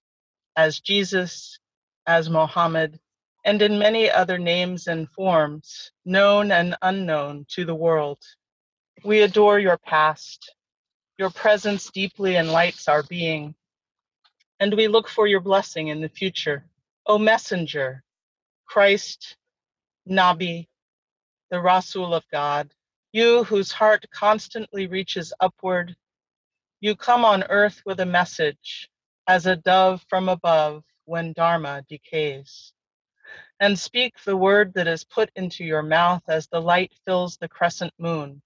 as 0.55 0.79
Jesus, 0.79 1.59
as 2.07 2.29
Mohammed, 2.29 2.99
and 3.45 3.61
in 3.61 3.79
many 3.79 4.09
other 4.09 4.37
names 4.37 4.87
and 4.87 5.09
forms, 5.11 5.91
known 6.05 6.51
and 6.51 6.75
unknown 6.81 7.45
to 7.49 7.65
the 7.65 7.75
world. 7.75 8.19
We 9.03 9.21
adore 9.21 9.59
your 9.59 9.77
past. 9.77 10.55
Your 11.17 11.29
presence 11.29 11.89
deeply 11.91 12.35
enlights 12.35 12.87
our 12.87 13.03
being, 13.03 13.53
and 14.59 14.73
we 14.73 14.87
look 14.87 15.07
for 15.07 15.27
your 15.27 15.39
blessing 15.39 15.89
in 15.89 16.01
the 16.01 16.09
future. 16.09 16.65
O 17.05 17.17
Messenger, 17.17 18.03
Christ, 18.65 19.37
Nabi, 20.09 20.67
the 21.51 21.59
Rasul 21.61 22.13
of 22.15 22.23
God, 22.31 22.73
you 23.13 23.43
whose 23.43 23.71
heart 23.71 24.05
constantly 24.11 24.87
reaches 24.87 25.33
upward, 25.39 25.95
you 26.79 26.95
come 26.95 27.25
on 27.25 27.43
earth 27.43 27.81
with 27.85 27.99
a 27.99 28.05
message, 28.05 28.89
as 29.27 29.45
a 29.45 29.55
dove 29.55 30.03
from 30.09 30.29
above 30.29 30.83
when 31.05 31.33
Dharma 31.33 31.83
decays. 31.87 32.73
And 33.59 33.77
speak 33.77 34.15
the 34.23 34.37
word 34.37 34.73
that 34.73 34.87
is 34.87 35.03
put 35.03 35.29
into 35.35 35.63
your 35.63 35.83
mouth 35.83 36.23
as 36.27 36.47
the 36.47 36.61
light 36.61 36.93
fills 37.05 37.37
the 37.37 37.49
crescent 37.49 37.93
moon. 37.99 38.41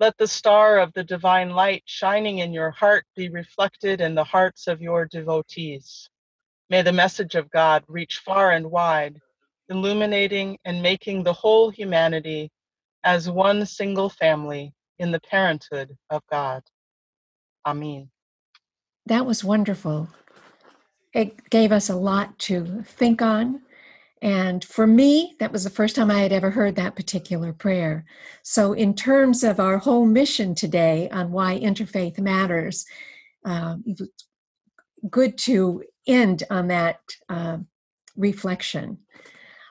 Let 0.00 0.16
the 0.16 0.26
star 0.26 0.78
of 0.78 0.92
the 0.92 1.04
divine 1.04 1.50
light 1.50 1.82
shining 1.84 2.38
in 2.38 2.52
your 2.52 2.70
heart 2.70 3.04
be 3.14 3.28
reflected 3.28 4.00
in 4.00 4.14
the 4.14 4.24
hearts 4.24 4.66
of 4.66 4.80
your 4.80 5.04
devotees. 5.06 6.08
May 6.70 6.82
the 6.82 6.92
message 6.92 7.34
of 7.34 7.50
God 7.50 7.84
reach 7.88 8.18
far 8.18 8.52
and 8.52 8.70
wide, 8.70 9.20
illuminating 9.68 10.58
and 10.64 10.82
making 10.82 11.22
the 11.22 11.32
whole 11.32 11.70
humanity 11.70 12.50
as 13.04 13.30
one 13.30 13.64
single 13.66 14.08
family 14.08 14.74
in 14.98 15.12
the 15.12 15.20
parenthood 15.20 15.96
of 16.10 16.22
God. 16.30 16.62
Amen. 17.66 18.10
That 19.06 19.26
was 19.26 19.44
wonderful. 19.44 20.08
It 21.14 21.48
gave 21.50 21.72
us 21.72 21.88
a 21.88 21.96
lot 21.96 22.38
to 22.40 22.82
think 22.84 23.22
on. 23.22 23.62
And 24.20 24.64
for 24.64 24.86
me, 24.86 25.36
that 25.38 25.52
was 25.52 25.64
the 25.64 25.70
first 25.70 25.94
time 25.94 26.10
I 26.10 26.20
had 26.20 26.32
ever 26.32 26.50
heard 26.50 26.74
that 26.76 26.96
particular 26.96 27.52
prayer. 27.52 28.04
So, 28.42 28.72
in 28.72 28.94
terms 28.94 29.44
of 29.44 29.60
our 29.60 29.78
whole 29.78 30.06
mission 30.06 30.56
today 30.56 31.08
on 31.10 31.30
why 31.30 31.58
interfaith 31.58 32.18
matters, 32.18 32.84
uh, 33.44 33.76
good 35.08 35.38
to 35.38 35.84
end 36.06 36.42
on 36.50 36.68
that 36.68 37.00
uh, 37.28 37.58
reflection. 38.16 38.98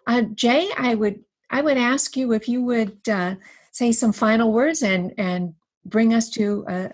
Uh, 0.06 0.22
Jay, 0.22 0.70
I 0.78 0.96
would 0.96 1.20
I 1.50 1.62
would 1.62 1.78
ask 1.78 2.18
you 2.18 2.34
if 2.34 2.48
you 2.48 2.64
would 2.64 2.98
uh, 3.10 3.36
say 3.72 3.92
some 3.92 4.12
final 4.12 4.52
words 4.52 4.82
and 4.84 5.14
and 5.18 5.54
bring 5.86 6.14
us 6.14 6.30
to 6.32 6.66
a, 6.68 6.92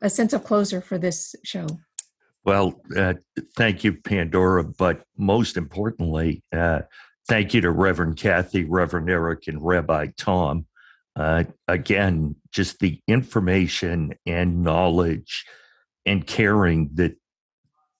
a 0.00 0.10
sense 0.10 0.32
of 0.32 0.44
closure 0.44 0.80
for 0.80 0.98
this 0.98 1.34
show. 1.44 1.66
Well, 2.44 2.80
uh, 2.96 3.14
thank 3.56 3.84
you, 3.84 3.92
Pandora. 3.94 4.64
But 4.64 5.04
most 5.16 5.56
importantly, 5.56 6.42
uh, 6.52 6.80
thank 7.28 7.54
you 7.54 7.60
to 7.60 7.70
Reverend 7.70 8.16
Kathy, 8.16 8.64
Reverend 8.64 9.08
Eric, 9.08 9.46
and 9.46 9.64
Rabbi 9.64 10.08
Tom. 10.16 10.66
Uh, 11.14 11.44
again, 11.68 12.34
just 12.50 12.80
the 12.80 13.00
information 13.06 14.14
and 14.26 14.62
knowledge 14.64 15.44
and 16.04 16.26
caring 16.26 16.90
that 16.94 17.16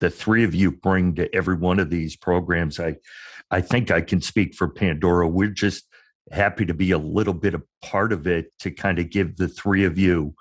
the 0.01 0.11
three 0.11 0.43
of 0.43 0.55
you 0.55 0.73
bring 0.73 1.15
to 1.15 1.33
every 1.33 1.55
one 1.55 1.79
of 1.79 1.91
these 1.91 2.17
programs. 2.17 2.81
I, 2.81 2.97
I 3.53 3.61
think 3.61 3.91
I 3.91 4.01
can 4.01 4.21
speak 4.21 4.55
for 4.55 4.67
Pandora. 4.67 5.29
We're 5.29 5.49
just 5.49 5.85
happy 6.33 6.65
to 6.67 6.75
be 6.75 6.91
a 6.91 6.99
little 6.99 7.35
bit 7.35 7.55
a 7.55 7.63
part 7.83 8.13
of 8.13 8.27
it 8.27 8.47
to 8.61 8.71
kind 8.71 8.99
of 8.99 9.11
give 9.11 9.37
the 9.37 9.49
three 9.49 9.85
of 9.85 9.99
you 9.99 10.35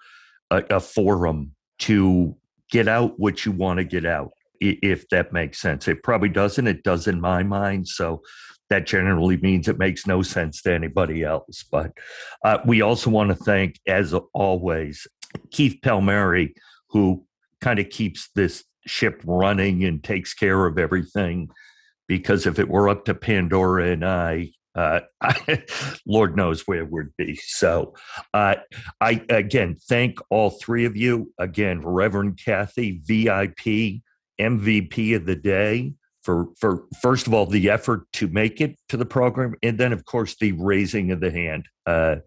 a, 0.49 0.63
a 0.69 0.79
forum 0.79 1.53
to 1.79 2.35
get 2.71 2.87
out 2.87 3.19
what 3.19 3.45
you 3.45 3.51
want 3.51 3.77
to 3.77 3.83
get 3.83 4.05
out, 4.05 4.31
if 4.61 5.07
that 5.09 5.33
makes 5.33 5.59
sense. 5.59 5.87
It 5.87 6.03
probably 6.03 6.29
doesn't. 6.29 6.67
It 6.67 6.83
does 6.83 7.07
in 7.07 7.19
my 7.19 7.43
mind. 7.43 7.87
So 7.87 8.21
that 8.69 8.87
generally 8.87 9.35
means 9.37 9.67
it 9.67 9.77
makes 9.77 10.07
no 10.07 10.21
sense 10.21 10.61
to 10.61 10.73
anybody 10.73 11.23
else. 11.23 11.65
But 11.69 11.91
uh, 12.45 12.59
we 12.65 12.81
also 12.81 13.09
want 13.09 13.29
to 13.29 13.35
thank, 13.35 13.79
as 13.85 14.15
always, 14.33 15.05
Keith 15.51 15.79
Palmieri, 15.81 16.55
who 16.91 17.25
kind 17.59 17.79
of 17.79 17.89
keeps 17.89 18.29
this 18.35 18.63
ship 18.87 19.21
running 19.25 19.83
and 19.83 20.01
takes 20.01 20.33
care 20.33 20.65
of 20.65 20.79
everything. 20.79 21.49
Because 22.11 22.45
if 22.45 22.59
it 22.59 22.67
were 22.67 22.89
up 22.89 23.05
to 23.05 23.15
Pandora 23.15 23.91
and 23.91 24.03
I, 24.03 24.51
uh, 24.75 24.99
I, 25.21 25.63
Lord 26.05 26.35
knows 26.35 26.67
where 26.67 26.83
we'd 26.83 27.15
be. 27.17 27.37
So, 27.37 27.93
uh, 28.33 28.55
I 28.99 29.23
again 29.29 29.77
thank 29.87 30.19
all 30.29 30.49
three 30.49 30.83
of 30.83 30.97
you. 30.97 31.31
Again, 31.39 31.79
Reverend 31.79 32.37
Kathy, 32.43 32.99
VIP, 33.01 34.01
MVP 34.41 35.15
of 35.15 35.25
the 35.25 35.37
day 35.37 35.93
for 36.21 36.47
for 36.59 36.83
first 37.01 37.27
of 37.27 37.33
all 37.33 37.45
the 37.45 37.69
effort 37.69 38.01
to 38.11 38.27
make 38.27 38.59
it 38.59 38.77
to 38.89 38.97
the 38.97 39.05
program, 39.05 39.55
and 39.63 39.77
then 39.77 39.93
of 39.93 40.03
course 40.03 40.35
the 40.35 40.51
raising 40.51 41.13
of 41.13 41.21
the 41.21 41.31
hand. 41.31 41.69
Uh, 41.85 42.17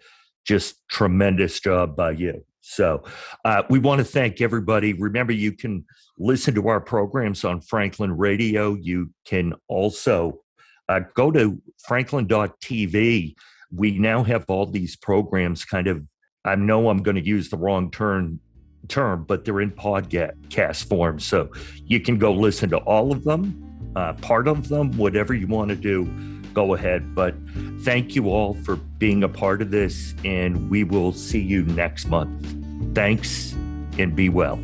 just 0.47 0.77
tremendous 0.89 1.61
job 1.61 1.95
by 1.95 2.13
you. 2.13 2.43
So, 2.67 3.05
uh, 3.45 3.63
we 3.69 3.79
want 3.79 3.99
to 3.99 4.05
thank 4.05 4.41
everybody. 4.41 4.95
Remember, 4.95 5.35
you 5.35 5.53
can 5.53 5.85
listen 6.19 6.55
to 6.55 6.69
our 6.69 6.81
programs 6.81 7.45
on 7.45 7.61
Franklin 7.61 8.17
Radio. 8.17 8.75
You 8.75 9.11
can 9.27 9.53
also 9.69 10.41
uh, 10.89 11.01
go 11.15 11.31
to 11.31 11.61
franklin.tv. 11.87 13.35
We 13.71 13.99
now 13.99 14.23
have 14.23 14.47
all 14.49 14.65
these 14.65 14.97
programs 14.97 15.67
kind 15.67 15.89
of, 15.89 16.05
I 16.47 16.55
know 16.55 16.89
I'm 16.89 17.03
going 17.03 17.17
to 17.17 17.25
use 17.25 17.51
the 17.51 17.59
wrong 17.59 17.91
term, 17.91 18.41
term, 18.89 19.25
but 19.25 19.45
they're 19.45 19.61
in 19.61 19.71
podcast 19.71 20.89
form. 20.89 21.21
So 21.21 21.51
you 21.85 22.01
can 22.01 22.17
go 22.17 22.33
listen 22.33 22.71
to 22.71 22.79
all 22.79 23.13
of 23.13 23.25
them, 23.25 23.93
uh, 23.95 24.15
part 24.15 24.49
of 24.49 24.69
them, 24.69 24.97
whatever 24.97 25.35
you 25.35 25.47
want 25.49 25.69
to 25.69 25.77
do, 25.77 26.05
go 26.55 26.75
ahead. 26.75 27.15
But 27.15 27.35
thank 27.81 28.15
you 28.15 28.31
all 28.31 28.55
for 28.55 28.77
being 28.77 29.23
a 29.23 29.29
part 29.29 29.61
of 29.61 29.71
this, 29.71 30.15
and 30.25 30.71
we 30.71 30.85
will 30.85 31.13
see 31.13 31.41
you 31.41 31.65
next 31.65 32.07
month. 32.07 32.55
Thanks 32.95 33.53
and 33.99 34.15
be 34.17 34.29
well. 34.29 34.59